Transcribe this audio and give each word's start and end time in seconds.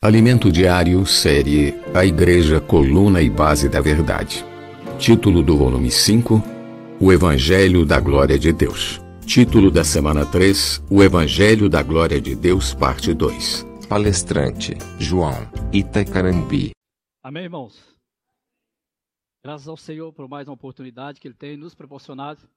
Alimento 0.00 0.52
Diário, 0.52 1.04
série 1.04 1.74
A 1.92 2.06
Igreja 2.06 2.60
Coluna 2.60 3.20
e 3.20 3.28
Base 3.28 3.68
da 3.68 3.80
Verdade. 3.80 4.44
Título 4.96 5.42
do 5.42 5.56
volume 5.56 5.90
5: 5.90 6.40
O 7.00 7.12
Evangelho 7.12 7.84
da 7.84 7.98
Glória 7.98 8.38
de 8.38 8.52
Deus. 8.52 9.00
Título 9.26 9.72
da 9.72 9.82
semana 9.82 10.24
3: 10.24 10.84
O 10.88 11.02
Evangelho 11.02 11.68
da 11.68 11.82
Glória 11.82 12.20
de 12.20 12.36
Deus, 12.36 12.72
parte 12.72 13.12
2. 13.12 13.66
Palestrante: 13.88 14.74
João 15.00 15.34
Itacarambi. 15.72 16.70
Amém, 17.20 17.42
irmãos? 17.42 17.76
Graças 19.42 19.66
ao 19.66 19.76
Senhor 19.76 20.12
por 20.12 20.28
mais 20.28 20.46
uma 20.46 20.54
oportunidade 20.54 21.18
que 21.18 21.26
Ele 21.26 21.34
tem 21.34 21.56
nos 21.56 21.74
proporcionado. 21.74 22.48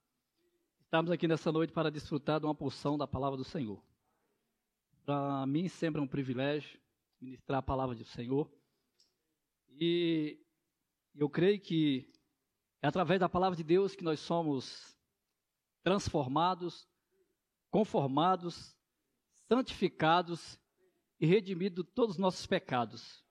Estamos 0.84 1.10
aqui 1.10 1.28
nessa 1.28 1.52
noite 1.52 1.74
para 1.74 1.90
desfrutar 1.90 2.40
de 2.40 2.46
uma 2.46 2.54
porção 2.54 3.00
da 3.00 3.08
palavra 3.08 3.36
do 3.36 3.44
Senhor. 3.44 3.82
Para 5.04 5.44
mim, 5.48 5.68
sempre 5.68 6.00
é 6.00 6.04
um 6.04 6.08
privilégio 6.08 6.80
ministrar 7.22 7.60
a 7.60 7.64
palavra 7.64 7.96
do 7.96 8.04
Senhor. 8.04 8.52
E 9.70 10.44
eu 11.16 11.30
creio 11.30 11.62
que 11.62 12.12
é 12.82 12.88
através 12.88 13.20
da 13.20 13.30
palavra 13.30 13.56
de 13.56 13.64
Deus 13.64 13.96
que 13.96 14.04
nós 14.04 14.20
somos 14.20 14.98
transformados, 15.84 16.88
conformados, 17.70 18.76
santificados 19.48 20.60
e 21.20 21.26
redimidos 21.26 21.86
de 21.86 21.92
todos 21.92 22.16
os 22.16 22.20
nossos 22.20 22.46
pecados. 22.48 23.24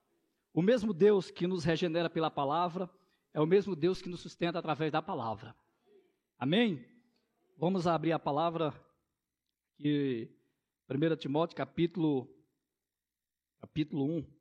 O 0.52 0.62
mesmo 0.62 0.94
Deus 0.94 1.30
que 1.30 1.46
nos 1.46 1.64
regenera 1.64 2.08
pela 2.08 2.30
palavra 2.30 2.88
é 3.34 3.40
o 3.40 3.46
mesmo 3.46 3.74
Deus 3.74 4.00
que 4.00 4.08
nos 4.08 4.20
sustenta 4.20 4.58
através 4.58 4.92
da 4.92 5.02
palavra. 5.02 5.54
Amém? 6.38 6.84
Vamos 7.56 7.86
abrir 7.86 8.12
a 8.12 8.18
palavra 8.18 8.72
que 9.76 10.32
1 10.88 11.16
Timóteo 11.16 11.56
capítulo 11.56 12.39
capítulo 13.60 14.04
1. 14.04 14.40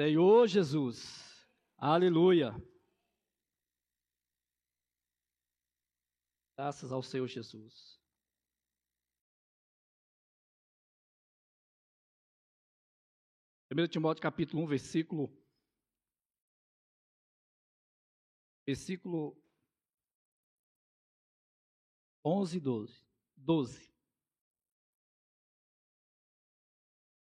Senhor 0.00 0.48
Jesus, 0.48 1.46
aleluia. 1.76 2.52
Graças 6.56 6.90
ao 6.90 7.02
Senhor 7.02 7.28
Jesus. 7.28 8.00
Primeiro 13.68 13.90
Timóteo 13.90 14.22
capítulo 14.22 14.62
1, 14.64 14.66
versículo 14.68 15.44
versículo 18.66 19.36
11 22.24 22.56
e 22.56 22.60
12. 22.60 23.06
12. 23.36 23.93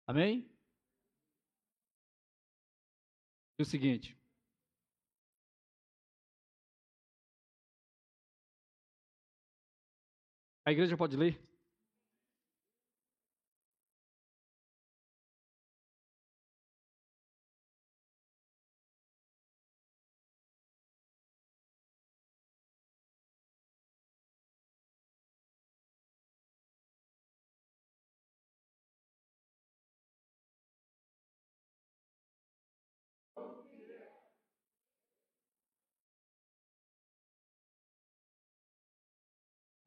Amém? 0.07 0.49
E 3.57 3.61
o 3.63 3.65
seguinte. 3.65 4.15
A 10.65 10.71
igreja 10.71 10.97
pode 10.97 11.15
ler? 11.15 11.52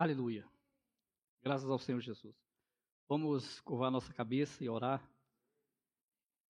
Aleluia. 0.06 0.46
Graças 1.42 1.68
ao 1.68 1.80
Senhor 1.80 2.00
Jesus. 2.00 2.36
Vamos 3.08 3.58
curvar 3.62 3.90
nossa 3.90 4.14
cabeça 4.14 4.62
e 4.62 4.68
orar. 4.68 5.02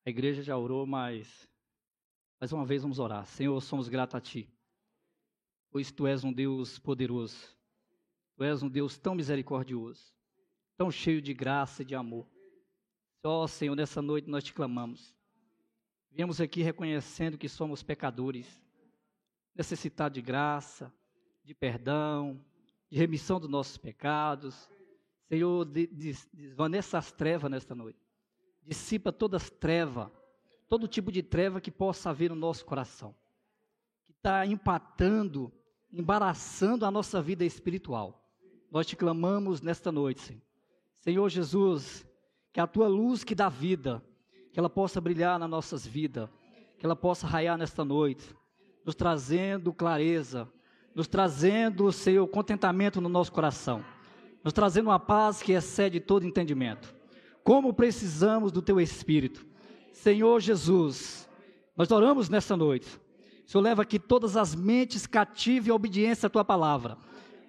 A 0.04 0.10
igreja 0.10 0.42
já 0.42 0.58
orou, 0.58 0.86
mas 0.86 1.48
mais 2.38 2.52
uma 2.52 2.66
vez 2.66 2.82
vamos 2.82 2.98
orar. 2.98 3.24
Senhor, 3.24 3.58
somos 3.62 3.88
gratos 3.88 4.14
a 4.14 4.20
Ti, 4.20 4.46
pois 5.70 5.90
Tu 5.90 6.06
és 6.06 6.22
um 6.22 6.30
Deus 6.30 6.78
poderoso. 6.78 7.56
Tu 8.36 8.44
és 8.44 8.62
um 8.62 8.68
Deus 8.68 8.98
tão 8.98 9.14
misericordioso, 9.14 10.12
tão 10.76 10.90
cheio 10.90 11.22
de 11.22 11.32
graça 11.32 11.80
e 11.80 11.86
de 11.86 11.94
amor. 11.94 12.28
Ó 13.24 13.44
oh, 13.44 13.48
Senhor, 13.48 13.74
nessa 13.74 14.02
noite 14.02 14.28
nós 14.28 14.44
te 14.44 14.52
clamamos. 14.52 15.14
Viemos 16.10 16.42
aqui 16.42 16.60
reconhecendo 16.60 17.38
que 17.38 17.48
somos 17.48 17.82
pecadores, 17.82 18.62
necessitados 19.54 20.14
de 20.14 20.20
graça, 20.20 20.92
de 21.42 21.54
perdão, 21.54 22.44
de 22.90 22.98
remissão 22.98 23.40
dos 23.40 23.48
nossos 23.48 23.76
pecados. 23.76 24.68
Senhor, 25.28 25.64
desvaneça 25.64 26.98
as 26.98 27.10
trevas 27.10 27.50
nesta 27.50 27.74
noite. 27.74 27.98
Dissipa 28.64 29.12
todas 29.12 29.44
as 29.44 29.50
trevas, 29.50 30.08
todo 30.68 30.88
tipo 30.88 31.10
de 31.10 31.22
treva 31.22 31.60
que 31.60 31.70
possa 31.70 32.10
haver 32.10 32.30
no 32.30 32.36
nosso 32.36 32.64
coração, 32.64 33.14
que 34.04 34.12
está 34.12 34.44
empatando, 34.46 35.52
embaraçando 35.92 36.84
a 36.84 36.90
nossa 36.90 37.22
vida 37.22 37.44
espiritual. 37.44 38.24
Nós 38.70 38.86
te 38.86 38.96
clamamos 38.96 39.60
nesta 39.60 39.92
noite, 39.92 40.20
Senhor. 40.20 40.42
Senhor 40.92 41.28
Jesus, 41.28 42.04
que 42.52 42.58
a 42.58 42.66
tua 42.66 42.88
luz 42.88 43.22
que 43.22 43.34
dá 43.34 43.48
vida, 43.48 44.02
que 44.52 44.58
ela 44.58 44.68
possa 44.68 45.00
brilhar 45.00 45.38
nas 45.38 45.48
nossas 45.48 45.86
vidas, 45.86 46.28
que 46.78 46.84
ela 46.84 46.96
possa 46.96 47.26
raiar 47.26 47.56
nesta 47.56 47.84
noite, 47.84 48.34
nos 48.84 48.94
trazendo 48.94 49.72
clareza, 49.72 50.50
nos 50.96 51.06
trazendo, 51.06 51.92
Senhor, 51.92 52.26
contentamento 52.26 53.02
no 53.02 53.08
nosso 53.10 53.30
coração, 53.30 53.84
nos 54.42 54.54
trazendo 54.54 54.88
uma 54.88 54.98
paz 54.98 55.42
que 55.42 55.52
excede 55.52 56.00
todo 56.00 56.26
entendimento. 56.26 56.94
Como 57.44 57.74
precisamos 57.74 58.50
do 58.50 58.62
Teu 58.62 58.80
Espírito. 58.80 59.44
Senhor 59.92 60.40
Jesus, 60.40 61.28
nós 61.76 61.90
oramos 61.90 62.30
nessa 62.30 62.56
noite. 62.56 62.88
O 63.46 63.50
Senhor 63.50 63.62
leva 63.62 63.82
aqui 63.82 63.98
todas 63.98 64.38
as 64.38 64.54
mentes 64.54 65.06
cativas 65.06 65.68
e 65.68 65.70
obediência 65.70 66.28
à 66.28 66.30
Tua 66.30 66.44
palavra. 66.46 66.96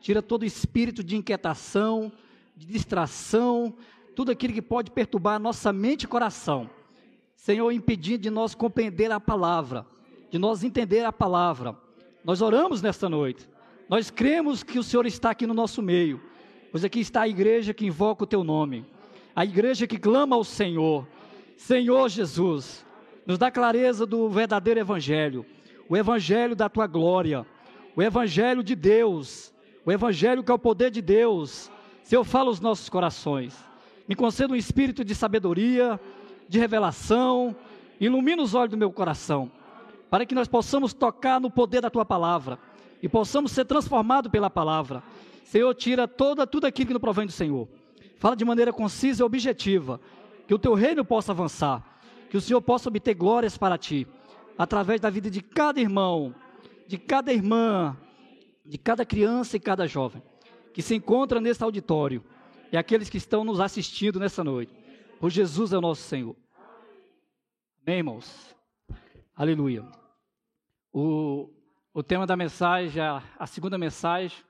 Tira 0.02 0.22
todo 0.22 0.44
espírito 0.44 1.02
de 1.02 1.16
inquietação, 1.16 2.12
de 2.54 2.66
distração, 2.66 3.74
tudo 4.14 4.30
aquilo 4.30 4.54
que 4.54 4.62
pode 4.62 4.92
perturbar 4.92 5.40
nossa 5.40 5.72
mente 5.72 6.04
e 6.04 6.08
coração. 6.08 6.70
Senhor, 7.34 7.72
impedindo 7.72 8.24
de 8.24 8.30
nós 8.30 8.54
compreender 8.54 9.10
a 9.10 9.22
palavra, 9.22 9.88
de 10.30 10.38
nós 10.38 10.66
entender 10.66 11.06
a 11.06 11.14
palavra 11.14 11.87
nós 12.28 12.42
oramos 12.42 12.82
nesta 12.82 13.08
noite. 13.08 13.48
Nós 13.88 14.12
cremos 14.12 14.62
que 14.62 14.78
o 14.78 14.84
Senhor 14.84 15.06
está 15.06 15.30
aqui 15.30 15.48
no 15.48 15.54
nosso 15.54 15.82
meio. 15.82 16.20
Pois 16.70 16.84
aqui 16.84 17.00
está 17.00 17.22
a 17.22 17.28
igreja 17.28 17.74
que 17.74 17.86
invoca 17.86 18.26
o 18.26 18.28
teu 18.28 18.44
nome. 18.44 18.86
A 19.34 19.46
igreja 19.46 19.88
que 19.88 19.98
clama 19.98 20.36
ao 20.36 20.44
Senhor. 20.44 21.08
Senhor 21.56 22.10
Jesus, 22.10 22.86
nos 23.26 23.38
dá 23.38 23.50
clareza 23.50 24.06
do 24.06 24.28
verdadeiro 24.28 24.78
evangelho, 24.78 25.46
o 25.88 25.96
evangelho 25.96 26.54
da 26.54 26.68
tua 26.68 26.86
glória, 26.86 27.46
o 27.96 28.04
evangelho 28.04 28.62
de 28.62 28.76
Deus, 28.76 29.54
o 29.86 29.92
evangelho 29.92 30.44
que 30.44 30.52
é 30.52 30.54
o 30.54 30.60
poder 30.60 30.92
de 30.92 31.02
Deus. 31.02 31.72
Senhor, 32.04 32.26
fala 32.26 32.50
os 32.50 32.60
nossos 32.60 32.90
corações. 32.90 33.58
Me 34.06 34.16
conceda 34.16 34.52
um 34.52 34.58
espírito 34.58 35.06
de 35.06 35.16
sabedoria, 35.16 35.98
de 36.50 36.60
revelação, 36.60 37.56
ilumina 38.02 38.44
os 38.44 38.54
olhos 38.54 38.72
do 38.72 38.78
meu 38.78 38.92
coração 38.92 39.50
para 40.10 40.26
que 40.26 40.36
nós 40.36 40.48
possamos 40.48 40.94
tocar 40.94 41.40
no 41.40 41.50
poder 41.50 41.82
da 41.82 41.90
tua 41.90 42.06
palavra 42.06 42.60
e 43.02 43.10
possamos 43.10 43.52
ser 43.52 43.66
transformados 43.66 44.32
pela 44.32 44.50
palavra. 44.50 45.04
Senhor, 45.44 45.74
tira 45.76 46.08
toda, 46.08 46.48
tudo 46.48 46.66
aquilo 46.66 46.88
que 46.88 46.94
não 46.94 47.00
provém 47.00 47.26
do 47.26 47.32
Senhor. 47.32 47.68
Fala 48.18 48.36
de 48.36 48.46
maneira 48.46 48.74
concisa 48.74 49.22
e 49.22 49.26
objetiva, 49.26 50.00
que 50.48 50.54
o 50.54 50.60
teu 50.60 50.74
reino 50.74 51.06
possa 51.06 51.32
avançar, 51.32 52.00
que 52.30 52.38
o 52.38 52.42
Senhor 52.42 52.62
possa 52.62 52.90
obter 52.90 53.14
glórias 53.14 53.58
para 53.58 53.78
ti, 53.78 54.08
através 54.58 55.00
da 55.00 55.10
vida 55.10 55.30
de 55.30 55.42
cada 55.42 55.80
irmão, 55.80 56.34
de 56.88 56.98
cada 56.98 57.32
irmã, 57.32 57.96
de 58.66 58.78
cada 58.78 59.06
criança 59.06 59.56
e 59.56 59.60
cada 59.60 59.88
jovem 59.88 60.22
que 60.78 60.84
se 60.84 60.94
encontra 60.94 61.42
nesse 61.42 61.64
auditório 61.64 62.24
e 62.72 62.78
aqueles 62.78 63.10
que 63.10 63.18
estão 63.18 63.44
nos 63.44 63.60
assistindo 63.60 64.20
nessa 64.20 64.44
noite. 64.44 64.72
Por 65.20 65.32
Jesus 65.32 65.74
é 65.74 65.78
o 65.80 65.82
nosso 65.82 66.04
Senhor. 66.04 66.36
Amém, 67.82 67.98
irmãos? 67.98 68.56
Aleluia. 69.38 69.88
O, 70.92 71.54
o 71.94 72.02
tema 72.02 72.26
da 72.26 72.36
mensagem, 72.36 73.00
a, 73.00 73.22
a 73.38 73.46
segunda 73.46 73.78
mensagem, 73.78 74.44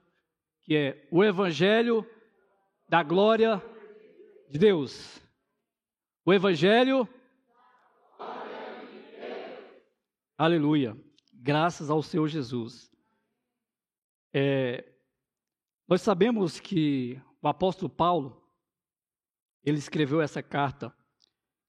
que 0.63 0.77
é 0.77 1.07
o 1.11 1.25
Evangelho 1.25 2.09
da 2.87 3.03
glória 3.03 3.61
de 4.49 4.57
Deus. 4.57 5.21
O 6.23 6.33
Evangelho. 6.33 7.05
Aleluia. 10.37 10.95
Graças 11.33 11.89
ao 11.89 12.01
Senhor 12.01 12.29
Jesus. 12.29 12.89
É, 14.33 14.89
nós 15.85 16.01
sabemos 16.01 16.61
que 16.61 17.21
o 17.41 17.47
apóstolo 17.49 17.89
Paulo, 17.89 18.41
ele 19.65 19.79
escreveu 19.79 20.21
essa 20.21 20.41
carta, 20.41 20.95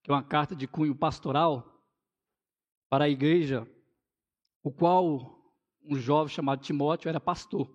que 0.04 0.10
é 0.12 0.14
uma 0.14 0.22
carta 0.22 0.54
de 0.54 0.68
cunho 0.68 0.94
pastoral, 0.94 1.77
para 2.88 3.04
a 3.04 3.08
igreja, 3.08 3.68
o 4.62 4.70
qual 4.70 5.38
um 5.84 5.96
jovem 5.96 6.32
chamado 6.32 6.62
Timóteo 6.62 7.08
era 7.08 7.20
pastor. 7.20 7.70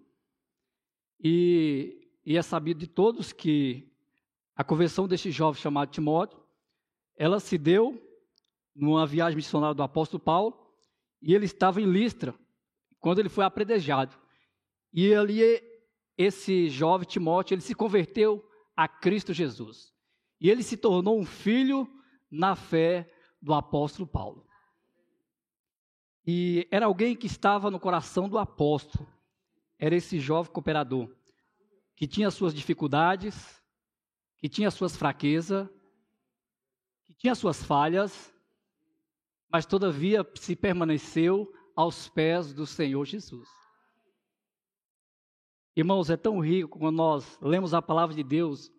E, 1.20 2.10
e 2.26 2.38
é 2.38 2.42
sabido 2.42 2.80
de 2.80 2.88
todos 2.88 3.32
que 3.32 3.92
a 4.56 4.64
conversão 4.64 5.08
deste 5.08 5.32
jovem 5.32 5.62
chamado 5.62 5.90
Timóteo, 5.90 6.40
ela 7.16 7.40
se 7.40 7.58
deu 7.58 8.02
numa 8.76 9.06
viagem 9.06 9.36
missionária 9.36 9.74
do 9.74 9.84
apóstolo 9.84 10.22
Paulo, 10.22 10.74
e 11.22 11.34
ele 11.34 11.46
estava 11.46 11.82
em 11.82 11.86
Listra, 11.86 12.36
quando 13.00 13.20
ele 13.20 13.30
foi 13.30 13.46
apredejado. 13.46 14.16
E 14.92 15.14
ali 15.14 15.42
esse 16.18 16.70
jovem 16.70 17.08
Timóteo, 17.08 17.56
ele 17.56 17.62
se 17.62 17.74
converteu 17.74 18.44
a 18.76 18.88
Cristo 18.88 19.34
Jesus. 19.34 19.94
E 20.40 20.50
ele 20.50 20.64
se 20.64 20.78
tornou 20.78 21.20
um 21.20 21.26
filho 21.26 21.88
na 22.30 22.56
fé 22.56 23.10
do 23.42 23.54
apóstolo 23.54 24.08
Paulo. 24.08 24.46
E 26.26 26.68
era 26.72 26.86
alguém 26.86 27.16
que 27.16 27.28
estava 27.28 27.70
no 27.70 27.80
coração 27.80 28.30
do 28.30 28.38
apóstolo. 28.38 29.08
Era 29.78 29.96
esse 29.96 30.20
jovem 30.20 30.52
cooperador, 30.52 31.14
que 31.96 32.08
tinha 32.08 32.32
suas 32.32 32.54
dificuldades, 32.54 33.62
que 34.40 34.48
tinha 34.48 34.72
suas 34.72 34.96
fraquezas, 34.96 35.68
que 37.04 37.14
tinha 37.14 37.36
suas 37.36 37.64
falhas, 37.64 38.34
mas 39.52 39.66
todavia 39.66 40.26
se 40.36 40.56
permaneceu 40.56 41.52
aos 41.76 42.08
pés 42.10 42.54
do 42.54 42.66
Senhor 42.66 43.06
Jesus. 43.06 43.50
Irmãos, 45.76 46.10
é 46.10 46.18
tão 46.18 46.40
rico 46.40 46.80
quando 46.80 46.96
nós 46.96 47.38
lemos 47.42 47.74
a 47.74 47.82
palavra 47.82 48.16
de 48.16 48.24
Deus 48.24 48.72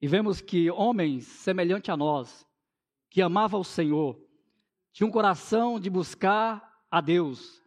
e 0.00 0.06
vemos 0.06 0.40
que 0.40 0.70
homens 0.70 1.26
semelhantes 1.26 1.90
a 1.90 1.96
nós, 1.96 2.46
que 3.10 3.20
amavam 3.20 3.60
o 3.60 3.64
Senhor, 3.64 4.20
tinham 4.92 5.08
um 5.08 5.12
coração 5.12 5.78
de 5.78 5.88
buscar 5.88 6.84
a 6.90 7.00
Deus, 7.00 7.62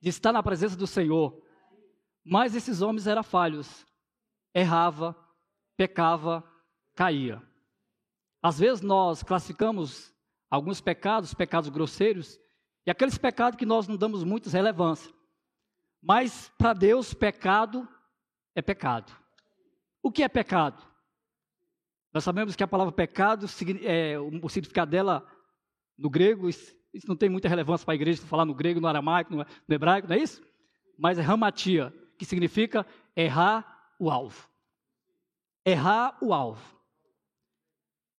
de 0.00 0.08
estar 0.08 0.32
na 0.32 0.42
presença 0.42 0.76
do 0.76 0.86
Senhor, 0.86 1.42
mas 2.24 2.54
esses 2.54 2.82
homens 2.82 3.06
eram 3.06 3.22
falhos, 3.22 3.86
errava, 4.54 5.16
pecava, 5.76 6.44
caía. 6.94 7.42
Às 8.42 8.58
vezes 8.58 8.80
nós 8.80 9.22
classificamos 9.22 10.14
alguns 10.50 10.80
pecados, 10.80 11.34
pecados 11.34 11.68
grosseiros, 11.68 12.38
e 12.86 12.90
aqueles 12.90 13.18
pecados 13.18 13.58
que 13.58 13.66
nós 13.66 13.88
não 13.88 13.96
damos 13.96 14.22
muita 14.22 14.48
relevância. 14.50 15.12
Mas 16.00 16.52
para 16.56 16.72
Deus, 16.72 17.12
pecado 17.12 17.88
é 18.54 18.62
pecado. 18.62 19.12
O 20.02 20.12
que 20.12 20.22
é 20.22 20.28
pecado? 20.28 20.80
Nós 22.12 22.22
sabemos 22.24 22.54
que 22.54 22.62
a 22.62 22.68
palavra 22.68 22.92
pecado, 22.92 23.46
é, 23.82 24.18
o 24.18 24.48
significado 24.48 24.90
dela 24.90 25.26
no 25.98 26.10
grego, 26.10 26.48
isso, 26.48 26.74
não 27.06 27.16
tem 27.16 27.28
muita 27.28 27.48
relevância 27.48 27.84
para 27.84 27.92
a 27.92 27.96
igreja 27.96 28.22
falar 28.22 28.44
no 28.44 28.54
grego, 28.54 28.80
no 28.80 28.88
aramaico, 28.88 29.34
no, 29.34 29.44
no 29.68 29.74
hebraico, 29.74 30.08
não 30.08 30.16
é 30.16 30.18
isso? 30.18 30.42
Mas 30.98 31.18
é 31.18 31.22
ramatia, 31.22 31.92
que 32.18 32.24
significa 32.24 32.86
errar 33.14 33.92
o 33.98 34.10
alvo. 34.10 34.48
Errar 35.64 36.16
o 36.20 36.32
alvo. 36.32 36.76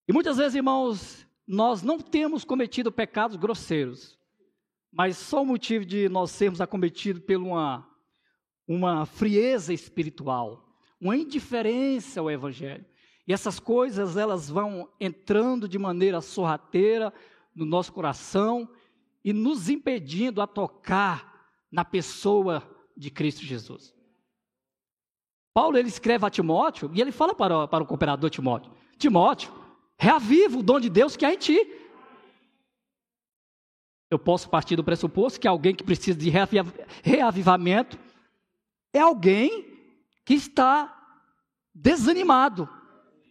E 0.08 0.14
muitas 0.14 0.38
vezes, 0.38 0.56
irmãos, 0.56 1.28
nós 1.48 1.82
não 1.82 2.00
temos 2.00 2.44
cometido 2.44 2.92
pecados 2.92 3.36
grosseiros 3.36 4.18
mas 4.98 5.18
só 5.18 5.44
o 5.44 5.46
motivo 5.46 5.86
de 5.86 6.10
nós 6.10 6.32
sermos 6.32 6.62
acometidos 6.62 7.22
por 7.22 7.36
uma, 7.36 7.88
uma 8.68 9.06
frieza 9.06 9.72
espiritual, 9.72 10.68
uma 11.00 11.16
indiferença 11.16 12.20
ao 12.20 12.32
Evangelho. 12.32 12.84
E 13.28 13.34
essas 13.34 13.60
coisas, 13.60 14.16
elas 14.16 14.50
vão 14.50 14.90
entrando 15.00 15.68
de 15.68 15.78
maneira 15.78 16.20
sorrateira 16.20 17.14
no 17.58 17.66
nosso 17.66 17.92
coração 17.92 18.70
e 19.24 19.34
nos 19.34 19.68
impedindo 19.68 20.42
a 20.42 20.48
tocar 20.48 21.50
na 21.70 21.84
pessoa 21.84 22.64
de 22.96 23.12
Cristo 23.12 23.42
Jesus. 23.44 23.94
Paulo, 25.54 25.78
ele 25.78 25.90
escreve 25.90 26.26
a 26.26 26.30
Timóteo 26.30 26.90
e 26.94 27.02
ele 27.02 27.12
fala 27.12 27.36
para, 27.36 27.68
para 27.68 27.84
o 27.84 27.88
cooperador 27.88 28.30
Timóteo, 28.30 28.72
Timóteo, 28.98 29.52
reaviva 29.98 30.60
o 30.60 30.64
dom 30.64 30.80
de 30.80 30.90
Deus 30.90 31.18
que 31.18 31.26
há 31.26 31.34
em 31.34 31.38
ti 31.38 31.60
eu 34.10 34.18
posso 34.18 34.50
partir 34.50 34.76
do 34.76 34.84
pressuposto 34.84 35.40
que 35.40 35.48
alguém 35.48 35.76
que 35.76 35.84
precisa 35.84 36.18
de 36.18 36.32
reavivamento 37.04 38.00
é 38.94 39.00
alguém 39.00 39.66
que 40.26 40.34
está 40.34 40.94
desanimado, 41.74 42.70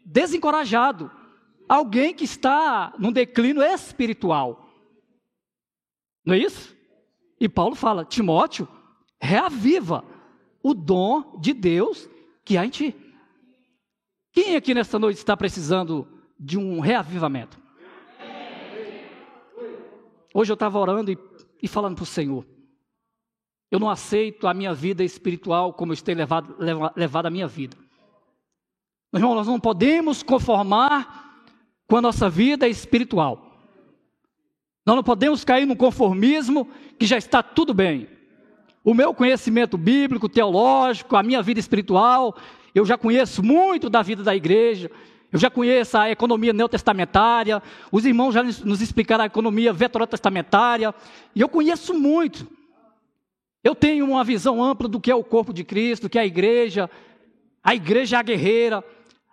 desencorajado, 0.05 1.11
alguém 1.68 2.14
que 2.14 2.24
está 2.24 2.94
num 2.98 3.12
declínio 3.12 3.62
espiritual. 3.62 4.68
Não 6.24 6.34
é 6.34 6.38
isso? 6.38 6.76
E 7.40 7.48
Paulo 7.48 7.74
fala: 7.74 8.04
Timóteo, 8.04 8.68
reaviva 9.20 10.04
o 10.62 10.74
dom 10.74 11.38
de 11.38 11.52
Deus 11.52 12.08
que 12.44 12.56
há 12.56 12.64
em 12.64 12.70
ti. 12.70 12.94
Quem 14.32 14.56
aqui 14.56 14.74
nesta 14.74 14.98
noite 14.98 15.18
está 15.18 15.36
precisando 15.36 16.06
de 16.38 16.58
um 16.58 16.80
reavivamento? 16.80 17.58
Hoje 20.34 20.52
eu 20.52 20.54
estava 20.54 20.78
orando 20.78 21.10
e, 21.10 21.19
e 21.62 21.66
falando 21.69 21.94
para 21.94 22.02
o 22.02 22.06
Senhor. 22.06 22.46
Eu 23.70 23.80
não 23.80 23.88
aceito 23.88 24.46
a 24.46 24.52
minha 24.52 24.74
vida 24.74 25.02
espiritual 25.02 25.72
como 25.72 25.92
eu 25.92 25.96
tenho 25.96 26.19
levado, 26.19 26.54
levado 26.94 27.26
a 27.26 27.30
minha 27.30 27.46
vida. 27.46 27.76
Meu 29.12 29.20
irmão, 29.20 29.34
nós 29.34 29.46
não 29.46 29.58
podemos 29.58 30.22
conformar 30.22 31.25
com 31.88 31.96
a 31.96 32.02
nossa 32.02 32.28
vida 32.28 32.68
espiritual. 32.68 33.46
Nós 34.84 34.96
não 34.96 35.02
podemos 35.02 35.44
cair 35.44 35.66
no 35.66 35.76
conformismo 35.76 36.68
que 36.98 37.06
já 37.06 37.18
está 37.18 37.42
tudo 37.42 37.74
bem. 37.74 38.08
O 38.84 38.94
meu 38.94 39.12
conhecimento 39.12 39.76
bíblico, 39.76 40.28
teológico, 40.28 41.16
a 41.16 41.22
minha 41.22 41.42
vida 41.42 41.58
espiritual, 41.58 42.36
eu 42.72 42.84
já 42.84 42.96
conheço 42.96 43.42
muito 43.42 43.90
da 43.90 44.00
vida 44.00 44.22
da 44.22 44.36
igreja, 44.36 44.90
eu 45.32 45.40
já 45.40 45.50
conheço 45.50 45.98
a 45.98 46.08
economia 46.08 46.52
neotestamentária, 46.52 47.60
os 47.90 48.06
irmãos 48.06 48.32
já 48.32 48.44
nos 48.44 48.80
explicaram 48.80 49.24
a 49.24 49.26
economia 49.26 49.72
veterotestamentária, 49.72 50.94
e 51.34 51.40
eu 51.40 51.48
conheço 51.48 51.92
muito. 51.94 52.46
Eu 53.64 53.74
tenho 53.74 54.04
uma 54.04 54.22
visão 54.22 54.62
ampla 54.62 54.86
do 54.86 55.00
que 55.00 55.10
é 55.10 55.14
o 55.16 55.24
corpo 55.24 55.52
de 55.52 55.64
Cristo, 55.64 56.02
do 56.02 56.10
que 56.10 56.18
é 56.18 56.22
a 56.22 56.26
igreja. 56.26 56.88
A 57.64 57.74
igreja 57.74 58.16
é 58.16 58.20
a 58.20 58.22
guerreira, 58.22 58.84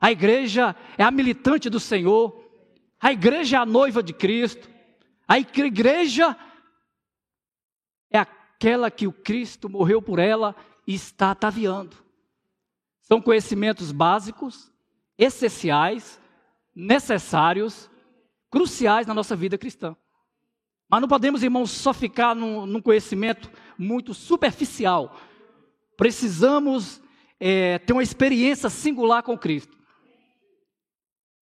a 0.01 0.11
igreja 0.11 0.75
é 0.97 1.03
a 1.03 1.11
militante 1.11 1.69
do 1.69 1.79
Senhor, 1.79 2.42
a 3.03 3.11
igreja 3.11 3.57
é 3.57 3.59
a 3.59 3.65
noiva 3.65 4.01
de 4.01 4.13
Cristo, 4.13 4.69
a 5.27 5.37
igreja 5.37 6.37
é 8.09 8.17
aquela 8.17 8.89
que 8.89 9.05
o 9.05 9.11
Cristo 9.11 9.67
morreu 9.67 10.01
por 10.01 10.19
ela 10.19 10.55
e 10.87 10.95
está 10.95 11.31
ataviando. 11.31 11.97
São 13.01 13.21
conhecimentos 13.21 13.91
básicos 13.91 14.71
essenciais, 15.17 16.17
necessários, 16.73 17.89
cruciais 18.49 19.05
na 19.05 19.13
nossa 19.13 19.35
vida 19.35 19.57
cristã. 19.57 19.97
Mas 20.89 21.01
não 21.01 21.07
podemos, 21.09 21.43
irmãos, 21.43 21.71
só 21.71 21.93
ficar 21.93 22.33
num, 22.33 22.65
num 22.65 22.81
conhecimento 22.81 23.51
muito 23.77 24.13
superficial. 24.13 25.19
Precisamos 25.97 27.01
é, 27.37 27.79
ter 27.79 27.91
uma 27.91 28.01
experiência 28.01 28.69
singular 28.69 29.23
com 29.23 29.37
Cristo. 29.37 29.77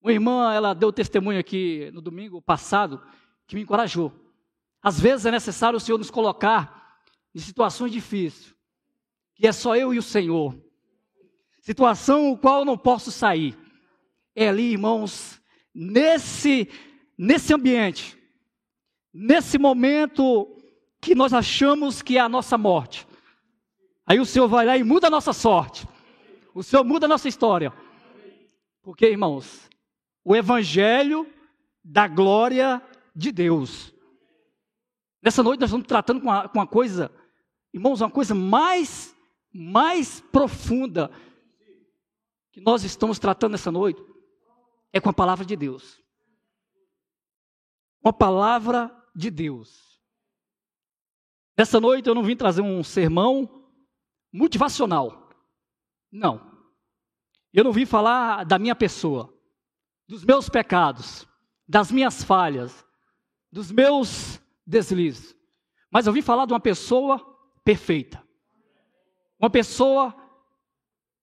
Uma 0.02 0.12
irmã, 0.12 0.52
ela 0.52 0.74
deu 0.74 0.92
testemunho 0.92 1.38
aqui 1.38 1.88
no 1.94 2.02
domingo 2.02 2.42
passado, 2.42 3.00
que 3.46 3.54
me 3.54 3.62
encorajou. 3.62 4.12
Às 4.82 4.98
vezes 4.98 5.26
é 5.26 5.30
necessário 5.30 5.76
o 5.76 5.80
Senhor 5.80 5.96
nos 5.96 6.10
colocar 6.10 6.98
em 7.32 7.38
situações 7.38 7.92
difíceis, 7.92 8.52
que 9.36 9.46
é 9.46 9.52
só 9.52 9.76
eu 9.76 9.94
e 9.94 9.98
o 9.98 10.02
Senhor. 10.02 10.58
Situação 11.60 12.32
o 12.32 12.36
qual 12.36 12.60
eu 12.60 12.64
não 12.64 12.76
posso 12.76 13.12
sair 13.12 13.56
é 14.34 14.48
ali, 14.48 14.72
irmãos, 14.72 15.40
nesse, 15.72 16.68
nesse 17.16 17.54
ambiente, 17.54 18.18
nesse 19.14 19.56
momento 19.56 20.58
que 21.00 21.14
nós 21.14 21.32
achamos 21.32 22.02
que 22.02 22.18
é 22.18 22.20
a 22.20 22.28
nossa 22.28 22.58
morte. 22.58 23.06
Aí 24.04 24.18
o 24.18 24.26
Senhor 24.26 24.48
vai 24.48 24.66
lá 24.66 24.76
e 24.76 24.82
muda 24.82 25.06
a 25.06 25.10
nossa 25.10 25.32
sorte. 25.32 25.86
O 26.52 26.62
Senhor 26.64 26.82
muda 26.82 27.06
a 27.06 27.08
nossa 27.08 27.28
história. 27.28 27.72
Porque, 28.82 29.06
irmãos, 29.06 29.70
o 30.24 30.36
Evangelho 30.36 31.26
da 31.84 32.06
glória 32.06 32.82
de 33.14 33.32
Deus. 33.32 33.92
Nessa 35.22 35.42
noite 35.42 35.60
nós 35.60 35.70
estamos 35.70 35.86
tratando 35.86 36.20
com 36.20 36.28
uma, 36.28 36.48
com 36.48 36.58
uma 36.58 36.66
coisa, 36.66 37.10
irmãos, 37.72 38.00
uma 38.00 38.10
coisa 38.10 38.34
mais, 38.34 39.14
mais 39.52 40.20
profunda 40.20 41.10
que 42.50 42.60
nós 42.60 42.84
estamos 42.84 43.18
tratando 43.18 43.52
nessa 43.52 43.70
noite 43.70 44.02
é 44.92 45.00
com 45.00 45.08
a 45.08 45.14
palavra 45.14 45.44
de 45.44 45.56
Deus. 45.56 46.02
Com 48.02 48.08
a 48.08 48.12
palavra 48.12 48.94
de 49.14 49.30
Deus. 49.30 50.00
Nessa 51.56 51.80
noite 51.80 52.08
eu 52.08 52.14
não 52.14 52.24
vim 52.24 52.36
trazer 52.36 52.62
um 52.62 52.82
sermão 52.82 53.70
motivacional. 54.32 55.30
Não. 56.10 56.50
Eu 57.52 57.64
não 57.64 57.72
vim 57.72 57.86
falar 57.86 58.44
da 58.44 58.58
minha 58.58 58.74
pessoa, 58.74 59.32
dos 60.12 60.26
meus 60.26 60.46
pecados, 60.46 61.26
das 61.66 61.90
minhas 61.90 62.22
falhas, 62.22 62.84
dos 63.50 63.72
meus 63.72 64.38
deslizes. 64.66 65.34
Mas 65.90 66.06
eu 66.06 66.12
vim 66.12 66.20
falar 66.20 66.44
de 66.44 66.52
uma 66.52 66.60
pessoa 66.60 67.18
perfeita. 67.64 68.22
Uma 69.40 69.48
pessoa 69.48 70.14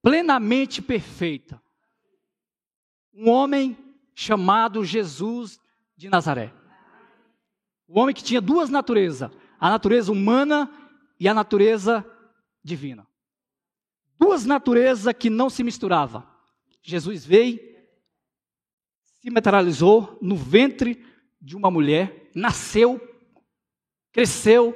plenamente 0.02 0.82
perfeita. 0.82 1.62
Um 3.14 3.30
homem 3.30 3.78
chamado 4.16 4.84
Jesus 4.84 5.60
de 5.96 6.10
Nazaré. 6.10 6.52
O 7.88 8.00
homem 8.00 8.16
que 8.16 8.24
tinha 8.24 8.42
duas 8.42 8.72
naturezas, 8.72 9.30
a 9.60 9.70
natureza 9.70 10.12
humana 10.12 10.68
e 11.20 11.28
a 11.30 11.34
natureza 11.36 12.04
divina. 12.64 13.06
Duas 14.18 14.46
naturezas 14.46 15.14
que 15.14 15.30
não 15.30 15.48
se 15.48 15.64
misturavam. 15.64 16.26
Jesus 16.82 17.24
veio, 17.24 17.69
se 19.20 19.30
materializou 19.30 20.18
no 20.22 20.36
ventre 20.36 21.06
de 21.42 21.56
uma 21.56 21.70
mulher, 21.70 22.30
nasceu, 22.34 23.00
cresceu, 24.12 24.76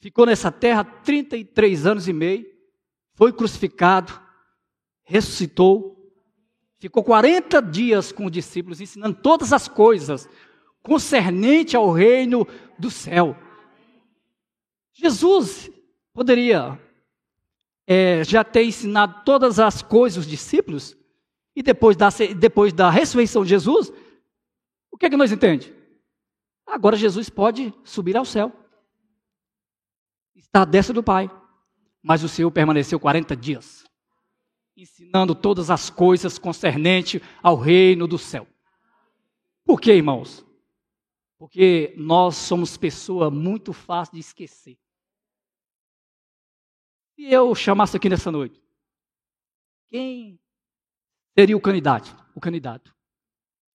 ficou 0.00 0.26
nessa 0.26 0.52
terra 0.52 0.84
33 0.84 1.86
anos 1.86 2.08
e 2.08 2.12
meio, 2.12 2.46
foi 3.14 3.32
crucificado, 3.32 4.20
ressuscitou, 5.04 6.12
ficou 6.78 7.02
40 7.02 7.60
dias 7.62 8.12
com 8.12 8.26
os 8.26 8.32
discípulos 8.32 8.80
ensinando 8.80 9.18
todas 9.20 9.52
as 9.52 9.68
coisas 9.68 10.28
concernente 10.82 11.74
ao 11.76 11.90
reino 11.90 12.46
do 12.78 12.90
céu. 12.90 13.36
Jesus 14.92 15.70
poderia 16.12 16.78
é, 17.86 18.22
já 18.22 18.44
ter 18.44 18.64
ensinado 18.64 19.22
todas 19.24 19.58
as 19.58 19.82
coisas 19.82 20.18
aos 20.18 20.26
discípulos, 20.26 20.96
e 21.54 21.62
depois 21.62 21.96
da, 21.96 22.08
depois 22.36 22.72
da 22.72 22.90
ressurreição 22.90 23.42
de 23.42 23.50
Jesus, 23.50 23.92
o 24.90 24.98
que 24.98 25.06
é 25.06 25.10
que 25.10 25.16
nós 25.16 25.30
entendemos? 25.30 25.72
Agora 26.66 26.96
Jesus 26.96 27.28
pode 27.30 27.72
subir 27.84 28.16
ao 28.16 28.24
céu. 28.24 28.52
Está 30.34 30.62
à 30.62 30.64
destra 30.64 30.94
do 30.94 31.02
Pai. 31.02 31.30
Mas 32.02 32.22
o 32.22 32.28
Senhor 32.28 32.50
permaneceu 32.50 33.00
40 33.00 33.34
dias, 33.34 33.82
ensinando 34.76 35.34
todas 35.34 35.70
as 35.70 35.88
coisas 35.88 36.38
concernentes 36.38 37.20
ao 37.42 37.56
reino 37.56 38.06
do 38.06 38.18
céu. 38.18 38.46
Por 39.64 39.80
quê, 39.80 39.94
irmãos? 39.94 40.44
Porque 41.38 41.94
nós 41.96 42.36
somos 42.36 42.76
pessoa 42.76 43.30
muito 43.30 43.72
fácil 43.72 44.14
de 44.14 44.20
esquecer. 44.20 44.78
Se 47.14 47.24
eu 47.24 47.54
chamasse 47.54 47.96
aqui 47.96 48.08
nessa 48.10 48.30
noite, 48.30 48.62
quem 49.88 50.38
seria 51.36 51.56
o 51.56 51.60
candidato? 51.60 52.16
O 52.34 52.40
candidato 52.40 52.94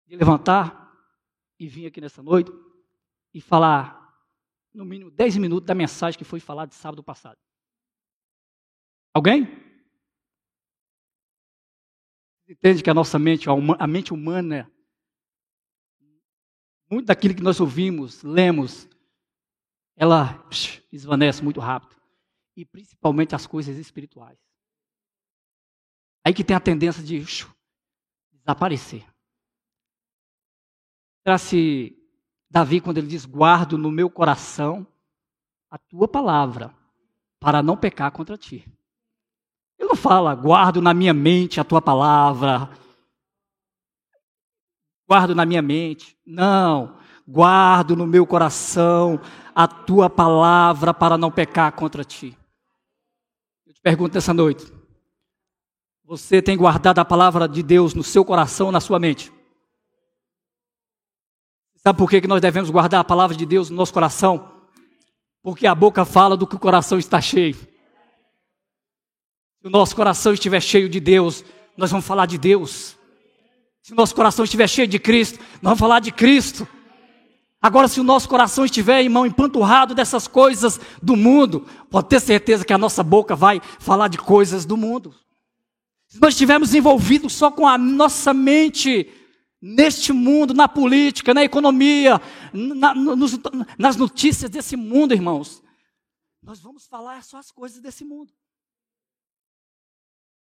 de 0.10 0.16
levantar 0.16 0.92
e 1.60 1.68
vir 1.68 1.86
aqui 1.86 2.02
nessa 2.02 2.24
noite 2.24 2.52
e 3.32 3.40
falar 3.40 4.00
no 4.74 4.84
mínimo 4.84 5.12
10 5.12 5.38
minutos 5.38 5.68
da 5.68 5.76
mensagem 5.76 6.18
que 6.18 6.24
foi 6.24 6.40
falada 6.40 6.74
sábado 6.74 7.04
passado. 7.04 7.38
Alguém? 9.14 9.48
Entende 12.48 12.82
que 12.82 12.90
a 12.90 12.94
nossa 12.94 13.20
mente, 13.20 13.48
a 13.48 13.88
mente 13.88 14.12
humana, 14.12 14.72
muito 16.90 17.06
daquilo 17.06 17.36
que 17.36 17.44
nós 17.44 17.60
ouvimos, 17.60 18.24
lemos, 18.24 18.90
ela 19.96 20.44
esvanece 20.92 21.44
muito 21.44 21.60
rápido. 21.60 21.96
E 22.56 22.66
principalmente 22.66 23.36
as 23.36 23.46
coisas 23.46 23.78
espirituais. 23.78 24.40
Aí 26.30 26.34
que 26.34 26.44
tem 26.44 26.56
a 26.56 26.60
tendência 26.60 27.02
de 27.02 27.26
desaparecer. 28.34 29.04
Será 31.24 31.40
se 31.40 31.98
Davi, 32.48 32.80
quando 32.80 33.00
ele 33.00 33.08
diz: 33.08 33.26
Guardo 33.26 33.80
no 33.80 33.90
meu 33.90 34.12
coração 34.12 34.86
a 35.72 35.78
tua 35.80 36.08
palavra, 36.08 36.72
para 37.40 37.64
não 37.64 37.76
pecar 37.76 38.12
contra 38.12 38.38
ti. 38.38 38.64
Ele 39.80 39.90
não 39.90 39.96
fala, 39.96 40.36
guardo 40.36 40.84
na 40.84 40.94
minha 40.94 41.16
mente 41.16 41.60
a 41.60 41.64
tua 41.64 41.82
palavra, 41.82 42.70
guardo 45.08 45.34
na 45.34 45.48
minha 45.48 45.64
mente. 45.64 46.16
Não, 46.24 46.96
guardo 47.28 47.96
no 47.96 48.06
meu 48.06 48.28
coração 48.28 49.20
a 49.56 49.68
tua 49.68 50.12
palavra 50.12 50.94
para 50.94 51.18
não 51.18 51.32
pecar 51.32 51.72
contra 51.72 52.04
ti. 52.04 52.38
Eu 53.66 53.74
te 53.74 53.82
pergunto 53.82 54.16
essa 54.16 54.32
noite: 54.32 54.79
você 56.10 56.42
tem 56.42 56.58
guardado 56.58 56.98
a 56.98 57.06
palavra 57.06 57.48
de 57.48 57.62
Deus 57.62 57.94
no 57.94 58.04
seu 58.04 58.26
coração, 58.26 58.72
na 58.72 58.82
sua 58.82 58.98
mente? 58.98 59.32
Sabe 61.76 62.00
por 62.00 62.10
que 62.10 62.28
nós 62.28 62.42
devemos 62.42 62.72
guardar 62.72 63.02
a 63.02 63.04
palavra 63.04 63.38
de 63.38 63.46
Deus 63.46 63.70
no 63.70 63.76
nosso 63.76 63.94
coração? 63.94 64.52
Porque 65.44 65.68
a 65.68 65.76
boca 65.76 66.04
fala 66.06 66.36
do 66.36 66.48
que 66.48 66.56
o 66.56 66.60
coração 66.60 66.98
está 66.98 67.22
cheio. 67.22 67.54
Se 67.54 67.68
o 69.68 69.70
nosso 69.70 69.96
coração 69.96 70.34
estiver 70.34 70.60
cheio 70.62 70.90
de 70.90 71.00
Deus, 71.00 71.46
nós 71.78 71.92
vamos 71.92 72.08
falar 72.08 72.26
de 72.26 72.40
Deus. 72.40 72.98
Se 73.84 73.94
o 73.94 73.96
nosso 73.96 74.16
coração 74.16 74.44
estiver 74.44 74.68
cheio 74.68 74.88
de 74.88 74.98
Cristo, 74.98 75.38
nós 75.62 75.62
vamos 75.62 75.80
falar 75.80 76.00
de 76.00 76.12
Cristo. 76.12 76.68
Agora, 77.62 77.88
se 77.88 78.00
o 78.00 78.04
nosso 78.04 78.28
coração 78.28 78.66
estiver, 78.66 79.04
irmão, 79.04 79.28
empanturrado 79.28 79.94
dessas 79.94 80.28
coisas 80.28 80.80
do 81.04 81.16
mundo, 81.16 81.68
pode 81.88 82.08
ter 82.08 82.20
certeza 82.20 82.66
que 82.66 82.74
a 82.74 82.80
nossa 82.80 83.04
boca 83.04 83.36
vai 83.36 83.62
falar 83.78 84.08
de 84.08 84.18
coisas 84.18 84.66
do 84.66 84.76
mundo. 84.76 85.14
Se 86.10 86.20
nós 86.20 86.34
estivermos 86.34 86.74
envolvidos 86.74 87.34
só 87.34 87.52
com 87.52 87.68
a 87.68 87.78
nossa 87.78 88.34
mente 88.34 89.08
neste 89.62 90.12
mundo, 90.12 90.56
na 90.56 90.68
política, 90.68 91.36
na 91.36 91.44
economia, 91.44 92.20
na, 92.52 92.96
nos, 92.96 93.38
nas 93.78 93.96
notícias 93.96 94.50
desse 94.50 94.76
mundo, 94.76 95.14
irmãos, 95.14 95.62
nós 96.42 96.60
vamos 96.60 96.88
falar 96.88 97.24
só 97.24 97.38
as 97.38 97.52
coisas 97.52 97.80
desse 97.80 98.04
mundo. 98.04 98.34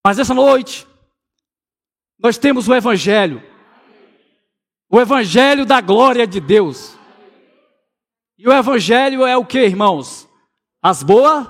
Mas 0.02 0.18
essa 0.18 0.32
noite, 0.32 0.86
nós 2.18 2.38
temos 2.38 2.66
o 2.66 2.74
Evangelho, 2.74 3.42
o 4.88 4.98
Evangelho 4.98 5.66
da 5.66 5.82
glória 5.82 6.26
de 6.26 6.40
Deus. 6.40 6.96
E 8.38 8.48
o 8.48 8.52
Evangelho 8.52 9.26
é 9.26 9.36
o 9.36 9.44
que, 9.44 9.58
irmãos? 9.58 10.26
As 10.80 11.02
boas, 11.02 11.46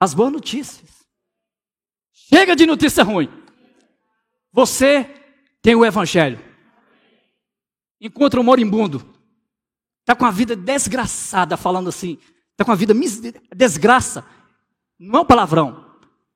as 0.00 0.14
boas 0.14 0.32
notícias. 0.32 0.87
Chega 2.28 2.54
de 2.54 2.66
notícia 2.66 3.02
ruim. 3.02 3.30
Você 4.52 5.04
tem 5.62 5.74
o 5.74 5.84
Evangelho. 5.84 6.38
Encontra 8.00 8.38
um 8.38 8.44
moribundo, 8.44 9.14
está 10.00 10.14
com 10.14 10.26
a 10.26 10.30
vida 10.30 10.54
desgraçada, 10.54 11.56
falando 11.56 11.88
assim, 11.88 12.18
está 12.52 12.64
com 12.64 12.70
a 12.70 12.74
vida 12.74 12.92
mis... 12.92 13.20
desgraça. 13.54 14.24
Não 14.98 15.20
é 15.20 15.22
um 15.22 15.24
palavrão. 15.24 15.86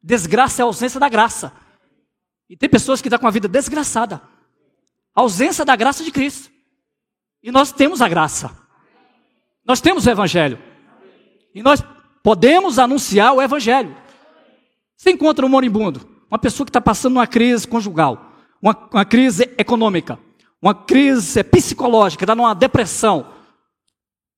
Desgraça 0.02 0.62
é 0.62 0.64
a 0.64 0.66
ausência 0.66 0.98
da 0.98 1.08
graça. 1.08 1.52
E 2.48 2.56
tem 2.56 2.68
pessoas 2.68 3.02
que 3.02 3.08
estão 3.08 3.18
tá 3.18 3.20
com 3.20 3.28
a 3.28 3.30
vida 3.30 3.46
desgraçada. 3.46 4.20
A 5.14 5.20
ausência 5.20 5.64
da 5.64 5.76
graça 5.76 6.02
de 6.02 6.10
Cristo. 6.10 6.50
E 7.42 7.52
nós 7.52 7.70
temos 7.70 8.00
a 8.00 8.08
graça. 8.08 8.56
Nós 9.64 9.80
temos 9.80 10.06
o 10.06 10.10
Evangelho. 10.10 10.58
E 11.54 11.62
nós 11.62 11.84
podemos 12.22 12.78
anunciar 12.78 13.34
o 13.34 13.42
Evangelho. 13.42 13.94
Você 15.02 15.10
encontra 15.10 15.44
um 15.44 15.48
moribundo, 15.48 16.08
uma 16.30 16.38
pessoa 16.38 16.64
que 16.64 16.70
está 16.70 16.80
passando 16.80 17.14
uma 17.14 17.26
crise 17.26 17.66
conjugal 17.66 18.32
uma, 18.62 18.88
uma 18.92 19.04
crise 19.04 19.52
econômica, 19.58 20.16
uma 20.60 20.72
crise 20.72 21.42
psicológica, 21.42 22.22
está 22.22 22.36
numa 22.36 22.54
depressão. 22.54 23.26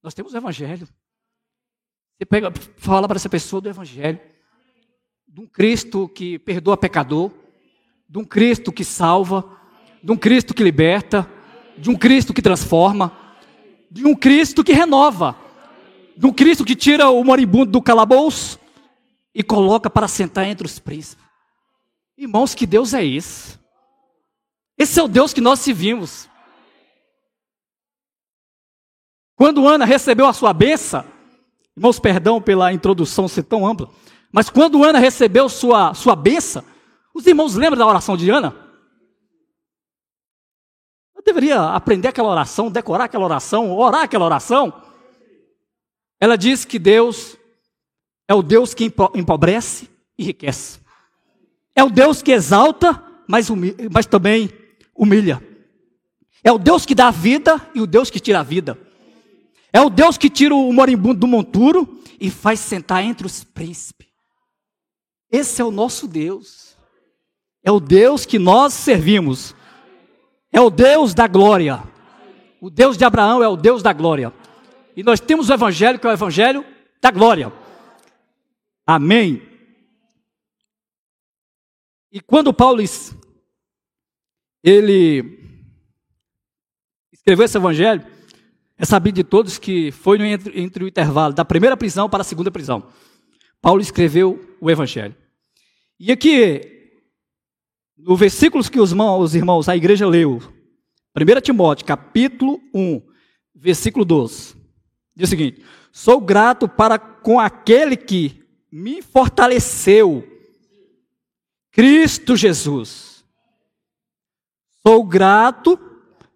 Nós 0.03 0.15
temos 0.15 0.33
o 0.33 0.37
Evangelho. 0.39 0.89
Você 2.17 2.25
pega, 2.25 2.51
fala 2.79 3.07
para 3.07 3.17
essa 3.17 3.29
pessoa 3.29 3.61
do 3.61 3.69
Evangelho, 3.69 4.19
de 5.29 5.41
um 5.43 5.47
Cristo 5.47 6.09
que 6.09 6.39
perdoa 6.39 6.79
pecador, 6.79 7.31
de 8.09 8.19
um 8.19 8.25
Cristo 8.25 8.73
que 8.73 8.85
salva, 8.85 9.45
de 10.03 10.11
um 10.11 10.17
Cristo 10.17 10.55
que 10.55 10.63
liberta, 10.63 11.29
de 11.77 11.91
um 11.91 11.97
Cristo 11.97 12.33
que 12.33 12.41
transforma, 12.41 13.15
de 13.91 14.07
um 14.07 14.15
Cristo 14.15 14.65
que 14.65 14.73
renova, 14.73 15.37
de 16.17 16.25
um 16.25 16.33
Cristo 16.33 16.65
que 16.65 16.75
tira 16.75 17.11
o 17.11 17.23
moribundo 17.23 17.73
do 17.73 17.83
calabouço 17.83 18.64
e 19.35 19.43
coloca 19.43 19.91
para 19.91 20.07
sentar 20.07 20.47
entre 20.47 20.67
os 20.67 20.79
príncipes. 20.79 21.25
Irmãos, 22.17 22.55
que 22.55 22.67
Deus 22.67 22.95
é 22.95 23.05
esse? 23.05 23.59
Esse 24.79 25.01
é 25.01 25.03
o 25.03 25.09
Deus 25.09 25.33
que 25.33 25.41
nós 25.41 25.61
servimos. 25.61 26.29
Quando 29.37 29.67
Ana 29.67 29.85
recebeu 29.85 30.27
a 30.27 30.33
sua 30.33 30.53
benção, 30.53 31.05
irmãos, 31.77 31.99
perdão 31.99 32.41
pela 32.41 32.73
introdução 32.73 33.27
ser 33.27 33.43
tão 33.43 33.67
ampla, 33.67 33.91
mas 34.31 34.49
quando 34.49 34.85
Ana 34.85 34.99
recebeu 34.99 35.49
sua, 35.49 35.93
sua 35.95 36.15
benção, 36.15 36.65
os 37.13 37.27
irmãos 37.27 37.55
lembram 37.55 37.79
da 37.79 37.87
oração 37.87 38.17
de 38.17 38.31
Ana? 38.31 38.55
Eu 41.17 41.23
deveria 41.23 41.61
aprender 41.71 42.09
aquela 42.09 42.29
oração, 42.29 42.71
decorar 42.71 43.05
aquela 43.05 43.25
oração, 43.25 43.73
orar 43.73 44.03
aquela 44.03 44.25
oração. 44.25 44.83
Ela 46.21 46.37
diz 46.37 46.65
que 46.65 46.79
Deus 46.79 47.37
é 48.29 48.35
o 48.35 48.43
Deus 48.43 48.75
que 48.75 48.85
empobrece 49.15 49.89
e 50.19 50.25
enriquece. 50.25 50.81
É 51.75 51.83
o 51.83 51.91
Deus 51.91 52.23
que 52.23 52.33
exalta 52.33 53.03
mas, 53.27 53.49
mas 53.91 54.07
também 54.07 54.51
humilha. 54.95 55.43
É 56.43 56.53
o 56.53 56.59
Deus 56.59 56.85
que 56.85 56.95
dá 56.95 57.09
a 57.09 57.11
vida 57.11 57.61
e 57.75 57.81
o 57.81 57.87
Deus 57.87 58.11
que 58.11 58.21
tira 58.21 58.41
a 58.41 58.43
vida. 58.43 58.79
É 59.73 59.81
o 59.81 59.91
Deus 59.91 60.17
que 60.17 60.31
tira 60.31 60.55
o 60.55 60.73
moribundo 60.73 61.21
do 61.21 61.27
monturo 61.27 62.01
e 62.21 62.31
faz 62.31 62.61
sentar 62.61 63.03
entre 63.03 63.27
os 63.27 63.43
príncipes. 63.43 64.09
Esse 65.31 65.61
é 65.61 65.65
o 65.65 65.71
nosso 65.71 66.07
Deus. 66.07 66.77
É 67.63 67.73
o 67.73 67.81
Deus 67.81 68.25
que 68.25 68.39
nós 68.39 68.73
servimos. 68.75 69.55
É 70.53 70.61
o 70.61 70.71
Deus 70.71 71.15
da 71.15 71.27
glória. 71.27 71.83
O 72.61 72.71
Deus 72.71 72.97
de 72.97 73.05
Abraão 73.05 73.43
é 73.43 73.49
o 73.49 73.57
Deus 73.57 73.83
da 73.83 73.93
glória. 73.93 74.33
E 74.97 75.03
nós 75.03 75.19
temos 75.19 75.49
o 75.49 75.53
Evangelho, 75.53 75.99
que 75.99 76.07
é 76.07 76.11
o 76.11 76.13
Evangelho 76.13 76.65
da 77.03 77.11
glória. 77.11 77.53
Amém. 78.87 79.43
E 82.13 82.21
quando 82.21 82.53
Paulo 82.53 82.83
ele 84.63 85.39
escreveu 87.13 87.45
esse 87.45 87.57
evangelho, 87.57 88.07
é 88.77 88.85
sabido 88.85 89.17
de 89.17 89.25
todos 89.25 89.59
que 89.59 89.91
foi 89.91 90.21
entre, 90.23 90.61
entre 90.61 90.85
o 90.85 90.89
intervalo 90.89 91.33
da 91.33 91.45
primeira 91.45 91.77
prisão 91.77 92.09
para 92.09 92.21
a 92.21 92.25
segunda 92.25 92.51
prisão. 92.51 92.89
Paulo 93.61 93.81
escreveu 93.81 94.57
o 94.61 94.71
evangelho. 94.71 95.17
E 95.99 96.13
aqui, 96.13 96.61
no 97.97 98.15
versículos 98.17 98.69
que 98.69 98.79
os 98.79 98.91
irmãos, 98.91 99.23
os 99.23 99.35
irmãos 99.35 99.69
a 99.69 99.77
igreja 99.77 100.07
leu, 100.07 100.41
1 101.17 101.41
Timóteo, 101.41 101.87
capítulo 101.87 102.61
1, 102.75 103.01
versículo 103.55 104.05
12, 104.05 104.55
diz 105.17 105.29
o 105.29 105.31
seguinte: 105.31 105.65
Sou 105.91 106.21
grato 106.21 106.69
para 106.69 106.99
com 106.99 107.41
aquele 107.41 107.97
que 107.97 108.44
me 108.77 109.01
fortaleceu, 109.01 110.25
Cristo 111.71 112.37
Jesus. 112.37 113.25
Sou 114.85 115.07
grato 115.07 115.79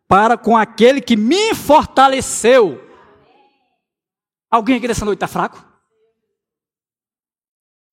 para 0.07 0.39
com 0.39 0.57
aquele 0.57 1.01
que 1.01 1.17
me 1.17 1.53
fortaleceu. 1.53 2.79
Alguém 4.49 4.77
aqui 4.77 4.87
nessa 4.87 5.05
noite 5.05 5.17
está 5.17 5.27
fraco? 5.27 5.67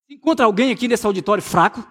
Encontra 0.07 0.45
alguém 0.45 0.71
aqui 0.71 0.87
nesse 0.87 1.07
auditório 1.07 1.41
fraco? 1.41 1.83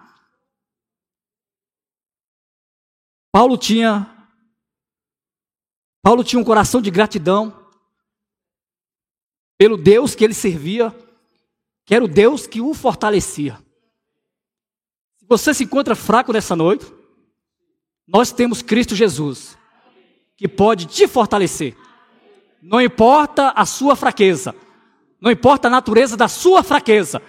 Paulo 3.33 3.57
tinha 3.57 4.31
Paulo 6.01 6.23
tinha 6.23 6.39
um 6.39 6.45
coração 6.45 6.81
de 6.81 6.89
gratidão 6.89 7.69
pelo 9.57 9.75
Deus 9.75 10.15
que 10.15 10.23
ele 10.23 10.33
servia 10.33 11.04
que 11.85 11.93
era 11.93 12.03
o 12.03 12.07
Deus 12.07 12.47
que 12.47 12.59
o 12.59 12.73
fortalecia. 12.73 13.57
Se 15.17 15.25
você 15.27 15.53
se 15.53 15.63
encontra 15.63 15.95
fraco 15.95 16.33
nessa 16.33 16.55
noite, 16.55 16.85
nós 18.07 18.31
temos 18.31 18.61
Cristo 18.61 18.95
Jesus, 18.95 19.57
que 20.35 20.47
pode 20.47 20.85
te 20.85 21.07
fortalecer. 21.07 21.75
Não 22.61 22.81
importa 22.81 23.49
a 23.55 23.65
sua 23.65 23.95
fraqueza, 23.95 24.55
não 25.21 25.31
importa 25.31 25.67
a 25.67 25.71
natureza 25.71 26.17
da 26.17 26.27
sua 26.27 26.63
fraqueza, 26.63 27.21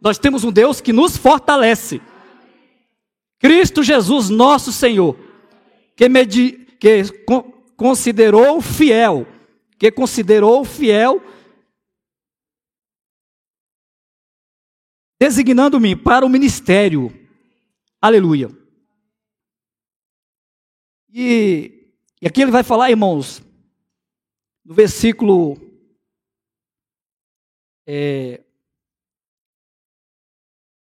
nós 0.00 0.18
temos 0.18 0.44
um 0.44 0.52
Deus 0.52 0.80
que 0.80 0.92
nos 0.92 1.16
fortalece. 1.16 2.00
Cristo 3.38 3.82
Jesus, 3.82 4.30
nosso 4.30 4.72
Senhor, 4.72 5.16
que, 5.94 6.08
medi, 6.08 6.66
que 6.80 7.02
considerou 7.76 8.60
fiel, 8.60 9.26
que 9.78 9.90
considerou 9.90 10.64
fiel 10.64 11.22
designando-me 15.20 15.96
para 15.96 16.24
o 16.24 16.28
ministério. 16.28 17.12
Aleluia. 18.00 18.48
E, 21.10 21.92
e 22.22 22.26
aqui 22.26 22.42
ele 22.42 22.50
vai 22.50 22.62
falar, 22.62 22.90
irmãos, 22.90 23.42
no 24.64 24.74
versículo. 24.74 25.56
É, 27.86 28.44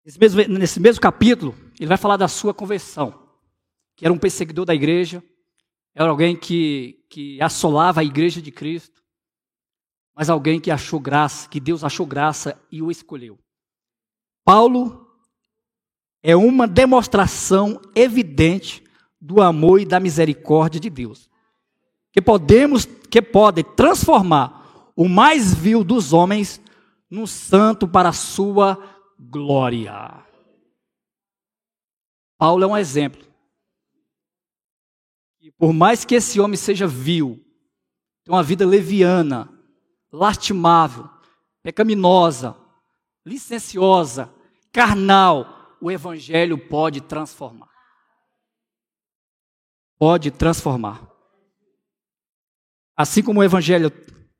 nesse, 0.04 0.18
mesmo, 0.18 0.42
nesse 0.58 0.80
mesmo 0.80 1.00
capítulo, 1.00 1.54
ele 1.78 1.86
vai 1.86 1.96
falar 1.96 2.16
da 2.16 2.26
sua 2.26 2.52
conversão, 2.52 3.30
que 3.94 4.04
era 4.04 4.12
um 4.12 4.18
perseguidor 4.18 4.64
da 4.64 4.74
igreja, 4.74 5.22
era 5.94 6.10
alguém 6.10 6.36
que, 6.36 7.06
que 7.08 7.40
assolava 7.40 8.00
a 8.00 8.04
igreja 8.04 8.42
de 8.42 8.50
Cristo, 8.50 9.02
mas 10.14 10.28
alguém 10.28 10.60
que 10.60 10.70
achou 10.70 10.98
graça, 10.98 11.48
que 11.48 11.60
Deus 11.60 11.84
achou 11.84 12.04
graça 12.04 12.60
e 12.72 12.82
o 12.82 12.90
escolheu. 12.90 13.38
Paulo 14.46 15.10
é 16.22 16.36
uma 16.36 16.68
demonstração 16.68 17.82
evidente 17.96 18.80
do 19.20 19.42
amor 19.42 19.80
e 19.80 19.84
da 19.84 19.98
misericórdia 19.98 20.78
de 20.78 20.88
Deus. 20.88 21.28
Que 22.12 22.22
podemos, 22.22 22.84
que 22.84 23.20
pode 23.20 23.64
transformar 23.64 24.92
o 24.94 25.08
mais 25.08 25.52
vil 25.52 25.82
dos 25.82 26.12
homens 26.12 26.60
num 27.10 27.26
santo 27.26 27.88
para 27.88 28.10
a 28.10 28.12
sua 28.12 28.78
glória. 29.18 30.24
Paulo 32.38 32.62
é 32.62 32.66
um 32.68 32.76
exemplo. 32.76 33.26
E 35.40 35.50
por 35.50 35.72
mais 35.72 36.04
que 36.04 36.14
esse 36.14 36.38
homem 36.38 36.56
seja 36.56 36.86
vil, 36.86 37.44
tem 38.24 38.32
uma 38.32 38.44
vida 38.44 38.64
leviana, 38.64 39.52
lastimável, 40.12 41.10
pecaminosa, 41.64 42.56
licenciosa, 43.24 44.35
carnal, 44.76 45.74
o 45.80 45.90
Evangelho 45.90 46.58
pode 46.58 47.00
transformar. 47.00 47.70
Pode 49.98 50.30
transformar. 50.30 51.10
Assim 52.94 53.22
como 53.22 53.40
o 53.40 53.44
Evangelho 53.44 53.90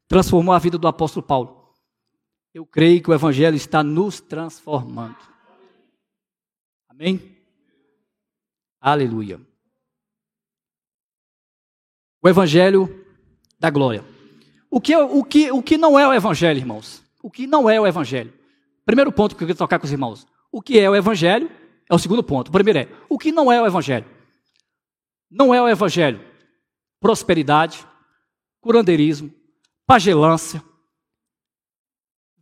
transformou 0.07 0.55
a 0.55 0.59
vida 0.59 0.77
do 0.77 0.87
apóstolo 0.87 1.27
Paulo, 1.27 1.75
eu 2.53 2.67
creio 2.67 3.03
que 3.03 3.11
o 3.11 3.15
Evangelho 3.15 3.57
está 3.57 3.83
nos 3.83 4.21
transformando. 4.21 5.17
Amém? 6.87 7.39
Aleluia. 8.79 9.41
O 12.23 12.29
Evangelho 12.29 13.07
da 13.59 13.71
glória. 13.71 14.05
O 14.71 14.83
que, 14.83 14.95
o, 14.95 15.25
que, 15.25 15.51
o 15.51 15.63
que 15.63 15.79
não 15.79 15.99
é 15.99 16.07
o 16.07 16.13
Evangelho, 16.13 16.59
irmãos? 16.59 17.03
O 17.23 17.31
que 17.31 17.47
não 17.47 17.71
é 17.71 17.81
o 17.81 17.87
Evangelho? 17.87 18.37
Primeiro 18.87 19.13
ponto 19.13 19.37
que 19.37 19.45
eu 19.45 19.49
quero 19.49 19.59
tocar 19.59 19.79
com 19.79 19.85
os 19.85 19.93
irmãos. 19.93 20.27
O 20.51 20.63
que 20.63 20.79
é 20.79 20.89
o 20.89 20.97
Evangelho? 20.97 21.51
É 21.91 21.95
o 21.95 21.99
segundo 21.99 22.23
ponto. 22.23 22.49
O 22.49 22.53
primeiro 22.53 22.79
é: 22.79 22.89
o 23.09 23.19
que 23.19 23.31
não 23.31 23.53
é 23.53 23.61
o 23.61 23.67
Evangelho? 23.67 24.07
Não 25.31 25.53
é 25.53 25.61
o 25.61 25.69
Evangelho 25.69 26.25
prosperidade, 27.07 27.87
curandeirismo, 28.61 29.33
pagelância. 29.87 30.63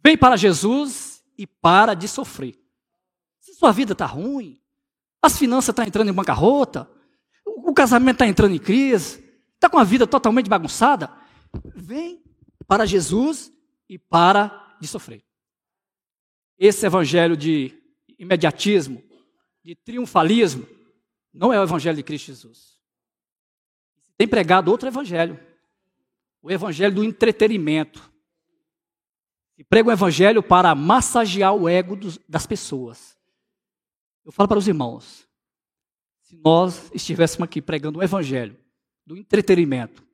Vem 0.02 0.16
para 0.16 0.37
Jesus 0.37 1.22
e 1.37 1.46
para 1.46 1.94
de 1.94 2.09
sofrer. 2.09 2.59
Se 3.40 3.54
sua 3.54 3.72
vida 3.72 3.92
está 3.92 4.07
ruim, 4.07 4.59
as 5.20 5.37
finanças 5.38 5.70
estão 5.70 5.85
tá 5.85 5.88
entrando 5.88 6.09
em 6.09 6.14
bancarrota, 6.14 6.90
o 7.44 7.72
casamento 7.74 8.16
está 8.16 8.26
entrando 8.26 8.54
em 8.54 8.59
crise, 8.59 9.22
está 9.54 9.68
com 9.68 9.78
a 9.78 9.85
vida 9.85 10.07
totalmente 10.07 10.48
bagunçada, 10.48 11.11
vem 11.74 12.22
para 12.66 12.87
Jesus 12.87 13.52
e 13.88 13.98
para 13.98 14.76
de 14.80 14.88
sofrer. 14.88 15.22
Esse 16.58 16.86
evangelho 16.86 17.36
de 17.36 17.72
imediatismo, 18.18 19.02
de 19.62 19.74
triunfalismo, 19.74 20.66
não 21.32 21.52
é 21.52 21.58
o 21.58 21.64
evangelho 21.64 21.96
de 21.96 22.02
Cristo 22.02 22.26
Jesus. 22.26 22.78
Tem 24.16 24.28
pregado 24.28 24.70
outro 24.70 24.88
evangelho, 24.88 25.38
o 26.40 26.50
evangelho 26.50 26.94
do 26.94 27.04
entretenimento. 27.04 28.12
E 29.56 29.64
prega 29.64 29.88
o 29.88 29.92
evangelho 29.92 30.42
para 30.42 30.74
massagear 30.74 31.54
o 31.54 31.68
ego 31.68 31.96
dos, 31.96 32.18
das 32.28 32.46
pessoas. 32.46 33.16
Eu 34.24 34.32
falo 34.32 34.48
para 34.48 34.58
os 34.58 34.66
irmãos, 34.66 35.28
se 36.22 36.36
nós 36.36 36.90
estivéssemos 36.92 37.44
aqui 37.44 37.60
pregando 37.60 37.98
um 37.98 38.02
evangelho 38.02 38.56
do 39.06 39.16
entretenimento, 39.16 40.04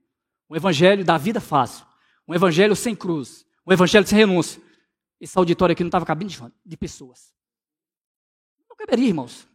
um 0.49 0.57
evangelho 0.57 1.05
da 1.05 1.17
vida 1.17 1.41
fácil, 1.41 1.87
um 2.27 2.35
evangelho 2.35 2.75
sem 2.75 2.95
cruz, 2.95 3.47
um 3.67 3.73
evangelho 3.73 4.07
sem 4.07 4.19
renúncia, 4.19 4.61
esse 5.21 5.37
auditório 5.39 5.75
aqui 5.75 5.83
não 5.83 5.89
estava 5.89 6.07
cabendo 6.07 6.53
de, 6.65 6.77
pessoas. 6.79 7.35
Não 8.69 8.75
caberia, 8.75 9.09
irmãos. 9.09 9.47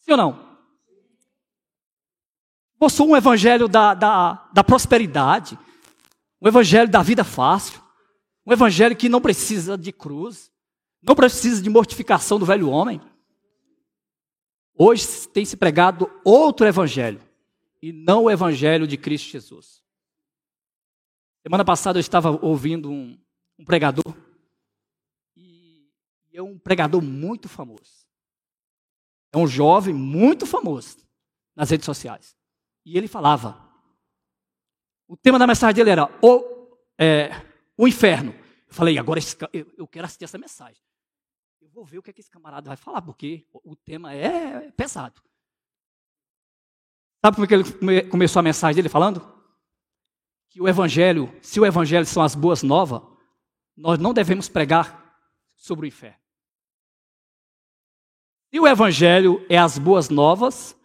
Sim 0.00 0.10
ou 0.12 0.16
não? 0.16 0.58
Possui 2.76 3.06
um 3.06 3.16
evangelho 3.16 3.68
da, 3.68 3.94
da, 3.94 4.50
da 4.52 4.64
prosperidade, 4.64 5.56
um 6.40 6.48
evangelho 6.48 6.90
da 6.90 7.00
vida 7.00 7.22
fácil, 7.22 7.80
um 8.44 8.52
evangelho 8.52 8.96
que 8.96 9.08
não 9.08 9.20
precisa 9.20 9.78
de 9.78 9.92
cruz, 9.92 10.50
não 11.00 11.14
precisa 11.14 11.62
de 11.62 11.70
mortificação 11.70 12.40
do 12.40 12.44
velho 12.44 12.68
homem. 12.68 13.00
Hoje 14.74 15.28
tem 15.28 15.44
se 15.44 15.56
pregado 15.56 16.10
outro 16.24 16.66
evangelho, 16.66 17.22
e 17.80 17.92
não 17.92 18.24
o 18.24 18.30
evangelho 18.30 18.88
de 18.88 18.96
Cristo 18.96 19.30
Jesus. 19.30 19.80
Semana 21.42 21.64
passada 21.64 21.98
eu 21.98 22.00
estava 22.00 22.36
ouvindo 22.44 22.90
um, 22.90 23.16
um 23.56 23.64
pregador 23.64 24.21
é 26.32 26.42
um 26.42 26.58
pregador 26.58 27.02
muito 27.02 27.48
famoso. 27.48 28.06
É 29.32 29.38
um 29.38 29.46
jovem 29.46 29.94
muito 29.94 30.46
famoso 30.46 30.98
nas 31.54 31.70
redes 31.70 31.86
sociais. 31.86 32.36
E 32.84 32.96
ele 32.96 33.08
falava. 33.08 33.70
O 35.06 35.16
tema 35.16 35.38
da 35.38 35.46
mensagem 35.46 35.74
dele 35.74 35.90
era 35.90 36.06
o, 36.22 36.76
é, 36.98 37.30
o 37.76 37.86
inferno. 37.86 38.34
Eu 38.66 38.74
falei, 38.74 38.98
agora 38.98 39.18
esse, 39.18 39.36
eu 39.76 39.86
quero 39.86 40.06
assistir 40.06 40.24
essa 40.24 40.38
mensagem. 40.38 40.82
Eu 41.60 41.68
vou 41.68 41.84
ver 41.84 41.98
o 41.98 42.02
que, 42.02 42.10
é 42.10 42.12
que 42.12 42.20
esse 42.20 42.30
camarada 42.30 42.68
vai 42.68 42.76
falar, 42.76 43.02
porque 43.02 43.46
o 43.52 43.76
tema 43.76 44.14
é 44.14 44.70
pesado. 44.72 45.22
Sabe 47.24 47.36
como 47.36 47.44
é 47.44 47.48
que 47.48 47.54
ele 47.54 48.02
começou 48.08 48.40
a 48.40 48.42
mensagem 48.42 48.76
dele 48.76 48.88
falando? 48.88 49.22
Que 50.48 50.60
o 50.60 50.68
evangelho, 50.68 51.32
se 51.40 51.60
o 51.60 51.66
evangelho 51.66 52.04
são 52.04 52.22
as 52.22 52.34
boas 52.34 52.62
novas, 52.62 53.02
nós 53.76 53.98
não 53.98 54.12
devemos 54.12 54.48
pregar 54.48 55.16
sobre 55.54 55.86
o 55.86 55.88
inferno. 55.88 56.21
Se 58.52 58.60
o 58.60 58.68
evangelho 58.68 59.44
é 59.48 59.56
as 59.56 59.78
boas 59.78 60.10
novas, 60.10 60.76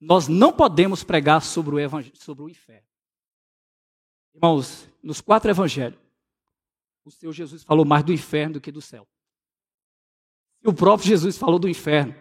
nós 0.00 0.26
não 0.26 0.50
podemos 0.50 1.04
pregar 1.04 1.42
sobre 1.42 1.74
o, 1.74 1.78
evangelho, 1.78 2.16
sobre 2.16 2.44
o 2.44 2.48
inferno. 2.48 2.88
Irmãos, 4.34 4.88
nos 5.02 5.20
quatro 5.20 5.50
evangelhos, 5.50 6.00
o 7.04 7.10
Senhor 7.10 7.32
Jesus 7.32 7.62
falou 7.62 7.84
mais 7.84 8.02
do 8.02 8.12
inferno 8.12 8.54
do 8.54 8.60
que 8.60 8.72
do 8.72 8.80
céu. 8.80 9.06
E 10.62 10.68
o 10.68 10.72
próprio 10.72 11.06
Jesus 11.06 11.36
falou 11.36 11.58
do 11.58 11.68
inferno. 11.68 12.14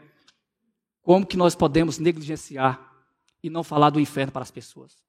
Como 1.01 1.25
que 1.25 1.37
nós 1.37 1.55
podemos 1.55 1.97
negligenciar 1.97 2.93
e 3.41 3.49
não 3.49 3.63
falar 3.63 3.89
do 3.89 4.01
inferno 4.01 4.33
para 4.33 4.41
as 4.41 4.51
pessoas. 4.51 5.01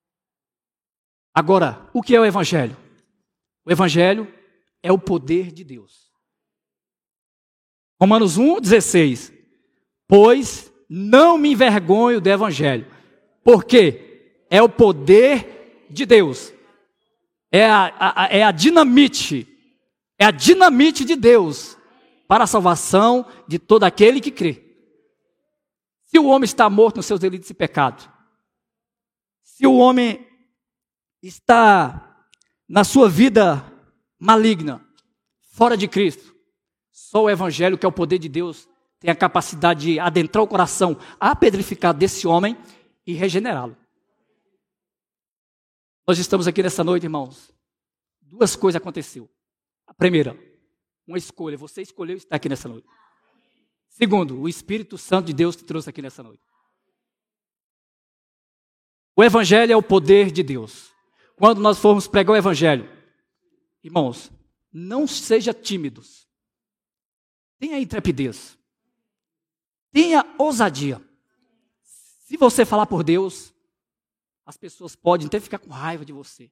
Agora, 1.34 1.90
o 1.92 2.00
que 2.00 2.14
é 2.14 2.20
o 2.20 2.24
Evangelho? 2.24 2.76
O 3.64 3.72
Evangelho 3.72 4.32
é 4.80 4.92
o 4.92 4.98
poder 4.98 5.50
de 5.50 5.64
Deus. 5.64 6.12
Romanos 8.00 8.36
1, 8.36 8.60
16. 8.60 9.33
Pois 10.16 10.72
não 10.88 11.36
me 11.36 11.50
envergonho 11.50 12.20
do 12.20 12.30
Evangelho, 12.30 12.86
porque 13.42 14.44
é 14.48 14.62
o 14.62 14.68
poder 14.68 15.88
de 15.90 16.06
Deus, 16.06 16.52
é 17.50 17.66
a, 17.66 17.92
a, 17.98 18.28
é 18.30 18.44
a 18.44 18.52
dinamite, 18.52 19.44
é 20.16 20.24
a 20.24 20.30
dinamite 20.30 21.04
de 21.04 21.16
Deus 21.16 21.76
para 22.28 22.44
a 22.44 22.46
salvação 22.46 23.26
de 23.48 23.58
todo 23.58 23.82
aquele 23.82 24.20
que 24.20 24.30
crê. 24.30 24.62
Se 26.06 26.16
o 26.16 26.26
homem 26.26 26.44
está 26.44 26.70
morto 26.70 26.98
nos 26.98 27.06
seus 27.06 27.18
delitos 27.18 27.50
e 27.50 27.54
pecados, 27.54 28.08
se 29.42 29.66
o 29.66 29.74
homem 29.74 30.24
está 31.20 32.24
na 32.68 32.84
sua 32.84 33.08
vida 33.08 33.64
maligna, 34.16 34.80
fora 35.54 35.76
de 35.76 35.88
Cristo, 35.88 36.32
só 36.92 37.24
o 37.24 37.30
Evangelho, 37.30 37.76
que 37.76 37.84
é 37.84 37.88
o 37.88 37.92
poder 37.92 38.20
de 38.20 38.28
Deus, 38.28 38.68
tem 39.04 39.10
a 39.10 39.14
capacidade 39.14 39.82
de 39.82 40.00
adentrar 40.00 40.42
o 40.42 40.48
coração 40.48 40.98
apedrificado 41.20 41.98
desse 41.98 42.26
homem 42.26 42.56
e 43.06 43.12
regenerá-lo. 43.12 43.76
Nós 46.08 46.18
estamos 46.18 46.46
aqui 46.48 46.62
nessa 46.62 46.82
noite, 46.82 47.02
irmãos. 47.02 47.52
Duas 48.22 48.56
coisas 48.56 48.80
aconteceram. 48.80 49.28
A 49.86 49.92
primeira, 49.92 50.34
uma 51.06 51.18
escolha. 51.18 51.58
Você 51.58 51.82
escolheu 51.82 52.16
estar 52.16 52.34
aqui 52.34 52.48
nessa 52.48 52.66
noite. 52.66 52.88
Segundo, 53.90 54.40
o 54.40 54.48
Espírito 54.48 54.96
Santo 54.96 55.26
de 55.26 55.34
Deus 55.34 55.54
te 55.54 55.64
trouxe 55.64 55.90
aqui 55.90 56.00
nessa 56.00 56.22
noite. 56.22 56.42
O 59.14 59.22
Evangelho 59.22 59.74
é 59.74 59.76
o 59.76 59.82
poder 59.82 60.30
de 60.30 60.42
Deus. 60.42 60.94
Quando 61.36 61.60
nós 61.60 61.78
formos 61.78 62.08
pregar 62.08 62.32
o 62.32 62.38
Evangelho, 62.38 62.90
irmãos, 63.82 64.32
não 64.72 65.06
seja 65.06 65.52
tímidos. 65.52 66.26
Tenha 67.58 67.78
intrepidez. 67.78 68.63
Tenha 69.94 70.24
ousadia. 70.36 71.00
Se 71.84 72.36
você 72.36 72.66
falar 72.66 72.84
por 72.84 73.04
Deus, 73.04 73.54
as 74.44 74.56
pessoas 74.56 74.96
podem 74.96 75.28
até 75.28 75.38
ficar 75.38 75.60
com 75.60 75.70
raiva 75.70 76.04
de 76.04 76.12
você. 76.12 76.50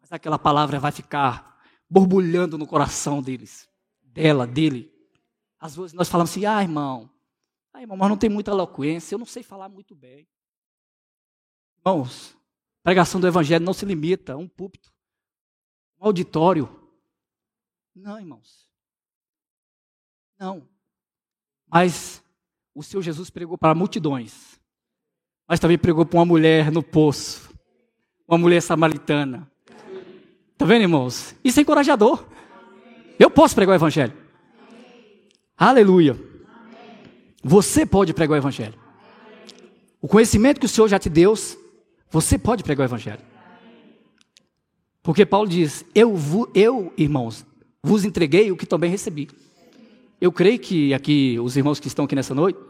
Mas 0.00 0.12
aquela 0.12 0.38
palavra 0.38 0.78
vai 0.78 0.92
ficar 0.92 1.60
borbulhando 1.90 2.56
no 2.56 2.64
coração 2.64 3.20
deles, 3.20 3.68
dela, 4.00 4.46
dele. 4.46 4.88
Às 5.58 5.74
vezes 5.74 5.92
nós 5.94 6.08
falamos 6.08 6.30
assim: 6.30 6.46
ah, 6.46 6.62
irmão, 6.62 7.10
ah, 7.72 7.80
irmão, 7.80 7.96
mas 7.96 8.08
não 8.08 8.16
tem 8.16 8.30
muita 8.30 8.52
eloquência, 8.52 9.16
eu 9.16 9.18
não 9.18 9.26
sei 9.26 9.42
falar 9.42 9.68
muito 9.68 9.96
bem. 9.96 10.24
Irmãos, 11.78 12.36
pregação 12.84 13.20
do 13.20 13.26
Evangelho 13.26 13.64
não 13.64 13.74
se 13.74 13.84
limita 13.84 14.34
a 14.34 14.36
um 14.36 14.46
púlpito, 14.46 14.94
um 15.98 16.06
auditório. 16.06 16.88
Não, 17.92 18.16
irmãos. 18.16 18.70
Não. 20.38 20.68
Mas 21.66 22.22
o 22.78 22.82
Senhor 22.82 23.02
Jesus 23.02 23.28
pregou 23.28 23.58
para 23.58 23.74
multidões. 23.74 24.56
Mas 25.48 25.58
também 25.58 25.76
pregou 25.76 26.06
para 26.06 26.16
uma 26.20 26.24
mulher 26.24 26.70
no 26.70 26.80
poço. 26.80 27.50
Uma 28.28 28.38
mulher 28.38 28.62
samaritana. 28.62 29.50
Está 30.52 30.64
vendo, 30.64 30.82
irmãos? 30.82 31.34
Isso 31.42 31.58
é 31.58 31.62
encorajador. 31.62 32.24
Eu 33.18 33.28
posso 33.28 33.56
pregar 33.56 33.72
o 33.72 33.76
Evangelho. 33.76 34.12
Aleluia. 35.56 36.16
Você 37.42 37.84
pode 37.84 38.14
pregar 38.14 38.36
o 38.36 38.40
Evangelho. 38.40 38.78
O 40.00 40.06
conhecimento 40.06 40.60
que 40.60 40.66
o 40.66 40.68
Senhor 40.68 40.86
já 40.86 41.00
te 41.00 41.08
deu, 41.08 41.34
você 42.08 42.38
pode 42.38 42.62
pregar 42.62 42.84
o 42.84 42.88
Evangelho. 42.88 43.22
Porque 45.02 45.26
Paulo 45.26 45.48
diz: 45.48 45.84
eu, 45.92 46.16
eu, 46.54 46.92
irmãos, 46.96 47.44
vos 47.82 48.04
entreguei 48.04 48.52
o 48.52 48.56
que 48.56 48.66
também 48.66 48.88
recebi. 48.88 49.28
Eu 50.20 50.30
creio 50.30 50.60
que 50.60 50.94
aqui, 50.94 51.38
os 51.40 51.56
irmãos 51.56 51.80
que 51.80 51.88
estão 51.88 52.04
aqui 52.04 52.14
nessa 52.14 52.34
noite, 52.34 52.67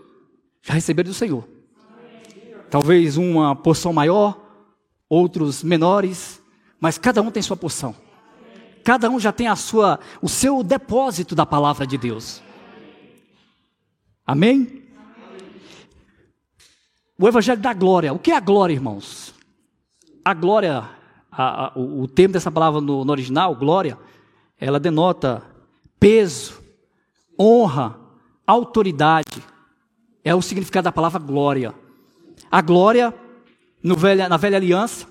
já 0.69 0.75
receberam 0.75 1.09
do 1.09 1.15
Senhor. 1.15 1.49
Talvez 2.69 3.17
uma 3.17 3.57
porção 3.57 3.91
maior, 3.91 4.39
outros 5.09 5.63
menores, 5.63 6.43
mas 6.79 6.99
cada 6.99 7.23
um 7.23 7.31
tem 7.31 7.43
sua 7.43 7.57
porção. 7.57 7.97
Cada 8.85 9.09
um 9.09 9.19
já 9.19 9.33
tem 9.33 9.49
a 9.49 9.57
sua, 9.57 9.99
o 10.21 10.29
seu 10.29 10.63
depósito 10.63 11.35
da 11.35 11.47
palavra 11.47 11.87
de 11.87 11.97
Deus. 11.97 12.43
Amém? 14.27 14.85
O 17.19 17.27
Evangelho 17.27 17.63
da 17.63 17.73
glória. 17.73 18.13
O 18.13 18.19
que 18.19 18.31
é 18.31 18.37
a 18.37 18.41
glória, 18.41 18.75
irmãos? 18.75 19.35
A 20.23 20.35
glória, 20.35 20.87
a, 21.33 21.65
a, 21.65 21.73
o, 21.79 22.03
o 22.03 22.09
termo 22.09 22.35
dessa 22.35 22.51
palavra 22.51 22.83
no, 22.83 23.07
no 23.07 23.11
original, 23.11 23.55
glória, 23.57 23.99
ela 24.61 24.79
denota 24.79 25.43
peso, 25.99 26.63
honra, 27.41 27.99
autoridade. 28.47 29.43
É 30.29 30.35
o 30.35 30.43
significado 30.43 30.85
da 30.85 30.93
palavra 30.93 31.19
glória. 31.19 31.75
A 32.51 32.61
glória, 32.61 33.15
velha, 33.83 34.29
na 34.29 34.37
velha 34.37 34.59
aliança, 34.59 35.07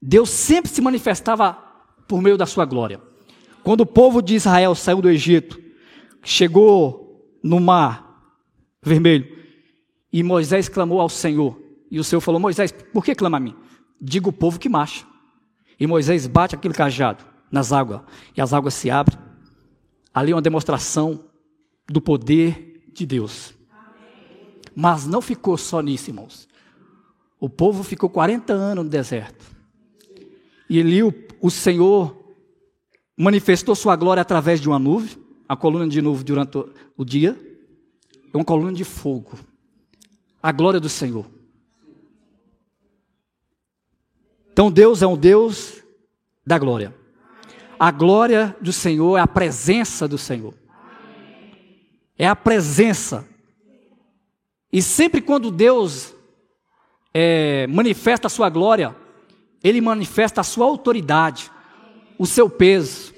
Deus 0.00 0.30
sempre 0.30 0.70
se 0.70 0.80
manifestava 0.80 1.52
por 2.08 2.22
meio 2.22 2.38
da 2.38 2.46
sua 2.46 2.64
glória. 2.64 3.02
Quando 3.62 3.82
o 3.82 3.86
povo 3.86 4.22
de 4.22 4.34
Israel 4.34 4.74
saiu 4.74 5.02
do 5.02 5.10
Egito, 5.10 5.60
chegou 6.22 7.36
no 7.42 7.60
mar 7.60 8.32
vermelho, 8.82 9.28
e 10.10 10.22
Moisés 10.22 10.70
clamou 10.70 11.02
ao 11.02 11.10
Senhor. 11.10 11.60
E 11.90 12.00
o 12.00 12.04
Senhor 12.04 12.22
falou: 12.22 12.40
Moisés, 12.40 12.72
por 12.72 13.04
que 13.04 13.14
clama 13.14 13.36
a 13.36 13.40
mim? 13.40 13.54
Diga 14.00 14.30
o 14.30 14.32
povo 14.32 14.58
que 14.58 14.70
marcha. 14.70 15.04
E 15.78 15.86
Moisés 15.86 16.26
bate 16.26 16.54
aquele 16.54 16.72
cajado 16.72 17.22
nas 17.52 17.74
águas, 17.74 18.00
e 18.34 18.40
as 18.40 18.54
águas 18.54 18.72
se 18.72 18.90
abrem. 18.90 19.18
Ali 20.14 20.32
é 20.32 20.34
uma 20.34 20.40
demonstração 20.40 21.26
do 21.86 22.00
poder 22.00 22.88
de 22.94 23.04
Deus. 23.04 23.57
Mas 24.80 25.08
não 25.08 25.20
ficou 25.20 25.58
só 25.58 25.80
nisso, 25.80 26.10
irmãos. 26.10 26.48
O 27.40 27.50
povo 27.50 27.82
ficou 27.82 28.08
40 28.08 28.52
anos 28.52 28.84
no 28.84 28.88
deserto. 28.88 29.44
E 30.70 30.78
ali 30.78 31.02
o, 31.02 31.12
o 31.40 31.50
Senhor 31.50 32.16
manifestou 33.16 33.74
sua 33.74 33.96
glória 33.96 34.20
através 34.20 34.60
de 34.60 34.68
uma 34.68 34.78
nuvem, 34.78 35.18
a 35.48 35.56
coluna 35.56 35.88
de 35.88 36.00
nuvem 36.00 36.24
durante 36.24 36.64
o, 36.96 37.04
dia, 37.04 37.36
e 38.12 38.36
uma 38.36 38.44
coluna 38.44 38.72
de 38.72 38.84
fogo 38.84 39.36
a 40.40 40.52
glória 40.52 40.78
do 40.78 40.88
Senhor. 40.88 41.26
Então 44.52 44.70
Deus 44.70 45.02
é 45.02 45.08
um 45.08 45.16
Deus 45.16 45.82
da 46.46 46.56
glória. 46.56 46.94
A 47.80 47.90
glória 47.90 48.56
do 48.60 48.72
Senhor 48.72 49.16
é 49.16 49.20
a 49.20 49.26
presença 49.26 50.06
do 50.06 50.18
Senhor. 50.18 50.54
É 52.16 52.28
a 52.28 52.36
presença. 52.36 53.28
E 54.72 54.82
sempre 54.82 55.20
quando 55.20 55.50
Deus 55.50 56.14
é, 57.12 57.66
manifesta 57.66 58.26
a 58.26 58.30
sua 58.30 58.50
glória, 58.50 58.94
Ele 59.62 59.80
manifesta 59.80 60.40
a 60.40 60.44
sua 60.44 60.66
autoridade, 60.66 61.50
o 62.18 62.26
seu 62.26 62.50
peso. 62.50 63.14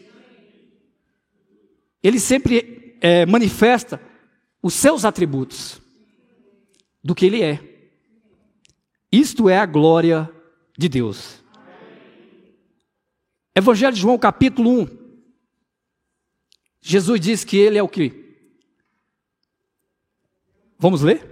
Ele 2.02 2.20
sempre 2.20 2.96
é, 3.00 3.26
manifesta 3.26 4.00
os 4.62 4.74
seus 4.74 5.04
atributos 5.04 5.80
do 7.02 7.14
que 7.14 7.26
ele 7.26 7.42
é. 7.42 7.60
Isto 9.10 9.48
é 9.48 9.58
a 9.58 9.66
glória 9.66 10.30
de 10.78 10.88
Deus. 10.88 11.42
Evangelho 13.54 13.94
de 13.94 14.00
João, 14.00 14.18
capítulo 14.18 14.82
1. 14.82 15.00
Jesus 16.80 17.20
diz 17.20 17.44
que 17.44 17.56
ele 17.56 17.76
é 17.76 17.82
o 17.82 17.88
que? 17.88 18.20
Vamos 20.78 21.02
ler? 21.02 21.29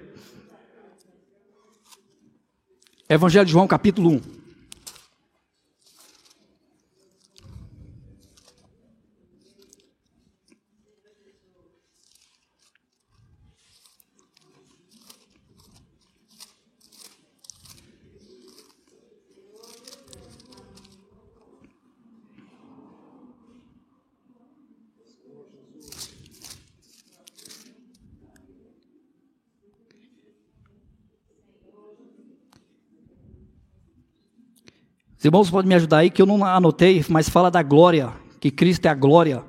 Evangelho 3.10 3.46
de 3.46 3.52
João, 3.52 3.66
capítulo 3.66 4.10
1. 4.10 4.37
Irmãos 35.28 35.50
podem 35.50 35.68
me 35.68 35.74
ajudar 35.74 35.98
aí, 35.98 36.10
que 36.10 36.20
eu 36.22 36.26
não 36.26 36.42
anotei, 36.44 37.04
mas 37.08 37.28
fala 37.28 37.50
da 37.50 37.62
glória, 37.62 38.12
que 38.40 38.50
Cristo 38.50 38.86
é 38.86 38.88
a 38.88 38.94
glória. 38.94 39.44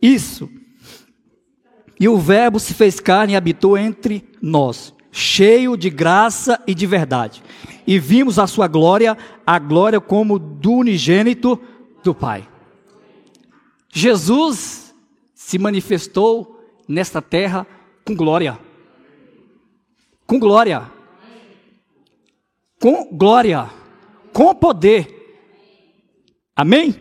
Isso. 0.00 0.50
E 1.98 2.08
o 2.08 2.16
Verbo 2.16 2.58
se 2.58 2.72
fez 2.72 2.98
carne 2.98 3.34
e 3.34 3.36
habitou 3.36 3.76
entre 3.76 4.26
nós, 4.40 4.94
cheio 5.12 5.76
de 5.76 5.90
graça 5.90 6.58
e 6.66 6.74
de 6.74 6.86
verdade. 6.86 7.42
E 7.86 7.98
vimos 7.98 8.38
a 8.38 8.46
sua 8.46 8.66
glória, 8.66 9.18
a 9.46 9.58
glória 9.58 10.00
como 10.00 10.38
do 10.38 10.72
unigênito 10.72 11.60
do 12.02 12.14
Pai. 12.14 12.48
Jesus 13.92 14.94
se 15.34 15.58
manifestou 15.58 16.64
nesta 16.88 17.20
terra 17.20 17.66
com 18.02 18.14
glória 18.14 18.69
com 20.30 20.38
glória. 20.38 20.88
Com 22.80 23.16
glória. 23.16 23.68
Com 24.32 24.54
poder. 24.54 25.08
Amém? 26.54 26.94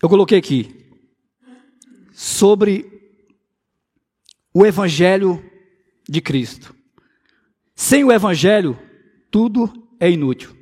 Eu 0.00 0.08
coloquei 0.08 0.38
aqui 0.38 0.94
sobre 2.12 2.86
o 4.54 4.64
Evangelho 4.64 5.44
de 6.08 6.20
Cristo. 6.20 6.72
Sem 7.74 8.04
o 8.04 8.12
Evangelho, 8.12 8.78
tudo 9.28 9.72
é 9.98 10.08
inútil 10.08 10.56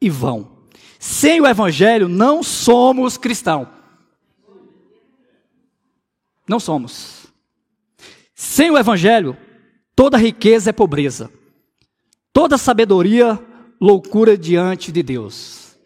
e 0.00 0.08
vão. 0.08 0.68
Sem 0.98 1.38
o 1.38 1.46
Evangelho, 1.46 2.08
não 2.08 2.42
somos 2.42 3.18
cristãos. 3.18 3.75
Não 6.48 6.60
somos. 6.60 7.26
Sem 8.34 8.70
o 8.70 8.78
Evangelho, 8.78 9.36
toda 9.94 10.16
riqueza 10.16 10.70
é 10.70 10.72
pobreza, 10.72 11.30
toda 12.32 12.58
sabedoria, 12.58 13.42
loucura 13.80 14.36
diante 14.36 14.92
de 14.92 15.02
Deus. 15.02 15.76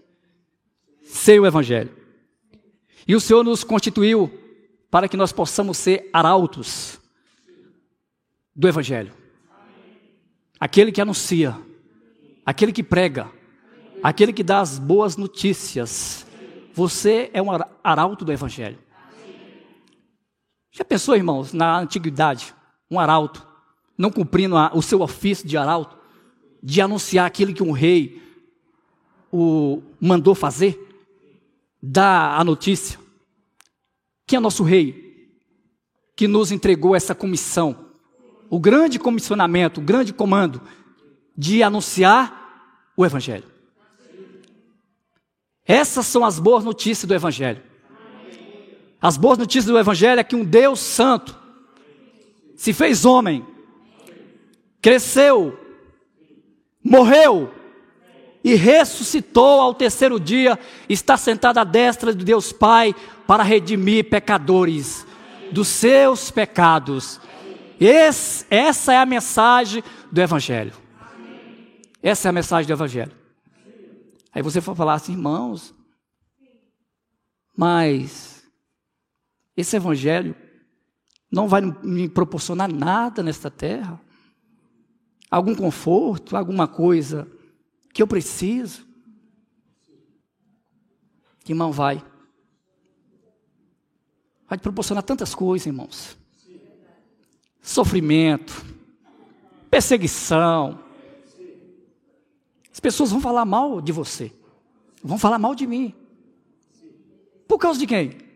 Sem 1.05 1.38
o 1.38 1.46
Evangelho. 1.46 1.96
E 3.07 3.14
o 3.14 3.20
Senhor 3.20 3.42
nos 3.42 3.64
constituiu 3.64 4.31
para 4.90 5.09
que 5.09 5.16
nós 5.16 5.33
possamos 5.33 5.79
ser 5.79 6.11
arautos 6.12 6.99
do 8.55 8.68
Evangelho. 8.68 9.12
Aquele 10.59 10.92
que 10.92 11.01
anuncia, 11.01 11.57
aquele 12.44 12.73
que 12.73 12.83
prega, 12.83 13.31
aquele 14.03 14.33
que 14.33 14.42
dá 14.42 14.61
as 14.61 14.79
boas 14.79 15.16
notícias. 15.16 16.27
Você 16.75 17.31
é 17.33 17.40
um 17.40 17.49
arauto 17.83 18.25
do 18.25 18.33
Evangelho. 18.33 18.79
Já 20.70 20.85
pensou, 20.85 21.16
irmãos, 21.16 21.52
na 21.52 21.78
antiguidade, 21.78 22.54
um 22.90 22.98
arauto, 22.98 23.46
não 23.98 24.11
cumprindo 24.11 24.56
a, 24.56 24.70
o 24.74 24.80
seu 24.80 25.02
ofício 25.02 25.46
de 25.46 25.56
arauto, 25.56 25.98
de 26.62 26.80
anunciar 26.80 27.26
aquilo 27.26 27.52
que 27.52 27.62
um 27.62 27.72
rei 27.72 28.22
o 29.33 29.83
mandou 30.00 30.35
fazer, 30.35 30.78
dar 31.83 32.38
a 32.38 32.44
notícia? 32.44 32.98
Quem 34.26 34.37
é 34.37 34.40
nosso 34.40 34.62
rei? 34.62 35.28
Que 36.14 36.28
nos 36.28 36.52
entregou 36.52 36.94
essa 36.94 37.14
comissão, 37.14 37.87
o 38.48 38.61
grande 38.61 38.98
comissionamento, 38.98 39.80
o 39.80 39.85
grande 39.85 40.12
comando 40.12 40.61
de 41.37 41.62
anunciar 41.62 42.92
o 42.96 43.04
Evangelho. 43.04 43.48
Essas 45.64 46.06
são 46.06 46.24
as 46.24 46.38
boas 46.38 46.64
notícias 46.64 47.09
do 47.09 47.14
Evangelho. 47.14 47.69
As 49.01 49.17
boas 49.17 49.39
notícias 49.39 49.67
do 49.67 49.79
Evangelho 49.79 50.21
é 50.21 50.25
que 50.25 50.37
um 50.37 50.45
Deus 50.45 50.81
santo 50.81 51.39
se 52.55 52.75
fez 52.75 53.07
homem, 53.07 53.47
cresceu, 54.83 55.59
morreu 56.85 57.51
e 58.45 58.55
ressuscitou 58.55 59.63
ao 59.63 59.73
terceiro 59.73 60.21
dia, 60.21 60.59
está 60.87 61.17
sentado 61.17 61.57
à 61.57 61.65
destra 61.65 62.15
de 62.15 62.23
Deus 62.23 62.53
Pai 62.53 62.95
para 63.27 63.43
redimir 63.43 64.11
pecadores 64.11 65.07
dos 65.51 65.69
seus 65.69 66.31
pecados. 66.31 67.19
Esse, 67.81 68.45
essa 68.51 68.93
é 68.93 68.99
a 68.99 69.07
mensagem 69.07 69.83
do 70.13 70.21
Evangelho. 70.21 70.75
Essa 72.03 72.29
é 72.29 72.31
a 72.31 72.33
mensagem 72.33 72.67
do 72.67 72.75
Evangelho. 72.75 73.13
Aí 74.35 74.43
você 74.43 74.61
for 74.61 74.77
falar 74.77 74.95
assim, 74.95 75.13
irmãos, 75.13 75.75
mas 77.57 78.30
esse 79.61 79.77
evangelho 79.77 80.35
não 81.31 81.46
vai 81.46 81.61
me 81.61 82.09
proporcionar 82.09 82.73
nada 82.73 83.23
nesta 83.23 83.51
terra. 83.51 84.01
Algum 85.31 85.55
conforto, 85.55 86.37
alguma 86.37 86.66
coisa 86.66 87.31
que 87.92 88.03
eu 88.03 88.07
preciso. 88.07 88.87
Irmão, 91.49 91.70
vai. 91.70 92.05
Vai 94.49 94.59
te 94.59 94.62
proporcionar 94.62 95.05
tantas 95.05 95.35
coisas, 95.35 95.66
irmãos. 95.66 96.18
Sofrimento, 97.61 98.64
perseguição. 99.70 100.83
As 102.73 102.81
pessoas 102.81 103.11
vão 103.11 103.20
falar 103.20 103.44
mal 103.44 103.81
de 103.81 103.92
você. 103.92 104.33
Vão 105.03 105.18
falar 105.18 105.38
mal 105.38 105.55
de 105.55 105.66
mim. 105.66 105.94
Por 107.46 107.59
causa 107.59 107.79
de 107.79 107.87
quem? 107.87 108.30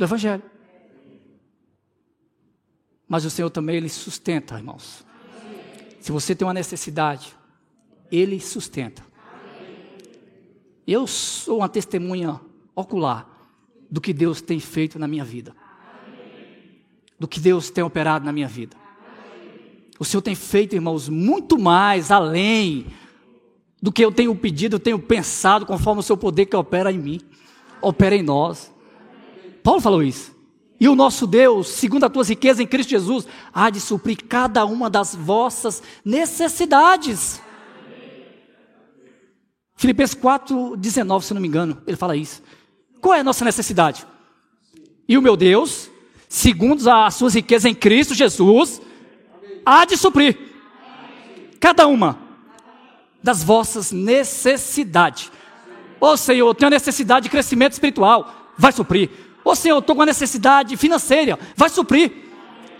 Do 0.00 0.04
Evangelho. 0.04 0.42
Mas 3.06 3.26
o 3.26 3.30
Senhor 3.30 3.50
também, 3.50 3.76
Ele 3.76 3.88
sustenta, 3.90 4.56
irmãos. 4.56 5.04
Se 6.00 6.10
você 6.10 6.34
tem 6.34 6.46
uma 6.46 6.54
necessidade, 6.54 7.36
Ele 8.10 8.40
sustenta. 8.40 9.04
Eu 10.86 11.06
sou 11.06 11.58
uma 11.58 11.68
testemunha 11.68 12.40
ocular 12.74 13.28
do 13.90 14.00
que 14.00 14.14
Deus 14.14 14.40
tem 14.40 14.58
feito 14.58 14.98
na 14.98 15.06
minha 15.06 15.24
vida. 15.24 15.54
Do 17.18 17.28
que 17.28 17.38
Deus 17.38 17.68
tem 17.68 17.84
operado 17.84 18.24
na 18.24 18.32
minha 18.32 18.48
vida. 18.48 18.74
O 19.98 20.04
Senhor 20.04 20.22
tem 20.22 20.34
feito, 20.34 20.74
irmãos, 20.74 21.10
muito 21.10 21.58
mais 21.58 22.10
além 22.10 22.86
do 23.82 23.92
que 23.92 24.02
eu 24.02 24.10
tenho 24.10 24.34
pedido, 24.34 24.76
eu 24.76 24.80
tenho 24.80 24.98
pensado, 24.98 25.66
conforme 25.66 26.00
o 26.00 26.02
seu 26.02 26.16
poder 26.16 26.46
que 26.46 26.56
opera 26.56 26.90
em 26.90 26.98
mim, 26.98 27.20
opera 27.82 28.16
em 28.16 28.22
nós. 28.22 28.72
Paulo 29.62 29.80
falou 29.80 30.02
isso. 30.02 30.34
E 30.80 30.88
o 30.88 30.94
nosso 30.94 31.26
Deus, 31.26 31.68
segundo 31.68 32.04
as 32.04 32.12
tuas 32.12 32.28
riquezas 32.28 32.60
em 32.60 32.66
Cristo 32.66 32.90
Jesus, 32.90 33.26
há 33.52 33.68
de 33.68 33.78
suprir 33.78 34.24
cada 34.26 34.64
uma 34.64 34.88
das 34.88 35.14
vossas 35.14 35.82
necessidades. 36.02 37.42
Filipenses 39.76 40.14
4, 40.14 40.76
19, 40.76 41.24
se 41.24 41.34
não 41.34 41.40
me 41.40 41.48
engano, 41.48 41.82
ele 41.86 41.96
fala 41.96 42.16
isso. 42.16 42.42
Qual 43.00 43.14
é 43.14 43.20
a 43.20 43.24
nossa 43.24 43.44
necessidade? 43.44 44.06
E 45.06 45.18
o 45.18 45.22
meu 45.22 45.36
Deus, 45.36 45.90
segundo 46.28 46.88
as 46.90 47.14
suas 47.14 47.34
riquezas 47.34 47.66
em 47.66 47.74
Cristo 47.74 48.14
Jesus, 48.14 48.80
há 49.64 49.84
de 49.84 49.96
suprir 49.96 50.38
cada 51.58 51.86
uma 51.86 52.18
das 53.22 53.44
vossas 53.44 53.92
necessidades. 53.92 55.30
Ô 56.00 56.06
oh, 56.06 56.16
Senhor, 56.16 56.48
eu 56.48 56.54
tenho 56.54 56.70
necessidade 56.70 57.24
de 57.24 57.30
crescimento 57.30 57.72
espiritual, 57.72 58.52
vai 58.56 58.72
suprir. 58.72 59.10
Ô 59.50 59.54
Senhor, 59.56 59.74
eu 59.74 59.80
estou 59.80 59.96
com 59.96 60.02
a 60.02 60.06
necessidade 60.06 60.76
financeira, 60.76 61.36
vai 61.56 61.68
suprir. 61.68 62.12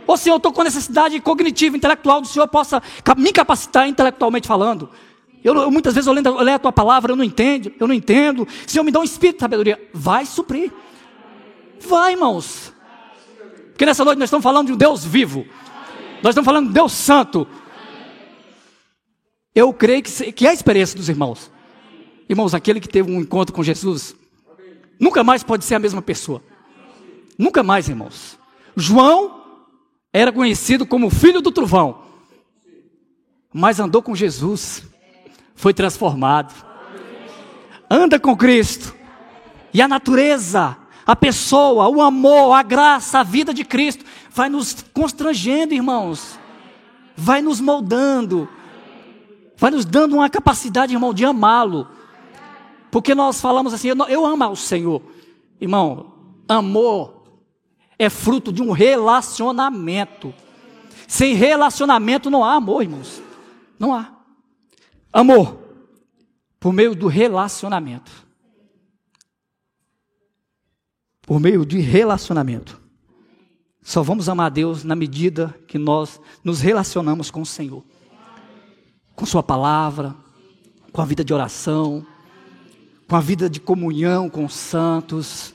Ô 0.06 0.16
Senhor, 0.16 0.34
eu 0.34 0.36
estou 0.36 0.52
com 0.52 0.60
a 0.60 0.64
necessidade 0.64 1.18
cognitiva, 1.18 1.76
intelectual, 1.76 2.20
do 2.20 2.28
Senhor 2.28 2.46
possa 2.46 2.80
me 3.16 3.32
capacitar 3.32 3.88
intelectualmente 3.88 4.46
falando. 4.46 4.88
Eu, 5.42 5.52
eu 5.56 5.70
muitas 5.70 5.94
vezes 5.94 6.06
eu 6.06 6.12
leio, 6.12 6.24
eu 6.24 6.40
leio, 6.40 6.54
a 6.54 6.60
tua 6.60 6.70
palavra, 6.70 7.10
eu 7.10 7.16
não 7.16 7.24
entendo, 7.24 7.72
eu 7.80 7.88
não 7.88 7.94
entendo. 7.94 8.46
Senhor, 8.68 8.84
me 8.84 8.92
dá 8.92 9.00
um 9.00 9.04
espírito 9.04 9.38
de 9.38 9.40
sabedoria. 9.40 9.90
Vai 9.92 10.24
suprir. 10.24 10.70
Vai, 11.80 12.12
irmãos. 12.12 12.72
Porque 13.70 13.84
nessa 13.84 14.04
noite 14.04 14.20
nós 14.20 14.28
estamos 14.28 14.44
falando 14.44 14.68
de 14.68 14.72
um 14.74 14.76
Deus 14.76 15.04
vivo. 15.04 15.44
Nós 16.22 16.30
estamos 16.30 16.44
falando 16.44 16.66
de 16.66 16.70
um 16.70 16.74
Deus 16.74 16.92
santo. 16.92 17.48
Eu 19.52 19.72
creio 19.72 20.04
que, 20.04 20.32
que 20.32 20.46
é 20.46 20.50
a 20.50 20.54
experiência 20.54 20.96
dos 20.96 21.08
irmãos. 21.08 21.50
Irmãos, 22.28 22.54
aquele 22.54 22.78
que 22.78 22.88
teve 22.88 23.10
um 23.10 23.20
encontro 23.20 23.52
com 23.52 23.60
Jesus, 23.60 24.14
nunca 25.00 25.24
mais 25.24 25.42
pode 25.42 25.64
ser 25.64 25.74
a 25.74 25.80
mesma 25.80 26.00
pessoa. 26.00 26.40
Nunca 27.40 27.62
mais, 27.62 27.88
irmãos. 27.88 28.38
João 28.76 29.40
era 30.12 30.30
conhecido 30.30 30.84
como 30.84 31.08
filho 31.08 31.40
do 31.40 31.50
trovão, 31.50 32.02
mas 33.50 33.80
andou 33.80 34.02
com 34.02 34.14
Jesus, 34.14 34.82
foi 35.54 35.72
transformado. 35.72 36.52
Anda 37.90 38.20
com 38.20 38.36
Cristo, 38.36 38.94
e 39.72 39.80
a 39.80 39.88
natureza, 39.88 40.76
a 41.06 41.16
pessoa, 41.16 41.88
o 41.88 42.02
amor, 42.02 42.52
a 42.52 42.62
graça, 42.62 43.20
a 43.20 43.22
vida 43.22 43.54
de 43.54 43.64
Cristo 43.64 44.04
vai 44.30 44.50
nos 44.50 44.84
constrangendo, 44.92 45.72
irmãos, 45.72 46.38
vai 47.16 47.40
nos 47.40 47.58
moldando, 47.58 48.46
vai 49.56 49.70
nos 49.70 49.86
dando 49.86 50.16
uma 50.16 50.28
capacidade, 50.28 50.92
irmão, 50.92 51.14
de 51.14 51.24
amá-lo. 51.24 51.88
Porque 52.90 53.14
nós 53.14 53.40
falamos 53.40 53.72
assim, 53.72 53.88
eu, 53.88 54.26
amo 54.26 54.50
o 54.50 54.56
Senhor. 54.56 55.00
Irmão, 55.58 56.12
amor 56.46 57.19
é 58.00 58.08
fruto 58.08 58.50
de 58.50 58.62
um 58.62 58.70
relacionamento. 58.70 60.32
Sem 61.06 61.34
relacionamento 61.34 62.30
não 62.30 62.42
há 62.42 62.54
amor, 62.54 62.82
irmãos. 62.82 63.20
Não 63.78 63.92
há. 63.92 64.10
Amor, 65.12 65.58
por 66.58 66.72
meio 66.72 66.94
do 66.94 67.08
relacionamento. 67.08 68.10
Por 71.20 71.38
meio 71.38 71.66
de 71.66 71.78
relacionamento. 71.78 72.80
Só 73.82 74.02
vamos 74.02 74.30
amar 74.30 74.46
a 74.46 74.48
Deus 74.50 74.82
na 74.82 74.96
medida 74.96 75.54
que 75.68 75.76
nós 75.76 76.18
nos 76.42 76.62
relacionamos 76.62 77.30
com 77.30 77.42
o 77.42 77.46
Senhor. 77.46 77.84
Com 79.14 79.26
Sua 79.26 79.42
palavra, 79.42 80.16
com 80.90 81.02
a 81.02 81.04
vida 81.04 81.22
de 81.22 81.34
oração, 81.34 82.06
com 83.06 83.14
a 83.14 83.20
vida 83.20 83.50
de 83.50 83.60
comunhão 83.60 84.30
com 84.30 84.46
os 84.46 84.54
santos. 84.54 85.52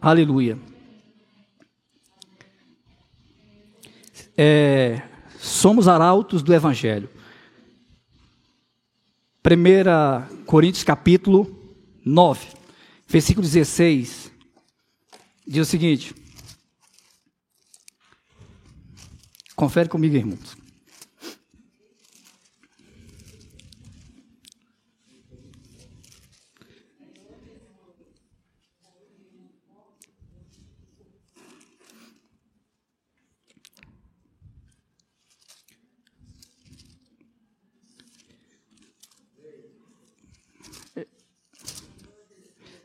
Aleluia. 0.00 0.58
É, 4.34 5.02
somos 5.38 5.86
arautos 5.86 6.42
do 6.42 6.54
Evangelho. 6.54 7.10
1 9.44 10.44
Coríntios 10.46 10.84
capítulo 10.84 11.76
9, 12.02 12.46
versículo 13.06 13.46
16, 13.46 14.32
diz 15.46 15.66
o 15.66 15.70
seguinte. 15.70 16.14
Confere 19.54 19.90
comigo, 19.90 20.16
irmãos. 20.16 20.59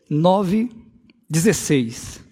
Nove, 0.10 0.70
dezesseis. 1.30 2.24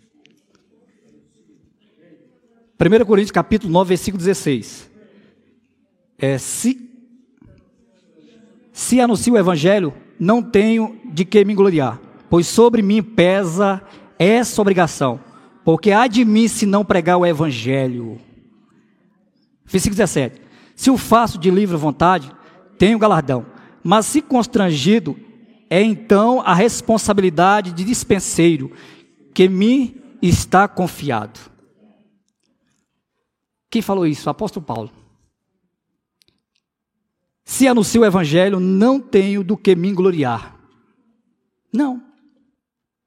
1 2.79 3.05
Coríntios 3.05 3.31
capítulo 3.31 3.71
9, 3.71 3.89
versículo 3.89 4.23
16. 4.23 4.89
É, 6.17 6.38
se, 6.38 6.89
se 8.71 8.99
anuncio 8.99 9.33
o 9.33 9.38
evangelho, 9.38 9.93
não 10.19 10.41
tenho 10.41 10.99
de 11.05 11.25
que 11.25 11.43
me 11.45 11.55
gloriar, 11.55 11.99
pois 12.29 12.47
sobre 12.47 12.81
mim 12.81 13.01
pesa 13.01 13.81
essa 14.17 14.62
obrigação, 14.62 15.19
porque 15.63 15.91
há 15.91 16.07
de 16.07 16.25
mim 16.25 16.47
se 16.47 16.65
não 16.65 16.83
pregar 16.83 17.17
o 17.17 17.25
evangelho. 17.25 18.19
Versículo 19.65 19.97
17. 19.97 20.41
Se 20.75 20.89
o 20.89 20.97
faço 20.97 21.38
de 21.38 21.49
livre 21.49 21.77
vontade, 21.77 22.31
tenho 22.77 22.99
galardão, 22.99 23.45
mas 23.83 24.05
se 24.05 24.21
constrangido, 24.21 25.17
é 25.73 25.81
então 25.81 26.39
a 26.41 26.53
responsabilidade 26.53 27.73
de 27.73 27.83
dispenseiro 27.83 28.71
que 29.33 29.49
me 29.49 29.99
está 30.21 30.67
confiado. 30.67 31.39
Quem 33.71 33.81
falou 33.81 34.05
isso? 34.05 34.29
O 34.29 34.29
apóstolo 34.29 34.63
Paulo. 34.63 34.91
Se 37.43 37.67
anuncio 37.67 38.01
o 38.01 38.05
evangelho, 38.05 38.59
não 38.59 38.99
tenho 38.99 39.43
do 39.43 39.57
que 39.57 39.75
me 39.75 39.91
gloriar. 39.91 40.55
Não. 41.73 42.03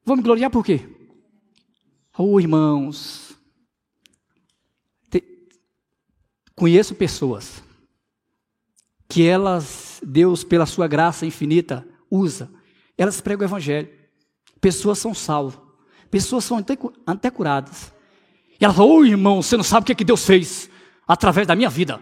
Vou 0.04 0.16
me 0.16 0.22
gloriar 0.24 0.50
por 0.50 0.64
quê? 0.64 0.80
Oh, 2.18 2.40
irmãos. 2.40 3.38
Te... 5.08 5.22
Conheço 6.56 6.96
pessoas 6.96 7.62
que 9.08 9.24
elas, 9.24 10.00
Deus, 10.04 10.42
pela 10.42 10.66
sua 10.66 10.88
graça 10.88 11.24
infinita, 11.24 11.86
usa 12.10 12.55
elas 12.96 13.20
pregam 13.20 13.46
o 13.46 13.48
evangelho. 13.48 13.88
Pessoas 14.60 14.98
são 14.98 15.14
salvas. 15.14 15.60
Pessoas 16.10 16.44
são 16.44 16.64
até 17.06 17.30
curadas. 17.30 17.92
E 18.60 18.64
elas 18.64 18.76
falam, 18.76 18.90
ô 18.90 18.96
oh, 18.98 19.04
irmão, 19.04 19.42
você 19.42 19.56
não 19.56 19.64
sabe 19.64 19.82
o 19.82 19.86
que, 19.86 19.92
é 19.92 19.94
que 19.94 20.04
Deus 20.04 20.24
fez 20.24 20.70
através 21.06 21.46
da 21.46 21.54
minha 21.54 21.68
vida. 21.68 22.00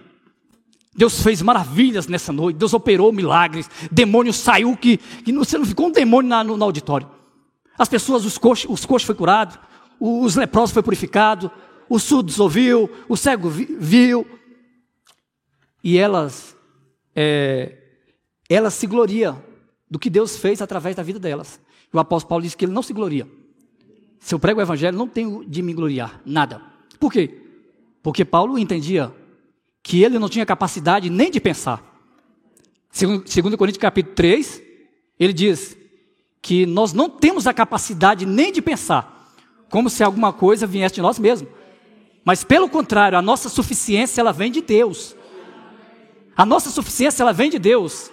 Deus 0.97 1.21
fez 1.21 1.43
maravilhas 1.43 2.07
nessa 2.07 2.33
noite, 2.33 2.57
Deus 2.57 2.73
operou 2.73 3.13
milagres, 3.13 3.69
demônio 3.91 4.33
saiu 4.33 4.77
que, 4.77 4.99
que 4.99 5.33
você 5.33 5.59
não 5.59 5.67
ficou 5.67 5.89
um 5.89 5.91
demônio 5.91 6.29
na, 6.29 6.45
no, 6.45 6.57
no 6.57 6.65
auditório. 6.65 7.11
As 7.77 7.89
pessoas, 7.89 8.25
os 8.25 8.39
coxos, 8.39 8.71
os 8.71 8.87
coxos 8.87 9.05
foi 9.05 9.17
curado, 9.17 9.59
os 9.99 10.37
leprosos 10.37 10.73
foi 10.73 10.85
purificado, 10.85 11.51
o 11.89 11.99
surdo 11.99 12.33
ouviu, 12.41 12.89
o 13.09 13.17
cego 13.17 13.51
viu. 13.51 14.25
E 15.83 15.99
elas, 15.99 16.57
é, 17.15 17.77
elas 18.49 18.75
se 18.75 18.87
gloriam 18.87 19.43
do 19.95 19.99
que 20.01 20.11
Deus 20.11 20.37
fez 20.37 20.61
através 20.61 20.97
da 20.97 21.05
vida 21.05 21.21
delas. 21.21 21.61
O 21.93 22.01
apóstolo 22.01 22.29
Paulo 22.31 22.43
disse 22.43 22.57
que 22.57 22.65
ele 22.65 22.73
não 22.73 22.83
se 22.83 22.93
gloria. 22.93 23.29
Se 24.19 24.35
eu 24.35 24.41
prego 24.41 24.59
o 24.59 24.63
evangelho, 24.63 24.99
não 24.99 25.07
tenho 25.07 25.45
de 25.45 25.63
me 25.63 25.73
gloriar, 25.73 26.21
nada. 26.27 26.61
Por 26.99 27.13
quê? 27.13 27.43
Porque 28.03 28.25
Paulo 28.25 28.59
entendia 28.59 29.15
que 29.85 30.03
ele 30.03 30.19
não 30.19 30.29
tinha 30.29 30.45
capacidade 30.45 31.09
nem 31.09 31.31
de 31.31 31.39
pensar. 31.39 31.81
Segundo, 32.91 33.23
segundo 33.31 33.57
Coríntios 33.57 33.81
capítulo 33.81 34.17
3, 34.17 34.61
ele 35.17 35.33
diz 35.33 35.79
que 36.43 36.67
nós 36.67 36.93
não 36.93 37.09
temos 37.09 37.47
a 37.47 37.55
capacidade 37.55 38.27
nem 38.27 38.51
de 38.51 38.61
pensar, 38.61 39.33
como 39.71 39.89
se 39.89 40.03
alguma 40.03 40.33
coisa 40.33 40.67
viesse 40.67 40.97
de 40.97 41.03
nós 41.03 41.21
mesmos. 41.21 41.49
Mas 42.25 42.43
pelo 42.43 42.69
contrário, 42.69 43.17
a 43.17 43.23
nossa 43.23 43.49
suficiência 43.49 44.21
ela 44.21 44.33
vem 44.33 44.51
de 44.51 44.61
Deus. 44.61 45.15
A 46.37 46.45
nossa 46.45 46.69
suficiência 46.69 47.23
ela 47.23 47.33
vem 47.33 47.49
de 47.49 47.61
Deus. 47.61 48.11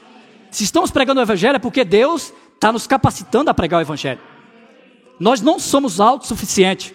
Se 0.52 0.66
estamos 0.66 0.92
pregando 0.92 1.22
o 1.22 1.24
Evangelho 1.24 1.56
é 1.56 1.60
porque 1.60 1.86
Deus 1.86 2.34
está 2.54 2.74
nos 2.74 2.86
capacitando 2.86 3.50
a 3.50 3.54
pregar 3.54 3.80
o 3.80 3.82
Evangelho. 3.82 4.20
Nós 5.18 5.42
não 5.42 5.58
somos 5.58 6.02
autossuficientes. 6.02 6.94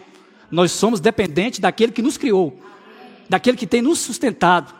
Nós 0.51 0.71
somos 0.71 1.01
dependentes 1.01 1.59
daquele 1.59 1.90
que 1.90 2.03
nos 2.03 2.16
criou, 2.16 2.61
daquele 3.29 3.57
que 3.57 3.66
tem 3.66 3.83
nos 3.83 3.99
sustentado, 3.99 4.73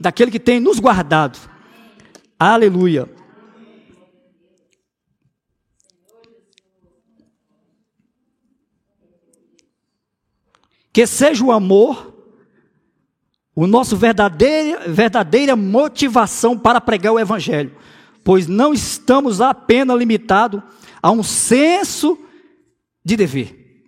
daquele 0.00 0.30
que 0.30 0.40
tem 0.40 0.58
nos 0.58 0.80
guardado. 0.80 1.38
Aleluia. 2.38 3.08
Que 10.92 11.06
seja 11.06 11.44
o 11.44 11.52
amor 11.52 12.14
o 13.54 13.66
nosso 13.66 13.96
verdadeira, 13.96 14.88
verdadeira 14.88 15.54
motivação 15.54 16.58
para 16.58 16.80
pregar 16.80 17.12
o 17.12 17.20
Evangelho 17.20 17.76
pois 18.26 18.48
não 18.48 18.74
estamos 18.74 19.40
apenas 19.40 19.96
limitados 19.96 20.60
a 21.00 21.12
um 21.12 21.22
senso 21.22 22.18
de 23.04 23.16
dever. 23.16 23.86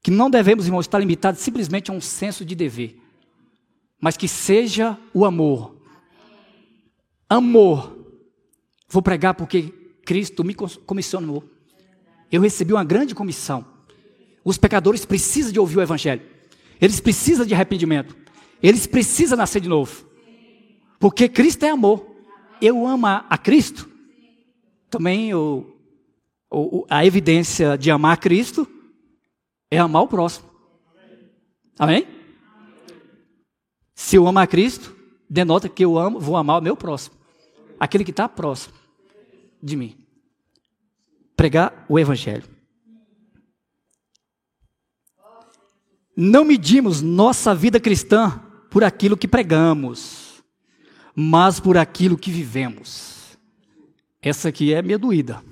Que 0.00 0.12
não 0.12 0.30
devemos, 0.30 0.64
irmãos, 0.66 0.82
estar 0.82 1.00
limitados 1.00 1.40
simplesmente 1.40 1.90
a 1.90 1.94
um 1.94 2.00
senso 2.00 2.44
de 2.44 2.54
dever, 2.54 2.96
mas 4.00 4.16
que 4.16 4.28
seja 4.28 4.96
o 5.12 5.24
amor. 5.24 5.82
Amor. 7.28 8.06
Vou 8.88 9.02
pregar 9.02 9.34
porque 9.34 9.74
Cristo 10.06 10.44
me 10.44 10.54
comissionou. 10.54 11.42
Eu 12.30 12.42
recebi 12.42 12.72
uma 12.72 12.84
grande 12.84 13.16
comissão. 13.16 13.66
Os 14.44 14.56
pecadores 14.56 15.04
precisam 15.04 15.50
de 15.50 15.58
ouvir 15.58 15.78
o 15.78 15.82
Evangelho. 15.82 16.22
Eles 16.80 17.00
precisam 17.00 17.44
de 17.44 17.52
arrependimento. 17.52 18.16
Eles 18.62 18.86
precisam 18.86 19.36
nascer 19.36 19.60
de 19.60 19.68
novo. 19.68 20.06
Porque 21.00 21.28
Cristo 21.28 21.64
é 21.64 21.70
amor 21.70 22.07
eu 22.60 22.86
amo 22.86 23.06
a 23.06 23.38
Cristo, 23.38 23.88
também 24.90 25.34
o, 25.34 25.66
o, 26.50 26.86
a 26.88 27.04
evidência 27.04 27.76
de 27.76 27.90
amar 27.90 28.14
a 28.14 28.16
Cristo 28.16 28.66
é 29.70 29.78
amar 29.78 30.02
o 30.02 30.08
próximo. 30.08 30.48
Amém? 31.78 32.06
Se 33.94 34.16
eu 34.16 34.26
amo 34.26 34.38
a 34.38 34.46
Cristo, 34.46 34.96
denota 35.28 35.68
que 35.68 35.84
eu 35.84 35.98
amo, 35.98 36.18
vou 36.18 36.36
amar 36.36 36.58
o 36.58 36.62
meu 36.62 36.76
próximo, 36.76 37.16
aquele 37.78 38.04
que 38.04 38.10
está 38.10 38.28
próximo 38.28 38.74
de 39.62 39.76
mim. 39.76 39.96
Pregar 41.36 41.84
o 41.88 41.98
Evangelho. 41.98 42.44
Não 46.16 46.44
medimos 46.44 47.00
nossa 47.00 47.54
vida 47.54 47.78
cristã 47.78 48.42
por 48.70 48.82
aquilo 48.82 49.16
que 49.16 49.28
pregamos, 49.28 50.27
mas 51.20 51.58
por 51.58 51.76
aquilo 51.76 52.16
que 52.16 52.30
vivemos. 52.30 53.36
Essa 54.22 54.50
aqui 54.50 54.72
é 54.72 54.80
minha 54.80 54.96
doída. 54.96 55.42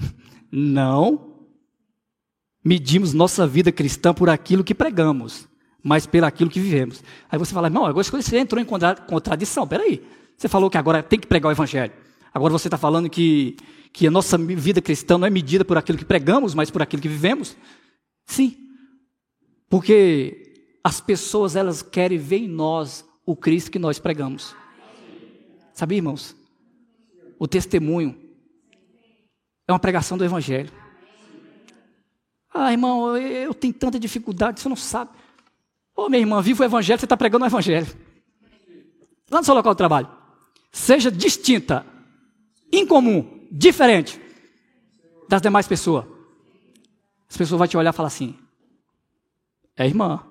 Não 0.50 1.34
medimos 2.64 3.12
nossa 3.12 3.46
vida 3.46 3.70
cristã 3.70 4.14
por 4.14 4.30
aquilo 4.30 4.64
que 4.64 4.74
pregamos, 4.74 5.46
mas 5.82 6.06
pelo 6.06 6.24
aquilo 6.24 6.48
que 6.48 6.58
vivemos. 6.58 7.04
Aí 7.30 7.38
você 7.38 7.52
fala, 7.52 7.68
não, 7.68 7.84
agora 7.84 8.02
você 8.02 8.38
entrou 8.38 8.62
em 8.62 8.64
contradição. 8.64 9.68
Peraí, 9.68 10.02
você 10.34 10.48
falou 10.48 10.70
que 10.70 10.78
agora 10.78 11.02
tem 11.02 11.18
que 11.18 11.26
pregar 11.26 11.50
o 11.50 11.52
evangelho. 11.52 11.92
Agora 12.32 12.52
você 12.52 12.68
está 12.68 12.78
falando 12.78 13.10
que, 13.10 13.56
que 13.92 14.06
a 14.06 14.10
nossa 14.10 14.38
vida 14.38 14.80
cristã 14.80 15.18
não 15.18 15.26
é 15.26 15.30
medida 15.30 15.62
por 15.62 15.76
aquilo 15.76 15.98
que 15.98 16.06
pregamos, 16.06 16.54
mas 16.54 16.70
por 16.70 16.80
aquilo 16.80 17.02
que 17.02 17.08
vivemos? 17.08 17.54
Sim. 18.24 18.56
Porque 19.68 20.54
as 20.82 21.02
pessoas, 21.02 21.54
elas 21.54 21.82
querem 21.82 22.16
ver 22.16 22.38
em 22.38 22.48
nós 22.48 23.04
o 23.26 23.36
Cristo 23.36 23.70
que 23.70 23.78
nós 23.78 23.98
pregamos. 23.98 24.54
Sabia, 25.82 25.98
irmãos? 25.98 26.36
O 27.40 27.48
testemunho 27.48 28.16
é 29.66 29.72
uma 29.72 29.80
pregação 29.80 30.16
do 30.16 30.24
Evangelho. 30.24 30.70
Ah, 32.54 32.70
irmão, 32.70 33.16
eu 33.16 33.52
tenho 33.52 33.74
tanta 33.74 33.98
dificuldade, 33.98 34.60
você 34.60 34.68
não 34.68 34.76
sabe. 34.76 35.10
Ô, 35.96 36.08
minha 36.08 36.20
irmã, 36.20 36.40
viva 36.40 36.62
o 36.62 36.64
Evangelho, 36.64 37.00
você 37.00 37.04
está 37.04 37.16
pregando 37.16 37.44
o 37.44 37.48
Evangelho. 37.48 37.88
Lá 39.28 39.40
no 39.40 39.44
seu 39.44 39.56
local 39.56 39.74
de 39.74 39.78
trabalho. 39.78 40.08
Seja 40.70 41.10
distinta, 41.10 41.84
incomum, 42.72 43.48
diferente 43.50 44.20
das 45.28 45.42
demais 45.42 45.66
pessoas. 45.66 46.04
As 47.28 47.36
pessoas 47.36 47.58
vão 47.58 47.66
te 47.66 47.76
olhar 47.76 47.92
e 47.92 47.96
falar 47.96 48.06
assim: 48.06 48.38
é 49.76 49.84
irmã. 49.84 50.24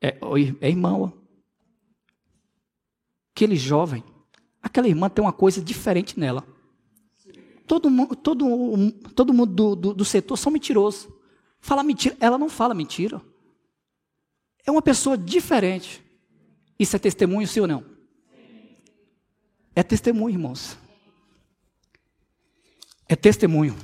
É, 0.00 0.16
é 0.62 0.68
irmão. 0.70 1.17
Aquele 3.38 3.54
jovem, 3.54 4.02
aquela 4.60 4.88
irmã 4.88 5.08
tem 5.08 5.24
uma 5.24 5.32
coisa 5.32 5.62
diferente 5.62 6.18
nela. 6.18 6.44
Todo 7.68 7.88
mundo, 7.88 8.16
todo, 8.16 8.44
todo 9.14 9.32
mundo 9.32 9.54
do, 9.54 9.76
do, 9.76 9.94
do 9.94 10.04
setor 10.04 10.36
são 10.36 10.50
mentirosos. 10.50 11.08
Fala 11.60 11.84
mentira. 11.84 12.16
Ela 12.18 12.36
não 12.36 12.48
fala 12.48 12.74
mentira. 12.74 13.22
É 14.66 14.72
uma 14.72 14.82
pessoa 14.82 15.16
diferente. 15.16 16.04
Isso 16.76 16.96
é 16.96 16.98
testemunho, 16.98 17.46
sim 17.46 17.60
ou 17.60 17.68
não? 17.68 17.84
É 19.72 19.84
testemunho, 19.84 20.34
irmãos. 20.34 20.76
É 23.08 23.14
testemunho. 23.14 23.76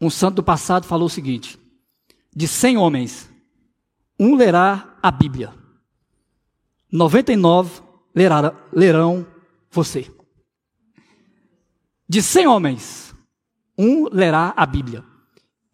Um 0.00 0.08
santo 0.08 0.36
do 0.36 0.44
passado 0.44 0.86
falou 0.86 1.06
o 1.06 1.10
seguinte: 1.10 1.58
de 2.32 2.46
100 2.46 2.76
homens, 2.76 3.28
um 4.20 4.36
lerá 4.36 4.96
a 5.02 5.10
Bíblia, 5.10 5.52
99 6.96 7.82
lerá, 8.14 8.54
lerão 8.72 9.26
você. 9.70 10.06
De 12.08 12.22
100 12.22 12.46
homens, 12.46 13.14
um 13.76 14.08
lerá 14.10 14.54
a 14.56 14.64
Bíblia 14.64 15.04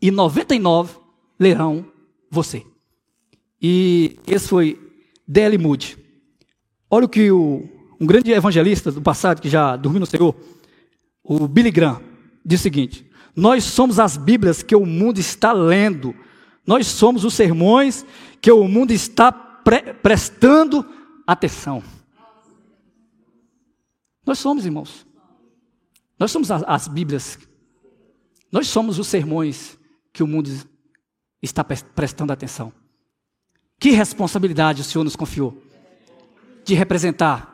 e 0.00 0.10
99 0.10 0.98
lerão 1.38 1.86
você. 2.28 2.66
E 3.60 4.18
esse 4.26 4.48
foi 4.48 4.80
D.L. 5.28 5.56
Moody. 5.58 5.96
Olha 6.90 7.06
o 7.06 7.08
que 7.08 7.30
o, 7.30 7.68
um 8.00 8.06
grande 8.06 8.32
evangelista 8.32 8.90
do 8.90 9.00
passado, 9.00 9.40
que 9.40 9.48
já 9.48 9.76
dormiu 9.76 10.00
no 10.00 10.06
Senhor, 10.06 10.34
o 11.22 11.46
Billy 11.46 11.70
Graham, 11.70 12.02
diz 12.44 12.58
o 12.58 12.62
seguinte: 12.64 13.08
Nós 13.36 13.62
somos 13.62 14.00
as 14.00 14.16
Bíblias 14.16 14.62
que 14.62 14.74
o 14.74 14.84
mundo 14.84 15.20
está 15.20 15.52
lendo. 15.52 16.14
Nós 16.66 16.88
somos 16.88 17.24
os 17.24 17.34
sermões 17.34 18.04
que 18.40 18.50
o 18.50 18.66
mundo 18.66 18.90
está 18.90 19.30
pre 19.30 19.94
prestando 19.94 20.84
atenção. 21.26 21.82
Nós 24.24 24.38
somos, 24.38 24.64
irmãos. 24.64 25.06
Nós 26.18 26.30
somos 26.30 26.50
as, 26.50 26.62
as 26.66 26.88
Bíblias. 26.88 27.38
Nós 28.50 28.68
somos 28.68 28.98
os 28.98 29.06
sermões 29.06 29.78
que 30.12 30.22
o 30.22 30.26
mundo 30.26 30.50
está 31.40 31.64
prestando 31.64 32.32
atenção. 32.32 32.72
Que 33.78 33.90
responsabilidade 33.90 34.82
o 34.82 34.84
Senhor 34.84 35.02
nos 35.02 35.16
confiou 35.16 35.60
de 36.64 36.74
representar 36.74 37.50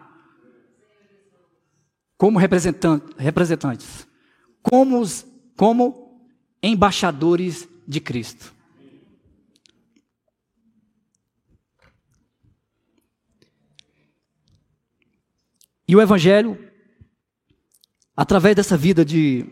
como 2.18 2.38
representantes, 2.38 4.06
como, 4.60 5.00
como 5.56 6.20
embaixadores 6.62 7.68
de 7.86 8.00
Cristo. 8.00 8.52
E 15.88 15.96
o 15.96 16.00
Evangelho 16.00 16.68
através 18.18 18.56
dessa 18.56 18.76
vida 18.76 19.04
de 19.04 19.46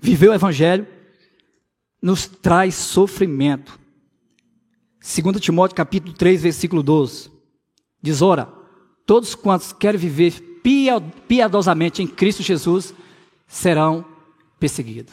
viver 0.00 0.28
o 0.28 0.34
Evangelho, 0.34 0.86
nos 2.00 2.28
traz 2.28 2.76
sofrimento. 2.76 3.76
2 5.02 5.40
Timóteo 5.40 5.74
capítulo 5.74 6.14
3, 6.14 6.42
versículo 6.42 6.80
12. 6.80 7.28
Diz, 8.00 8.22
ora, 8.22 8.46
todos 9.04 9.34
quantos 9.34 9.72
querem 9.72 9.98
viver 9.98 10.60
piadosamente 11.26 12.04
em 12.04 12.06
Cristo 12.06 12.40
Jesus 12.40 12.94
serão 13.48 14.04
perseguidos. 14.60 15.12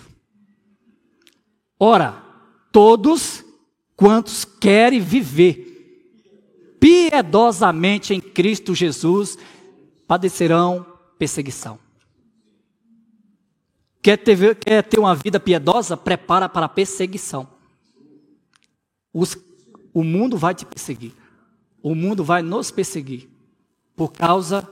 Ora, 1.80 2.24
todos 2.72 3.43
quantos 3.95 4.45
querem 4.45 4.99
viver 4.99 6.78
piedosamente 6.80 8.13
em 8.13 8.22
Cristo 8.22 8.76
Jesus 8.76 9.39
padecerão 10.12 10.86
perseguição. 11.18 11.80
Quer 14.03 14.18
ter, 14.18 14.55
quer 14.55 14.84
ter 14.84 14.99
uma 14.99 15.16
vida 15.16 15.39
piedosa? 15.39 15.95
Prepara 15.95 16.49
para 16.49 16.66
a 16.66 16.70
perseguição. 16.70 17.47
Os, 19.14 19.38
o 19.93 20.03
mundo 20.03 20.38
vai 20.38 20.53
te 20.53 20.66
perseguir. 20.66 21.14
O 21.82 21.95
mundo 21.95 22.26
vai 22.26 22.41
nos 22.41 22.70
perseguir 22.72 23.30
por 23.95 24.12
causa 24.12 24.68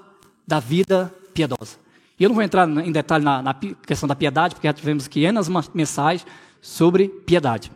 da 0.46 0.60
vida 0.60 1.16
piedosa. 1.34 1.78
E 2.20 2.24
eu 2.26 2.28
não 2.28 2.36
vou 2.36 2.44
entrar 2.44 2.68
em 2.68 2.92
detalhe 2.92 3.24
na, 3.24 3.42
na 3.42 3.54
questão 3.54 4.10
da 4.10 4.18
piedade, 4.18 4.56
porque 4.56 4.68
já 4.68 4.74
tivemos 4.74 5.08
500 5.08 5.48
mensagens 5.74 6.28
sobre 6.60 7.08
piedade. 7.08 7.72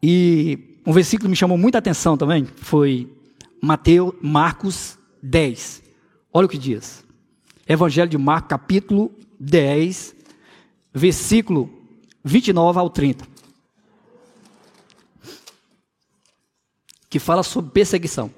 E 0.00 0.78
um 0.86 0.92
versículo 0.92 1.24
que 1.24 1.30
me 1.30 1.36
chamou 1.36 1.58
muita 1.58 1.78
atenção 1.78 2.16
também 2.16 2.44
foi 2.44 3.15
Mateus, 3.66 4.14
Marcos 4.22 4.96
10. 5.20 5.82
Olha 6.32 6.46
o 6.46 6.48
que 6.48 6.56
diz. 6.56 7.04
Evangelho 7.66 8.08
de 8.08 8.16
Marcos, 8.16 8.50
capítulo 8.50 9.10
10, 9.40 10.14
versículo 10.94 11.68
29 12.22 12.78
ao 12.78 12.88
30. 12.88 13.26
Que 17.10 17.18
fala 17.18 17.42
sobre 17.42 17.72
perseguição. 17.72 18.30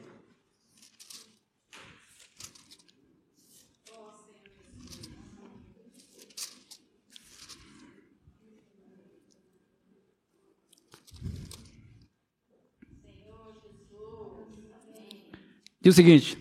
Diz 15.80 15.94
o 15.94 15.96
seguinte: 15.96 16.36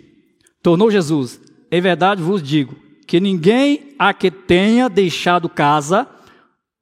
tornou 0.62 0.90
Jesus 0.90 1.40
em 1.72 1.82
verdade 1.82 2.22
vos 2.22 2.42
digo 2.42 2.76
que 3.06 3.20
ninguém 3.20 3.96
a 3.98 4.14
que 4.14 4.30
tenha 4.30 4.90
deixado 4.90 5.48
casa, 5.48 6.08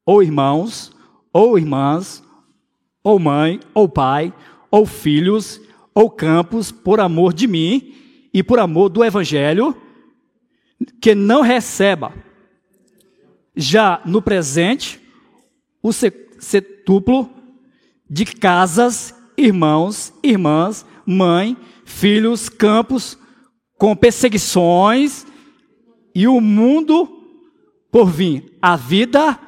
ou 0.05 0.23
irmãos, 0.23 0.91
ou 1.31 1.57
irmãs, 1.57 2.23
ou 3.03 3.19
mãe, 3.19 3.59
ou 3.73 3.87
pai, 3.87 4.33
ou 4.71 4.85
filhos, 4.85 5.61
ou 5.93 6.09
campos, 6.09 6.71
por 6.71 6.99
amor 6.99 7.31
de 7.33 7.47
mim 7.47 7.93
e 8.33 8.41
por 8.41 8.57
amor 8.59 8.89
do 8.89 9.03
evangelho, 9.03 9.75
que 10.99 11.13
não 11.13 11.41
receba 11.41 12.11
já 13.55 14.01
no 14.05 14.21
presente 14.21 14.99
o 15.81 15.91
setuplo 15.93 17.29
de 18.09 18.25
casas, 18.25 19.15
irmãos, 19.37 20.11
irmãs, 20.23 20.85
mãe, 21.05 21.55
filhos, 21.85 22.49
campos, 22.49 23.17
com 23.77 23.95
perseguições 23.95 25.25
e 26.13 26.27
o 26.27 26.41
mundo 26.41 27.07
por 27.91 28.09
vir, 28.09 28.57
a 28.61 28.75
vida 28.75 29.39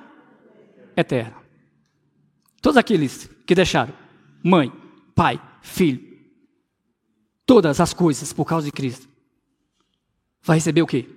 eterna. 0.96 1.36
Todos 2.62 2.78
aqueles 2.78 3.30
que 3.46 3.56
deixaram 3.56 3.94
mãe, 4.44 4.72
Pai, 5.14 5.42
Filho, 5.62 6.02
todas 7.46 7.82
as 7.82 7.94
coisas 7.94 8.32
por 8.32 8.46
causa 8.46 8.66
de 8.66 8.72
Cristo, 8.72 9.10
vai 10.42 10.58
receber 10.58 10.82
o 10.82 10.88
quê? 10.88 11.10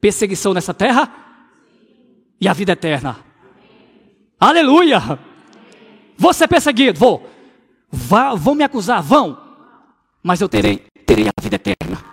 Perseguição 0.00 0.54
nessa 0.54 0.72
terra 0.72 1.12
e 2.40 2.46
a 2.46 2.52
vida 2.52 2.72
eterna. 2.72 3.24
Aleluia! 4.38 5.18
Vou 6.16 6.32
ser 6.32 6.46
perseguido, 6.46 6.98
vou. 6.98 7.37
Vá, 7.90 8.34
vão 8.34 8.54
me 8.54 8.64
acusar, 8.64 9.02
vão. 9.02 9.38
Mas 10.22 10.40
eu 10.40 10.48
terei, 10.48 10.84
terei 11.06 11.28
a 11.28 11.40
vida 11.40 11.56
eterna. 11.56 12.04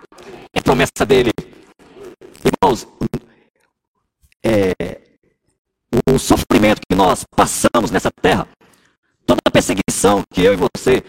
É 0.52 0.60
promessa 0.60 1.04
dele. 1.06 1.30
Irmãos, 2.44 2.86
é, 4.44 5.02
o 6.08 6.18
sofrimento 6.18 6.80
que 6.88 6.96
nós 6.96 7.24
passamos 7.36 7.90
nessa 7.90 8.10
terra, 8.22 8.48
toda 9.26 9.40
a 9.44 9.50
perseguição 9.50 10.22
que 10.32 10.42
eu 10.42 10.54
e 10.54 10.56
você 10.56 11.02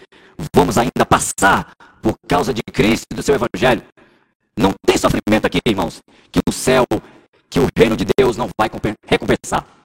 vamos 0.54 0.76
ainda 0.76 1.06
passar 1.08 1.72
por 2.02 2.14
causa 2.28 2.52
de 2.52 2.62
Cristo 2.62 3.06
e 3.12 3.14
do 3.14 3.22
seu 3.22 3.34
Evangelho, 3.34 3.82
não 4.58 4.72
tem 4.84 4.98
sofrimento 4.98 5.46
aqui, 5.46 5.60
irmãos, 5.66 6.00
que 6.30 6.40
o 6.46 6.52
céu, 6.52 6.84
que 7.48 7.60
o 7.60 7.68
reino 7.76 7.96
de 7.96 8.04
Deus 8.18 8.36
não 8.36 8.48
vai 8.58 8.68
recompensar. 9.06 9.77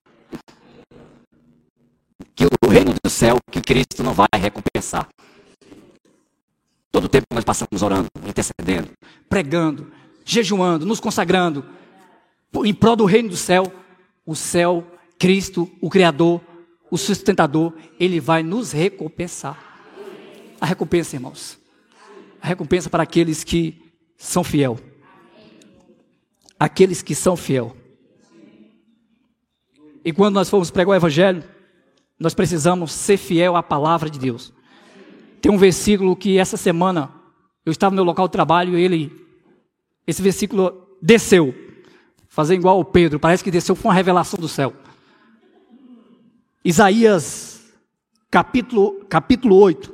Que 2.36 2.46
o 2.46 2.70
reino 2.70 2.94
do 3.04 3.10
céu, 3.10 3.38
que 3.52 3.62
Cristo 3.62 4.04
não 4.04 4.14
vai 4.14 4.28
recompensar. 4.36 5.08
Todo 6.92 7.06
o 7.06 7.10
tempo 7.10 7.26
nós 7.34 7.44
passamos 7.44 7.82
orando, 7.82 8.08
intercedendo, 8.28 8.90
pregando, 9.28 9.92
jejuando, 10.24 10.86
nos 10.86 11.00
consagrando, 11.00 11.66
em 12.64 12.74
prol 12.74 12.96
do 12.96 13.06
reino 13.06 13.30
do 13.30 13.38
céu. 13.38 13.72
O 14.26 14.36
céu, 14.36 14.86
Cristo, 15.20 15.70
o 15.82 15.90
Criador, 15.90 16.40
o 16.90 16.98
sustentador, 16.98 17.74
ele 18.00 18.20
vai 18.20 18.44
nos 18.44 18.72
recompensar. 18.72 19.58
A 20.62 20.66
recompensa, 20.66 21.16
irmãos. 21.16 21.58
A 22.42 22.48
recompensa 22.48 22.90
para 22.90 23.04
aqueles 23.04 23.44
que 23.44 23.82
são 24.18 24.44
fiel. 24.44 24.80
Aqueles 26.60 27.02
que 27.02 27.16
são 27.16 27.36
fiel. 27.36 27.76
E 30.06 30.14
quando 30.14 30.36
nós 30.36 30.50
formos 30.50 30.70
pregar 30.70 30.92
o 30.92 30.96
evangelho, 30.96 31.44
nós 32.20 32.34
precisamos 32.34 32.92
ser 32.92 33.18
fiel 33.18 33.56
à 33.56 33.64
palavra 33.64 34.10
de 34.10 34.20
Deus. 34.20 34.54
Tem 35.42 35.52
um 35.52 35.58
versículo 35.58 36.16
que 36.16 36.38
essa 36.38 36.56
semana 36.56 37.12
eu 37.66 37.72
estava 37.72 37.92
no 37.92 37.96
meu 37.96 38.06
local 38.06 38.28
de 38.28 38.32
trabalho 38.32 38.78
e 38.78 38.82
ele, 38.82 39.26
esse 40.08 40.22
versículo 40.22 40.98
desceu, 41.02 41.54
fazer 42.28 42.56
igual 42.56 42.80
o 42.80 42.86
Pedro, 42.86 43.20
parece 43.20 43.44
que 43.44 43.52
desceu 43.52 43.76
com 43.76 43.88
uma 43.88 43.94
revelação 43.94 44.40
do 44.40 44.48
céu. 44.48 44.74
Isaías, 46.64 47.74
capítulo, 48.32 49.04
capítulo 49.10 49.56
8, 49.58 49.94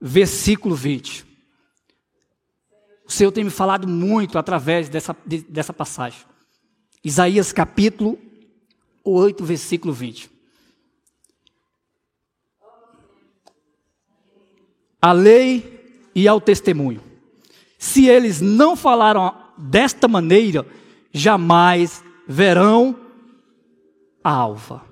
versículo 0.00 0.74
20. 0.74 1.24
O 3.06 3.12
Senhor 3.12 3.30
tem 3.30 3.44
me 3.44 3.50
falado 3.50 3.86
muito 3.86 4.38
através 4.38 4.88
dessa, 4.88 5.16
dessa 5.48 5.72
passagem. 5.72 6.20
Isaías 7.04 7.52
capítulo 7.52 8.18
8, 9.04 9.44
versículo 9.44 9.92
20. 9.92 10.31
A 15.02 15.10
lei 15.10 16.08
e 16.14 16.28
ao 16.28 16.40
testemunho. 16.40 17.02
Se 17.76 18.06
eles 18.06 18.40
não 18.40 18.76
falaram 18.76 19.34
desta 19.58 20.06
maneira, 20.06 20.64
jamais 21.12 22.04
verão 22.28 22.96
a 24.22 24.30
alva. 24.30 24.86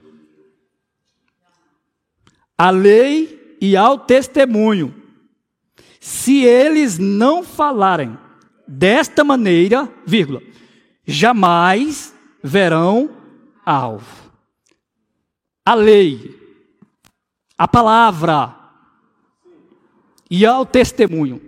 A 2.58 2.70
lei 2.70 3.56
e 3.60 3.76
ao 3.76 4.00
testemunho. 4.00 4.92
Se 6.00 6.44
eles 6.44 6.98
não 6.98 7.44
falarem 7.44 8.18
desta 8.66 9.22
maneira, 9.22 9.88
vírgula, 10.04 10.42
jamais 11.06 12.12
verão 12.42 13.10
a 13.64 13.72
alva. 13.72 14.20
A 15.64 15.74
lei, 15.74 16.36
a 17.56 17.68
palavra, 17.68 18.59
e 20.30 20.46
ao 20.46 20.64
testemunho. 20.64 21.42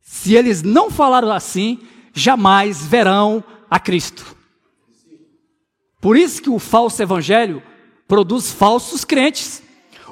Se 0.00 0.34
eles 0.34 0.62
não 0.62 0.90
falaram 0.90 1.30
assim, 1.30 1.78
jamais 2.12 2.84
verão 2.84 3.44
a 3.70 3.78
Cristo. 3.78 4.36
Por 6.00 6.16
isso 6.16 6.42
que 6.42 6.50
o 6.50 6.58
falso 6.58 7.00
evangelho 7.00 7.62
produz 8.08 8.50
falsos 8.50 9.04
crentes. 9.04 9.62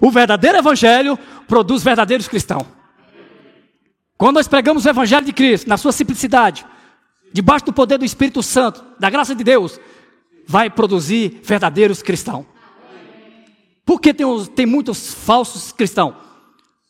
O 0.00 0.10
verdadeiro 0.10 0.58
evangelho 0.58 1.18
produz 1.48 1.82
verdadeiros 1.82 2.28
cristãos. 2.28 2.66
Quando 4.16 4.36
nós 4.36 4.46
pregamos 4.46 4.84
o 4.84 4.88
evangelho 4.88 5.26
de 5.26 5.32
Cristo, 5.32 5.68
na 5.68 5.76
sua 5.76 5.92
simplicidade, 5.92 6.64
debaixo 7.32 7.66
do 7.66 7.72
poder 7.72 7.98
do 7.98 8.04
Espírito 8.04 8.42
Santo, 8.42 8.84
da 8.98 9.10
graça 9.10 9.34
de 9.34 9.42
Deus, 9.42 9.80
vai 10.46 10.70
produzir 10.70 11.40
verdadeiros 11.42 12.02
cristãos. 12.02 12.46
Porque 13.84 14.12
tem, 14.12 14.26
tem 14.54 14.66
muitos 14.66 15.14
falsos 15.14 15.72
cristãos? 15.72 16.14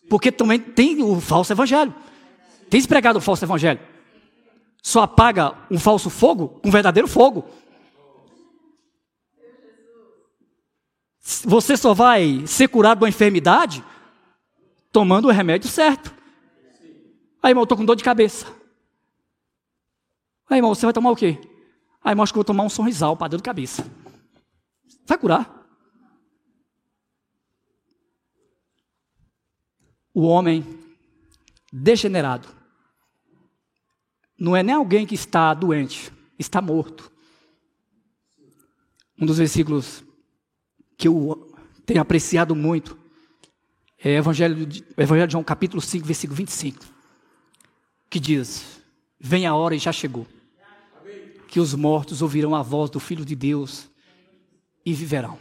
Porque 0.09 0.33
também 0.33 0.59
tem 0.59 1.03
o 1.03 1.21
falso 1.21 1.53
evangelho. 1.53 1.95
Tem 2.71 2.81
se 2.81 2.89
pregado 2.89 3.19
o 3.19 3.23
falso 3.23 3.45
evangelho. 3.45 3.81
Só 4.83 5.03
apaga 5.03 5.55
um 5.71 5.79
falso 5.79 6.09
fogo 6.09 6.49
com 6.49 6.69
um 6.69 6.73
verdadeiro 6.73 7.09
fogo. 7.09 7.45
Você 11.45 11.77
só 11.77 11.93
vai 11.93 12.47
ser 12.47 12.69
curado 12.69 12.99
de 12.99 13.05
uma 13.05 13.09
enfermidade 13.11 13.85
tomando 14.91 15.29
o 15.29 15.31
remédio 15.31 15.69
certo. 15.69 16.15
Aí, 17.43 17.51
irmão, 17.51 17.63
eu 17.63 17.65
estou 17.65 17.77
com 17.77 17.85
dor 17.85 17.97
de 17.97 18.03
cabeça. 18.03 18.47
Aí, 20.49 20.59
irmão, 20.59 20.75
você 20.75 20.87
vai 20.87 20.93
tomar 20.93 21.11
o 21.11 21.17
quê? 21.17 21.39
Aí, 22.03 22.13
irmão, 22.13 22.23
acho 22.23 22.33
que 22.33 22.39
eu 22.39 22.41
vou 22.41 22.45
tomar 22.45 22.65
um 22.65 22.71
sorrisal 22.71 23.17
para 23.17 23.29
dor 23.29 23.37
de 23.37 23.43
cabeça. 23.43 23.87
Vai 25.07 25.19
curar. 25.19 25.58
O 30.19 30.23
homem 30.23 30.67
degenerado 31.73 32.49
não 34.37 34.57
é 34.57 34.65
nem 34.65 34.75
alguém 34.75 35.07
que 35.07 35.15
está 35.15 35.55
doente, 35.55 36.13
está 36.37 36.61
morto. 36.61 37.09
Um 39.17 39.25
dos 39.25 39.39
versículos 39.39 40.03
que 40.97 41.07
eu 41.07 41.55
tenho 41.87 42.01
apreciado 42.01 42.57
muito 42.57 42.99
é 43.97 44.17
Evangelho 44.17 44.67
de, 44.67 44.85
Evangelho 44.97 45.29
de 45.29 45.33
João, 45.35 45.45
capítulo 45.45 45.81
5, 45.81 46.05
versículo 46.05 46.37
25, 46.37 46.85
que 48.11 48.19
diz: 48.19 48.83
Vem 49.21 49.47
a 49.47 49.55
hora 49.55 49.77
e 49.77 49.79
já 49.79 49.93
chegou, 49.93 50.27
que 51.47 51.61
os 51.61 51.75
mortos 51.75 52.23
ouvirão 52.23 52.57
a 52.57 52.63
voz 52.63 52.91
do 52.91 52.99
Filho 52.99 53.25
de 53.25 53.37
Deus 53.37 53.89
e 54.85 54.93
viverão. 54.93 55.39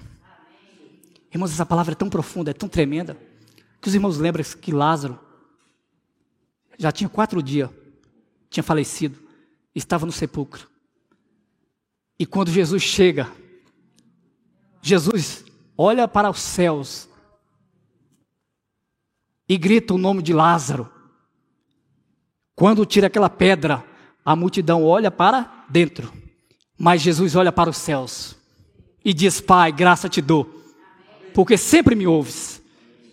Irmãos, 1.34 1.52
essa 1.52 1.66
palavra 1.66 1.94
é 1.94 1.96
tão 1.96 2.12
profunda, 2.12 2.52
é 2.52 2.54
tão 2.54 2.70
tremenda. 2.70 3.18
Que 3.82 3.88
os 3.88 3.96
irmãos 3.96 4.18
lembram 4.18 4.44
que 4.44 4.72
Lázaro 4.72 5.20
já 6.78 6.92
tinha 6.92 7.10
quatro 7.10 7.42
dias, 7.42 7.70
tinha 8.50 8.64
falecido, 8.64 9.20
estava 9.74 10.06
no 10.06 10.12
sepulcro. 10.12 10.68
E 12.20 12.26
quando 12.26 12.52
Jesus 12.52 12.82
chega, 12.82 13.32
Jesus 14.82 15.46
olha 15.78 16.08
para 16.08 16.30
os 16.30 16.40
céus 16.40 17.08
e 19.48 19.58
grita 19.58 19.94
o 19.94 19.98
nome 19.98 20.22
de 20.22 20.34
Lázaro. 20.34 20.90
Quando 22.56 22.86
tira 22.86 23.08
aquela 23.08 23.30
pedra, 23.30 23.84
a 24.26 24.36
multidão 24.36 24.84
olha 24.84 25.12
para 25.12 25.66
dentro, 25.70 26.12
mas 26.78 27.02
Jesus 27.02 27.36
olha 27.36 27.52
para 27.52 27.70
os 27.70 27.78
céus 27.78 28.36
e 29.06 29.14
diz: 29.14 29.40
Pai, 29.40 29.72
graça 29.72 30.10
te 30.10 30.22
dou, 30.22 30.64
porque 31.34 31.58
sempre 31.58 31.96
me 31.96 32.08
ouves. 32.08 32.57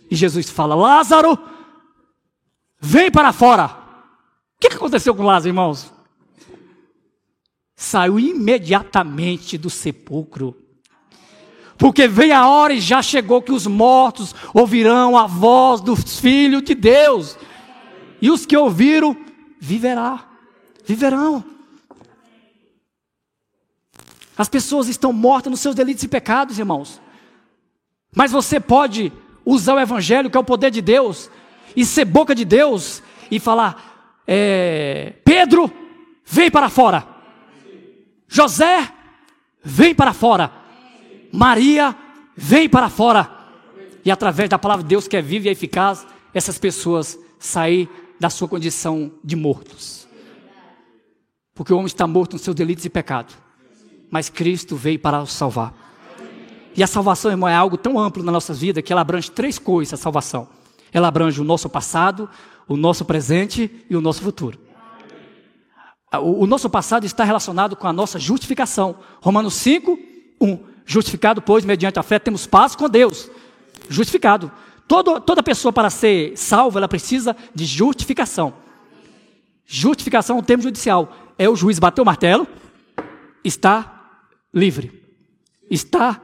E 0.09 0.15
Jesus 0.15 0.49
fala: 0.49 0.75
Lázaro, 0.75 1.37
vem 2.79 3.11
para 3.11 3.33
fora. 3.33 3.65
O 4.55 4.59
que 4.59 4.67
aconteceu 4.67 5.13
com 5.13 5.23
Lázaro, 5.23 5.49
irmãos? 5.49 5.93
Saiu 7.75 8.19
imediatamente 8.19 9.57
do 9.57 9.69
sepulcro. 9.69 10.55
Porque 11.77 12.07
veio 12.07 12.35
a 12.35 12.47
hora 12.47 12.73
e 12.73 12.79
já 12.79 13.01
chegou 13.01 13.41
que 13.41 13.51
os 13.51 13.67
mortos 13.67 14.33
ouvirão 14.53 15.17
a 15.17 15.27
voz 15.27 15.81
do 15.81 15.95
Filho 15.95 16.61
de 16.61 16.73
Deus. 16.73 17.37
E 18.21 18.31
os 18.31 18.45
que 18.45 18.55
ouviram, 18.55 19.15
viverá. 19.59 20.25
Viverão. 20.85 21.43
As 24.37 24.47
pessoas 24.47 24.87
estão 24.87 25.11
mortas 25.11 25.51
nos 25.51 25.59
seus 25.59 25.75
delitos 25.75 26.03
e 26.03 26.07
pecados, 26.07 26.59
irmãos. 26.59 27.01
Mas 28.15 28.31
você 28.31 28.59
pode 28.59 29.11
usar 29.45 29.75
o 29.75 29.79
Evangelho, 29.79 30.29
que 30.29 30.37
é 30.37 30.39
o 30.39 30.43
poder 30.43 30.71
de 30.71 30.81
Deus, 30.81 31.29
e 31.75 31.85
ser 31.85 32.05
boca 32.05 32.33
de 32.33 32.43
Deus, 32.43 33.03
e 33.29 33.39
falar: 33.39 34.21
é, 34.27 35.13
Pedro, 35.23 35.71
vem 36.25 36.49
para 36.49 36.69
fora. 36.69 37.07
José, 38.27 38.91
vem 39.63 39.93
para 39.93 40.13
fora. 40.13 40.51
Maria, 41.31 41.95
vem 42.35 42.67
para 42.67 42.89
fora. 42.89 43.31
e 44.03 44.11
através 44.11 44.49
da 44.49 44.59
palavra 44.59 44.83
de 44.83 44.89
Deus 44.89 45.07
que 45.07 45.17
é 45.17 45.21
viva 45.21 45.47
e 45.47 45.51
eficaz, 45.51 46.05
essas 46.33 46.57
pessoas 46.57 47.17
sair 47.39 47.89
da 48.19 48.29
sua 48.29 48.47
condição 48.47 49.11
de 49.23 49.35
mortos. 49.35 50.07
Porque 51.53 51.73
o 51.73 51.77
homem 51.77 51.87
está 51.87 52.05
morto 52.05 52.33
nos 52.33 52.41
seus 52.41 52.55
delitos 52.55 52.85
e 52.85 52.89
pecados. 52.89 53.35
Mas 54.11 54.29
Cristo 54.29 54.75
veio 54.75 54.99
para 54.99 55.21
o 55.21 55.25
salvar. 55.25 55.73
E 56.75 56.83
a 56.83 56.87
salvação, 56.87 57.31
irmão, 57.31 57.47
é 57.47 57.55
algo 57.55 57.77
tão 57.77 57.97
amplo 57.97 58.21
na 58.21 58.31
nossa 58.31 58.53
vida 58.53 58.81
que 58.81 58.91
ela 58.91 59.01
abrange 59.01 59.31
três 59.31 59.57
coisas, 59.57 59.93
a 59.93 60.01
salvação. 60.01 60.47
Ela 60.91 61.07
abrange 61.07 61.39
o 61.39 61.43
nosso 61.43 61.69
passado, 61.69 62.29
o 62.67 62.75
nosso 62.75 63.05
presente 63.05 63.85
e 63.89 63.95
o 63.95 64.01
nosso 64.01 64.21
futuro. 64.21 64.59
O, 66.13 66.43
o 66.43 66.47
nosso 66.47 66.69
passado 66.69 67.05
está 67.05 67.23
relacionado 67.23 67.75
com 67.75 67.87
a 67.87 67.93
nossa 67.93 68.19
justificação. 68.19 68.97
Romanos 69.21 69.53
5, 69.55 69.97
1. 70.41 70.59
Justificado, 70.85 71.41
pois, 71.41 71.65
mediante 71.65 71.97
a 71.97 72.03
fé, 72.03 72.19
temos 72.19 72.45
paz 72.45 72.75
com 72.75 72.89
Deus. 72.89 73.29
Justificado. 73.89 74.51
Todo, 74.87 75.19
toda 75.19 75.41
pessoa, 75.41 75.73
para 75.73 75.89
ser 75.89 76.37
salva, 76.37 76.79
ela 76.79 76.87
precisa 76.87 77.35
de 77.53 77.65
justificação. 77.65 78.53
Justificação 79.65 80.35
é 80.35 80.39
um 80.39 80.43
termo 80.43 80.61
judicial. 80.61 81.11
É 81.37 81.49
o 81.49 81.55
juiz 81.55 81.79
bater 81.79 82.01
o 82.01 82.05
martelo, 82.05 82.47
está 83.43 84.19
livre. 84.53 85.03
Está, 85.69 86.21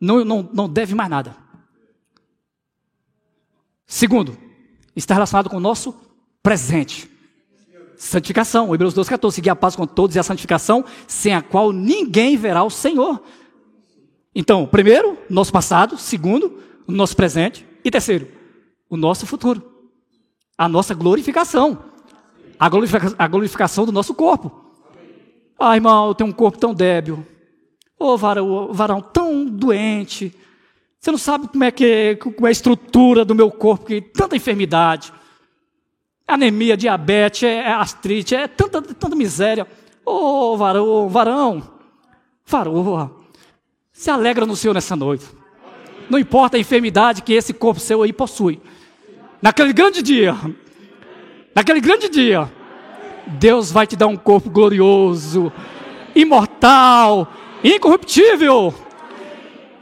não, 0.00 0.24
não, 0.24 0.48
não 0.52 0.68
deve 0.68 0.94
mais 0.94 1.10
nada. 1.10 1.36
Segundo, 3.86 4.38
está 4.96 5.14
relacionado 5.14 5.50
com 5.50 5.56
o 5.56 5.60
nosso 5.60 5.94
presente. 6.42 7.10
Santificação, 7.96 8.72
Hebreus 8.74 8.94
12, 8.94 9.10
14. 9.10 9.34
Seguir 9.34 9.50
a 9.50 9.56
paz 9.56 9.76
com 9.76 9.86
todos 9.86 10.16
e 10.16 10.18
a 10.18 10.22
santificação, 10.22 10.84
sem 11.06 11.34
a 11.34 11.42
qual 11.42 11.70
ninguém 11.70 12.36
verá 12.36 12.64
o 12.64 12.70
Senhor. 12.70 13.22
Então, 14.34 14.66
primeiro, 14.66 15.18
nosso 15.28 15.52
passado. 15.52 15.98
Segundo, 15.98 16.58
o 16.86 16.92
nosso 16.92 17.14
presente. 17.14 17.66
E 17.84 17.90
terceiro, 17.90 18.28
o 18.88 18.96
nosso 18.96 19.26
futuro. 19.26 19.62
A 20.56 20.68
nossa 20.68 20.94
glorificação. 20.94 21.84
A, 22.58 22.68
glorificação, 22.68 23.16
a 23.18 23.26
glorificação 23.26 23.84
do 23.84 23.92
nosso 23.92 24.14
corpo. 24.14 24.64
Ah, 25.58 25.74
irmão, 25.74 26.08
eu 26.08 26.14
tenho 26.14 26.30
um 26.30 26.32
corpo 26.32 26.58
tão 26.58 26.72
débil. 26.72 27.26
Ô, 28.02 28.14
oh, 28.14 28.16
varão, 28.16 28.72
varão 28.72 29.02
tão 29.02 29.44
doente. 29.44 30.34
Você 30.98 31.10
não 31.10 31.18
sabe 31.18 31.48
como 31.48 31.62
é 31.62 31.70
que 31.70 32.16
como 32.16 32.46
é 32.46 32.48
a 32.48 32.50
estrutura 32.50 33.26
do 33.26 33.34
meu 33.34 33.50
corpo, 33.50 33.84
que 33.84 34.00
tanta 34.00 34.34
enfermidade. 34.34 35.12
Anemia, 36.26 36.78
diabetes, 36.78 37.42
é, 37.42 37.56
é 37.56 37.72
artrite, 37.72 38.34
é 38.34 38.48
tanta, 38.48 38.80
tanta 38.80 39.14
miséria. 39.14 39.66
Ô, 40.02 40.12
oh, 40.52 40.56
varão, 40.56 41.10
varão, 41.10 41.62
varão, 42.46 43.16
se 43.92 44.10
alegra 44.10 44.46
no 44.46 44.56
Senhor 44.56 44.72
nessa 44.72 44.96
noite. 44.96 45.26
Não 46.08 46.18
importa 46.18 46.56
a 46.56 46.60
enfermidade 46.60 47.20
que 47.20 47.34
esse 47.34 47.52
corpo 47.52 47.80
seu 47.80 48.02
aí 48.02 48.14
possui. 48.14 48.62
Naquele 49.42 49.74
grande 49.74 50.00
dia, 50.00 50.34
naquele 51.54 51.82
grande 51.82 52.08
dia, 52.08 52.50
Deus 53.26 53.70
vai 53.70 53.86
te 53.86 53.94
dar 53.94 54.06
um 54.06 54.16
corpo 54.16 54.48
glorioso, 54.48 55.52
imortal, 56.14 57.30
incorruptível. 57.62 58.74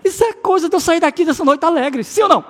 Isso 0.04 0.24
é 0.24 0.32
coisa 0.32 0.68
de 0.68 0.76
eu 0.76 0.80
sair 0.80 1.00
daqui 1.00 1.24
dessa 1.24 1.44
noite 1.44 1.64
alegre, 1.64 2.02
sim 2.04 2.22
ou 2.22 2.28
não? 2.28 2.44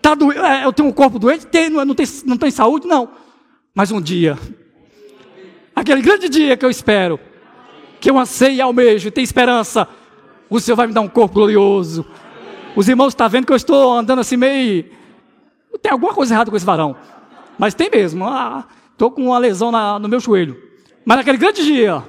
Tá 0.00 0.14
do, 0.14 0.32
é, 0.32 0.64
eu 0.64 0.72
tenho 0.72 0.88
um 0.88 0.92
corpo 0.92 1.18
doente, 1.18 1.46
tem, 1.46 1.68
não, 1.68 1.94
tem, 1.94 2.06
não 2.24 2.36
tem 2.36 2.50
saúde, 2.50 2.86
não. 2.86 3.10
Mas 3.74 3.90
um 3.90 4.00
dia, 4.00 4.38
aquele 5.74 6.02
grande 6.02 6.28
dia 6.28 6.56
que 6.56 6.64
eu 6.64 6.70
espero, 6.70 7.20
que 8.00 8.10
eu 8.10 8.18
anseio 8.18 8.54
e 8.54 8.60
almejo, 8.60 9.08
e 9.08 9.10
tenho 9.10 9.24
esperança, 9.24 9.86
o 10.48 10.58
Senhor 10.58 10.76
vai 10.76 10.86
me 10.86 10.92
dar 10.92 11.02
um 11.02 11.08
corpo 11.08 11.34
glorioso, 11.34 12.06
os 12.74 12.88
irmãos 12.88 13.08
estão 13.08 13.24
tá 13.24 13.28
vendo 13.28 13.46
que 13.46 13.52
eu 13.52 13.56
estou 13.56 13.92
andando 13.92 14.20
assim 14.20 14.36
meio. 14.36 14.86
Tem 15.82 15.92
alguma 15.92 16.14
coisa 16.14 16.34
errada 16.34 16.50
com 16.50 16.56
esse 16.56 16.66
varão. 16.66 16.96
Mas 17.58 17.74
tem 17.74 17.90
mesmo. 17.90 18.24
Estou 18.92 19.08
ah, 19.08 19.10
com 19.10 19.26
uma 19.26 19.38
lesão 19.38 19.70
na, 19.70 19.98
no 19.98 20.08
meu 20.08 20.20
joelho. 20.20 20.56
Mas 21.04 21.18
naquele 21.18 21.38
grande 21.38 21.62
dia, 21.64 22.02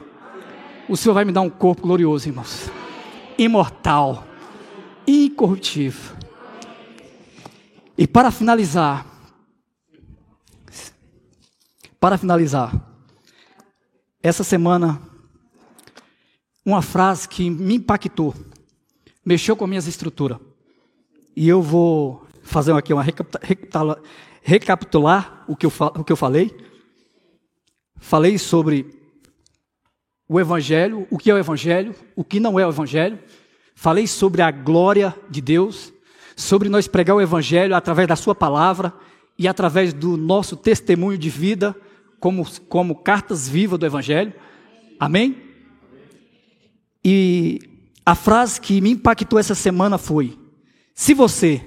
o 0.92 0.98
Senhor 0.98 1.14
vai 1.14 1.24
me 1.24 1.32
dar 1.32 1.40
um 1.40 1.50
corpo 1.50 1.84
glorioso, 1.84 2.28
irmãos. 2.28 2.70
Imortal. 3.38 4.28
Incorruptível. 5.08 6.18
E 7.98 8.06
para 8.06 8.30
finalizar. 8.30 9.06
Para 11.98 12.18
finalizar. 12.18 12.76
Essa 14.22 14.44
semana, 14.44 15.02
uma 16.66 16.82
frase 16.82 17.26
que 17.26 17.50
me 17.50 17.76
impactou, 17.76 18.36
mexeu 19.26 19.56
com 19.56 19.66
minhas 19.66 19.88
estruturas. 19.88 20.40
E 21.34 21.48
eu 21.48 21.62
vou 21.62 22.28
fazer 22.44 22.74
aqui 22.74 22.92
uma 22.92 23.02
recapitular, 23.02 23.98
recapitular 24.42 25.46
o, 25.48 25.56
que 25.56 25.66
eu, 25.66 25.72
o 25.96 26.04
que 26.04 26.12
eu 26.12 26.18
falei. 26.18 26.54
Falei 27.96 28.38
sobre 28.38 29.01
o 30.32 30.40
Evangelho, 30.40 31.06
o 31.10 31.18
que 31.18 31.30
é 31.30 31.34
o 31.34 31.38
Evangelho, 31.38 31.94
o 32.16 32.24
que 32.24 32.40
não 32.40 32.58
é 32.58 32.66
o 32.66 32.70
Evangelho. 32.70 33.20
Falei 33.76 34.08
sobre 34.08 34.42
a 34.42 34.50
glória 34.50 35.14
de 35.30 35.42
Deus, 35.42 35.92
sobre 36.38 36.70
nós 36.70 36.88
pregar 36.88 37.18
o 37.18 37.22
Evangelho 37.22 37.76
através 37.76 38.08
da 38.08 38.16
Sua 38.16 38.34
palavra 38.34 38.94
e 39.38 39.46
através 39.46 39.92
do 39.92 40.16
nosso 40.16 40.56
testemunho 40.56 41.18
de 41.18 41.30
vida, 41.30 41.76
como, 42.18 42.48
como 42.70 42.96
cartas 42.96 43.50
vivas 43.50 43.78
do 43.78 43.86
Evangelho. 43.86 44.34
Amém? 44.98 45.36
E 47.04 47.60
a 48.06 48.16
frase 48.16 48.62
que 48.62 48.80
me 48.80 48.92
impactou 48.92 49.38
essa 49.38 49.54
semana 49.54 49.98
foi: 49.98 50.40
se 50.96 51.14
você 51.14 51.62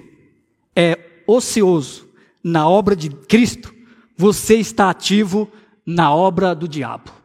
é 0.74 0.98
ocioso 1.26 2.08
na 2.42 2.66
obra 2.66 2.96
de 2.96 3.10
Cristo, 3.10 3.74
você 4.16 4.54
está 4.54 4.88
ativo 4.88 5.52
na 5.84 6.14
obra 6.14 6.54
do 6.54 6.66
diabo. 6.66 7.23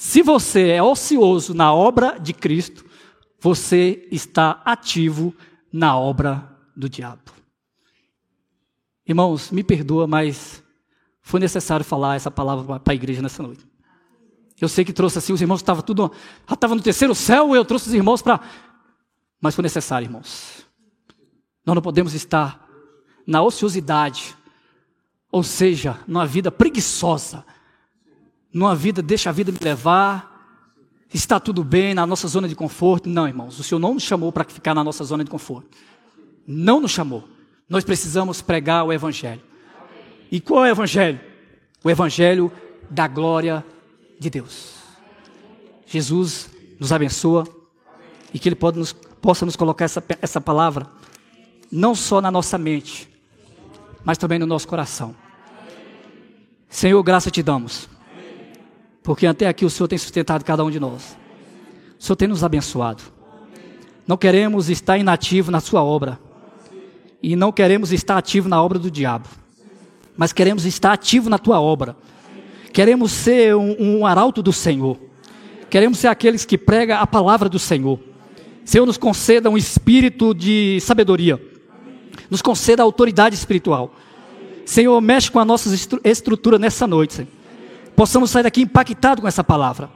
Se 0.00 0.22
você 0.22 0.68
é 0.68 0.82
ocioso 0.82 1.52
na 1.52 1.74
obra 1.74 2.18
de 2.18 2.32
Cristo, 2.32 2.86
você 3.38 4.08
está 4.10 4.62
ativo 4.64 5.34
na 5.70 5.94
obra 5.94 6.56
do 6.74 6.88
diabo. 6.88 7.30
Irmãos, 9.06 9.50
me 9.50 9.62
perdoa, 9.62 10.06
mas 10.06 10.64
foi 11.20 11.38
necessário 11.38 11.84
falar 11.84 12.16
essa 12.16 12.30
palavra 12.30 12.80
para 12.80 12.94
a 12.94 12.96
igreja 12.96 13.20
nessa 13.20 13.42
noite. 13.42 13.62
Eu 14.58 14.70
sei 14.70 14.86
que 14.86 14.92
trouxe 14.94 15.18
assim, 15.18 15.34
os 15.34 15.42
irmãos 15.42 15.60
estavam 15.60 15.82
tudo, 15.82 16.10
já 16.48 16.54
estavam 16.54 16.76
no 16.76 16.82
terceiro 16.82 17.14
céu, 17.14 17.54
eu 17.54 17.62
trouxe 17.62 17.88
os 17.88 17.94
irmãos 17.94 18.22
para 18.22 18.40
mas 19.38 19.54
foi 19.54 19.60
necessário, 19.62 20.06
irmãos. 20.06 20.64
Nós 21.64 21.74
não 21.74 21.82
podemos 21.82 22.14
estar 22.14 22.66
na 23.26 23.42
ociosidade, 23.42 24.34
ou 25.30 25.42
seja, 25.42 26.00
numa 26.08 26.24
vida 26.24 26.50
preguiçosa, 26.50 27.44
numa 28.52 28.74
vida, 28.74 29.00
deixa 29.02 29.30
a 29.30 29.32
vida 29.32 29.52
me 29.52 29.58
levar, 29.60 30.30
está 31.12 31.38
tudo 31.40 31.64
bem 31.64 31.94
na 31.94 32.06
nossa 32.06 32.28
zona 32.28 32.48
de 32.48 32.54
conforto. 32.54 33.08
Não, 33.08 33.26
irmãos, 33.26 33.58
o 33.58 33.62
Senhor 33.62 33.78
não 33.78 33.94
nos 33.94 34.02
chamou 34.02 34.32
para 34.32 34.44
ficar 34.44 34.74
na 34.74 34.84
nossa 34.84 35.04
zona 35.04 35.24
de 35.24 35.30
conforto. 35.30 35.68
Não 36.46 36.80
nos 36.80 36.90
chamou. 36.90 37.28
Nós 37.68 37.84
precisamos 37.84 38.42
pregar 38.42 38.84
o 38.84 38.92
Evangelho. 38.92 39.42
E 40.30 40.40
qual 40.40 40.64
é 40.64 40.68
o 40.68 40.72
Evangelho? 40.72 41.20
O 41.82 41.90
Evangelho 41.90 42.52
da 42.90 43.06
glória 43.06 43.64
de 44.18 44.28
Deus. 44.28 44.74
Jesus 45.86 46.50
nos 46.78 46.92
abençoa 46.92 47.46
e 48.32 48.38
que 48.38 48.48
Ele 48.48 48.56
nos 48.74 48.92
possa 48.92 49.44
nos 49.44 49.56
colocar 49.56 49.84
essa, 49.84 50.02
essa 50.20 50.40
palavra, 50.40 50.86
não 51.70 51.94
só 51.94 52.20
na 52.20 52.30
nossa 52.30 52.56
mente, 52.56 53.08
mas 54.04 54.18
também 54.18 54.38
no 54.38 54.46
nosso 54.46 54.66
coração. 54.66 55.14
Senhor, 56.68 57.02
graça 57.02 57.30
te 57.30 57.42
damos, 57.42 57.88
porque 59.02 59.26
até 59.26 59.48
aqui 59.48 59.64
o 59.64 59.70
Senhor 59.70 59.88
tem 59.88 59.98
sustentado 59.98 60.44
cada 60.44 60.64
um 60.64 60.70
de 60.70 60.80
nós, 60.80 61.16
o 61.98 62.02
Senhor 62.02 62.16
tem 62.16 62.28
nos 62.28 62.44
abençoado. 62.44 63.02
Não 64.06 64.16
queremos 64.16 64.68
estar 64.68 64.98
inativo 64.98 65.50
na 65.50 65.60
Sua 65.60 65.82
obra, 65.82 66.18
e 67.22 67.36
não 67.36 67.52
queremos 67.52 67.92
estar 67.92 68.16
ativo 68.16 68.48
na 68.48 68.62
obra 68.62 68.78
do 68.78 68.90
diabo, 68.90 69.28
mas 70.16 70.32
queremos 70.32 70.64
estar 70.64 70.92
ativo 70.92 71.28
na 71.28 71.38
Tua 71.38 71.60
obra. 71.60 71.96
Queremos 72.72 73.12
ser 73.12 73.56
um, 73.56 73.98
um 73.98 74.06
arauto 74.06 74.42
do 74.42 74.52
Senhor. 74.52 74.98
Queremos 75.68 75.98
ser 75.98 76.08
aqueles 76.08 76.44
que 76.44 76.56
pregam 76.56 76.98
a 76.98 77.06
palavra 77.06 77.48
do 77.48 77.58
Senhor. 77.58 77.98
Senhor, 78.64 78.86
nos 78.86 78.96
conceda 78.96 79.50
um 79.50 79.58
espírito 79.58 80.34
de 80.34 80.78
sabedoria. 80.80 81.40
Nos 82.30 82.40
conceda 82.40 82.82
autoridade 82.82 83.34
espiritual. 83.34 83.94
Senhor, 84.64 85.00
mexe 85.00 85.30
com 85.30 85.40
a 85.40 85.44
nossa 85.44 85.68
estrutura 86.04 86.58
nessa 86.58 86.86
noite, 86.86 87.14
Senhor. 87.14 87.39
Possamos 88.00 88.30
sair 88.30 88.44
daqui 88.44 88.62
impactados 88.62 89.20
com 89.20 89.28
essa 89.28 89.44
palavra. 89.44 89.90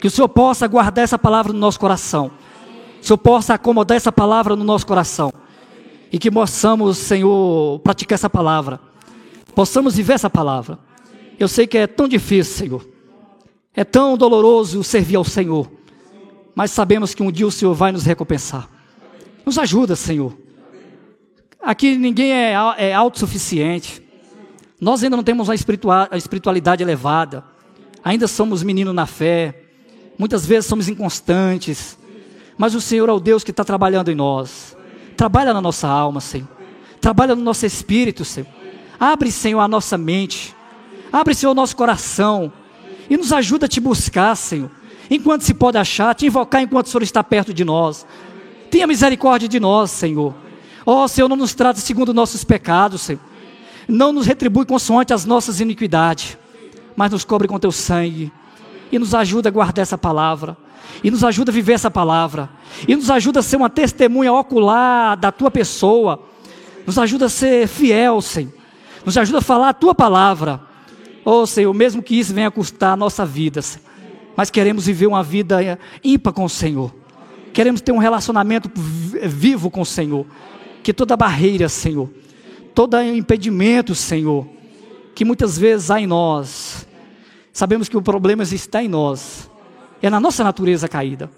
Que 0.00 0.06
o 0.06 0.10
Senhor 0.10 0.28
possa 0.28 0.68
guardar 0.68 1.02
essa 1.02 1.18
palavra 1.18 1.52
no 1.52 1.58
nosso 1.58 1.80
coração. 1.80 2.30
Que 3.00 3.02
o 3.02 3.06
Senhor 3.08 3.18
possa 3.18 3.54
acomodar 3.54 3.96
essa 3.96 4.12
palavra 4.12 4.54
no 4.54 4.62
nosso 4.62 4.86
coração. 4.86 5.32
E 6.12 6.18
que 6.20 6.30
possamos, 6.30 6.98
Senhor, 6.98 7.80
praticar 7.80 8.14
essa 8.14 8.30
palavra. 8.30 8.78
Possamos 9.56 9.96
viver 9.96 10.12
essa 10.12 10.30
palavra. 10.30 10.78
Eu 11.36 11.48
sei 11.48 11.66
que 11.66 11.78
é 11.78 11.88
tão 11.88 12.06
difícil, 12.06 12.54
Senhor. 12.54 12.88
É 13.74 13.82
tão 13.82 14.16
doloroso 14.16 14.84
servir 14.84 15.16
ao 15.16 15.24
Senhor 15.24 15.68
mas 16.54 16.70
sabemos 16.70 17.14
que 17.14 17.22
um 17.22 17.32
dia 17.32 17.46
o 17.46 17.50
Senhor 17.50 17.74
vai 17.74 17.92
nos 17.92 18.04
recompensar. 18.04 18.68
Nos 19.44 19.58
ajuda, 19.58 19.96
Senhor. 19.96 20.36
Aqui 21.60 21.96
ninguém 21.96 22.32
é, 22.32 22.52
é 22.76 22.94
autossuficiente. 22.94 24.01
Nós 24.82 25.04
ainda 25.04 25.14
não 25.14 25.22
temos 25.22 25.48
a 25.48 25.54
espiritualidade 25.54 26.82
elevada. 26.82 27.44
Ainda 28.02 28.26
somos 28.26 28.64
meninos 28.64 28.92
na 28.92 29.06
fé. 29.06 29.62
Muitas 30.18 30.44
vezes 30.44 30.66
somos 30.66 30.88
inconstantes. 30.88 31.96
Mas 32.58 32.74
o 32.74 32.80
Senhor 32.80 33.08
é 33.08 33.12
o 33.12 33.20
Deus 33.20 33.44
que 33.44 33.52
está 33.52 33.62
trabalhando 33.62 34.10
em 34.10 34.16
nós. 34.16 34.76
Trabalha 35.16 35.54
na 35.54 35.60
nossa 35.60 35.86
alma, 35.86 36.20
Senhor. 36.20 36.48
Trabalha 37.00 37.36
no 37.36 37.44
nosso 37.44 37.64
espírito, 37.64 38.24
Senhor. 38.24 38.48
Abre, 38.98 39.30
Senhor, 39.30 39.60
a 39.60 39.68
nossa 39.68 39.96
mente. 39.96 40.52
Abre, 41.12 41.32
Senhor, 41.32 41.52
o 41.52 41.54
nosso 41.54 41.76
coração. 41.76 42.52
E 43.08 43.16
nos 43.16 43.32
ajuda 43.32 43.66
a 43.66 43.68
te 43.68 43.78
buscar, 43.78 44.34
Senhor. 44.34 44.68
Enquanto 45.08 45.42
se 45.42 45.54
pode 45.54 45.78
achar, 45.78 46.12
te 46.12 46.26
invocar 46.26 46.60
enquanto 46.60 46.86
o 46.86 46.90
Senhor 46.90 47.04
está 47.04 47.22
perto 47.22 47.54
de 47.54 47.64
nós. 47.64 48.04
Tenha 48.68 48.88
misericórdia 48.88 49.48
de 49.48 49.60
nós, 49.60 49.92
Senhor. 49.92 50.34
Ó 50.84 51.04
oh, 51.04 51.06
Senhor, 51.06 51.28
não 51.28 51.36
nos 51.36 51.54
trata 51.54 51.78
segundo 51.78 52.12
nossos 52.12 52.42
pecados, 52.42 53.02
Senhor. 53.02 53.20
Não 53.88 54.12
nos 54.12 54.26
retribui 54.26 54.64
consoante 54.64 55.12
as 55.12 55.24
nossas 55.24 55.60
iniquidades, 55.60 56.38
mas 56.96 57.10
nos 57.10 57.24
cobre 57.24 57.48
com 57.48 57.58
teu 57.58 57.72
sangue. 57.72 58.32
E 58.90 58.98
nos 58.98 59.14
ajuda 59.14 59.48
a 59.48 59.52
guardar 59.52 59.82
essa 59.82 59.96
palavra. 59.96 60.56
E 61.02 61.10
nos 61.10 61.24
ajuda 61.24 61.50
a 61.50 61.54
viver 61.54 61.72
essa 61.72 61.90
palavra. 61.90 62.50
E 62.86 62.94
nos 62.94 63.10
ajuda 63.10 63.40
a 63.40 63.42
ser 63.42 63.56
uma 63.56 63.70
testemunha 63.70 64.32
ocular 64.32 65.16
da 65.16 65.32
tua 65.32 65.50
pessoa. 65.50 66.22
Nos 66.86 66.98
ajuda 66.98 67.26
a 67.26 67.28
ser 67.28 67.66
fiel, 67.66 68.20
Senhor. 68.20 68.52
Nos 69.04 69.16
ajuda 69.16 69.38
a 69.38 69.42
falar 69.42 69.70
a 69.70 69.74
tua 69.74 69.94
palavra. 69.94 70.60
Oh, 71.24 71.46
Senhor, 71.46 71.72
mesmo 71.72 72.02
que 72.02 72.18
isso 72.18 72.34
venha 72.34 72.48
a 72.48 72.50
custar 72.50 72.92
a 72.92 72.96
nossa 72.96 73.24
vida, 73.24 73.62
Senhor. 73.62 73.84
Mas 74.36 74.50
queremos 74.50 74.86
viver 74.86 75.06
uma 75.06 75.22
vida 75.22 75.78
ímpar 76.02 76.32
com 76.32 76.44
o 76.44 76.48
Senhor. 76.48 76.92
Queremos 77.52 77.80
ter 77.80 77.92
um 77.92 77.98
relacionamento 77.98 78.70
vivo 78.74 79.70
com 79.70 79.82
o 79.82 79.86
Senhor. 79.86 80.26
Que 80.82 80.92
toda 80.92 81.16
barreira, 81.16 81.68
Senhor, 81.68 82.10
todo 82.74 83.00
impedimento, 83.00 83.94
Senhor, 83.94 84.46
que 85.14 85.24
muitas 85.24 85.58
vezes 85.58 85.90
há 85.90 86.00
em 86.00 86.06
nós, 86.06 86.86
sabemos 87.52 87.88
que 87.88 87.96
o 87.96 88.02
problema 88.02 88.42
está 88.42 88.82
em 88.82 88.88
nós, 88.88 89.50
é 90.00 90.10
na 90.10 90.18
nossa 90.18 90.42
natureza 90.42 90.88
caída, 90.88 91.30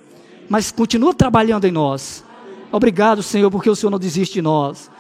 mas 0.49 0.71
continua 0.71 1.13
trabalhando 1.13 1.65
em 1.65 1.73
nós. 1.73 2.25
Obrigado, 2.71 3.23
Senhor, 3.23 3.51
porque 3.51 3.71
o 3.71 3.77
Senhor 3.77 3.91
não 3.91 3.99
desiste 3.99 4.35
de 4.35 4.43
nós. 4.43 4.91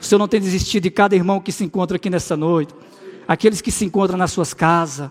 O 0.00 0.04
Senhor 0.04 0.18
não 0.18 0.26
tem 0.26 0.40
desistido 0.40 0.84
de 0.84 0.90
cada 0.90 1.14
irmão 1.14 1.40
que 1.40 1.52
se 1.52 1.62
encontra 1.62 1.96
aqui 1.96 2.08
nessa 2.08 2.36
noite, 2.36 2.74
aqueles 3.28 3.60
que 3.60 3.70
se 3.70 3.84
encontram 3.84 4.18
nas 4.18 4.32
suas 4.32 4.54
casas. 4.54 5.10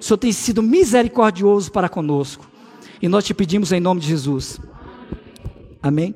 O 0.00 0.04
Senhor 0.04 0.18
tem 0.18 0.32
sido 0.32 0.62
misericordioso 0.62 1.70
para 1.70 1.88
conosco. 1.88 2.48
E 3.02 3.08
nós 3.08 3.24
te 3.24 3.34
pedimos 3.34 3.70
em 3.70 3.80
nome 3.80 4.00
de 4.00 4.08
Jesus. 4.08 4.58
Amém. 5.82 6.14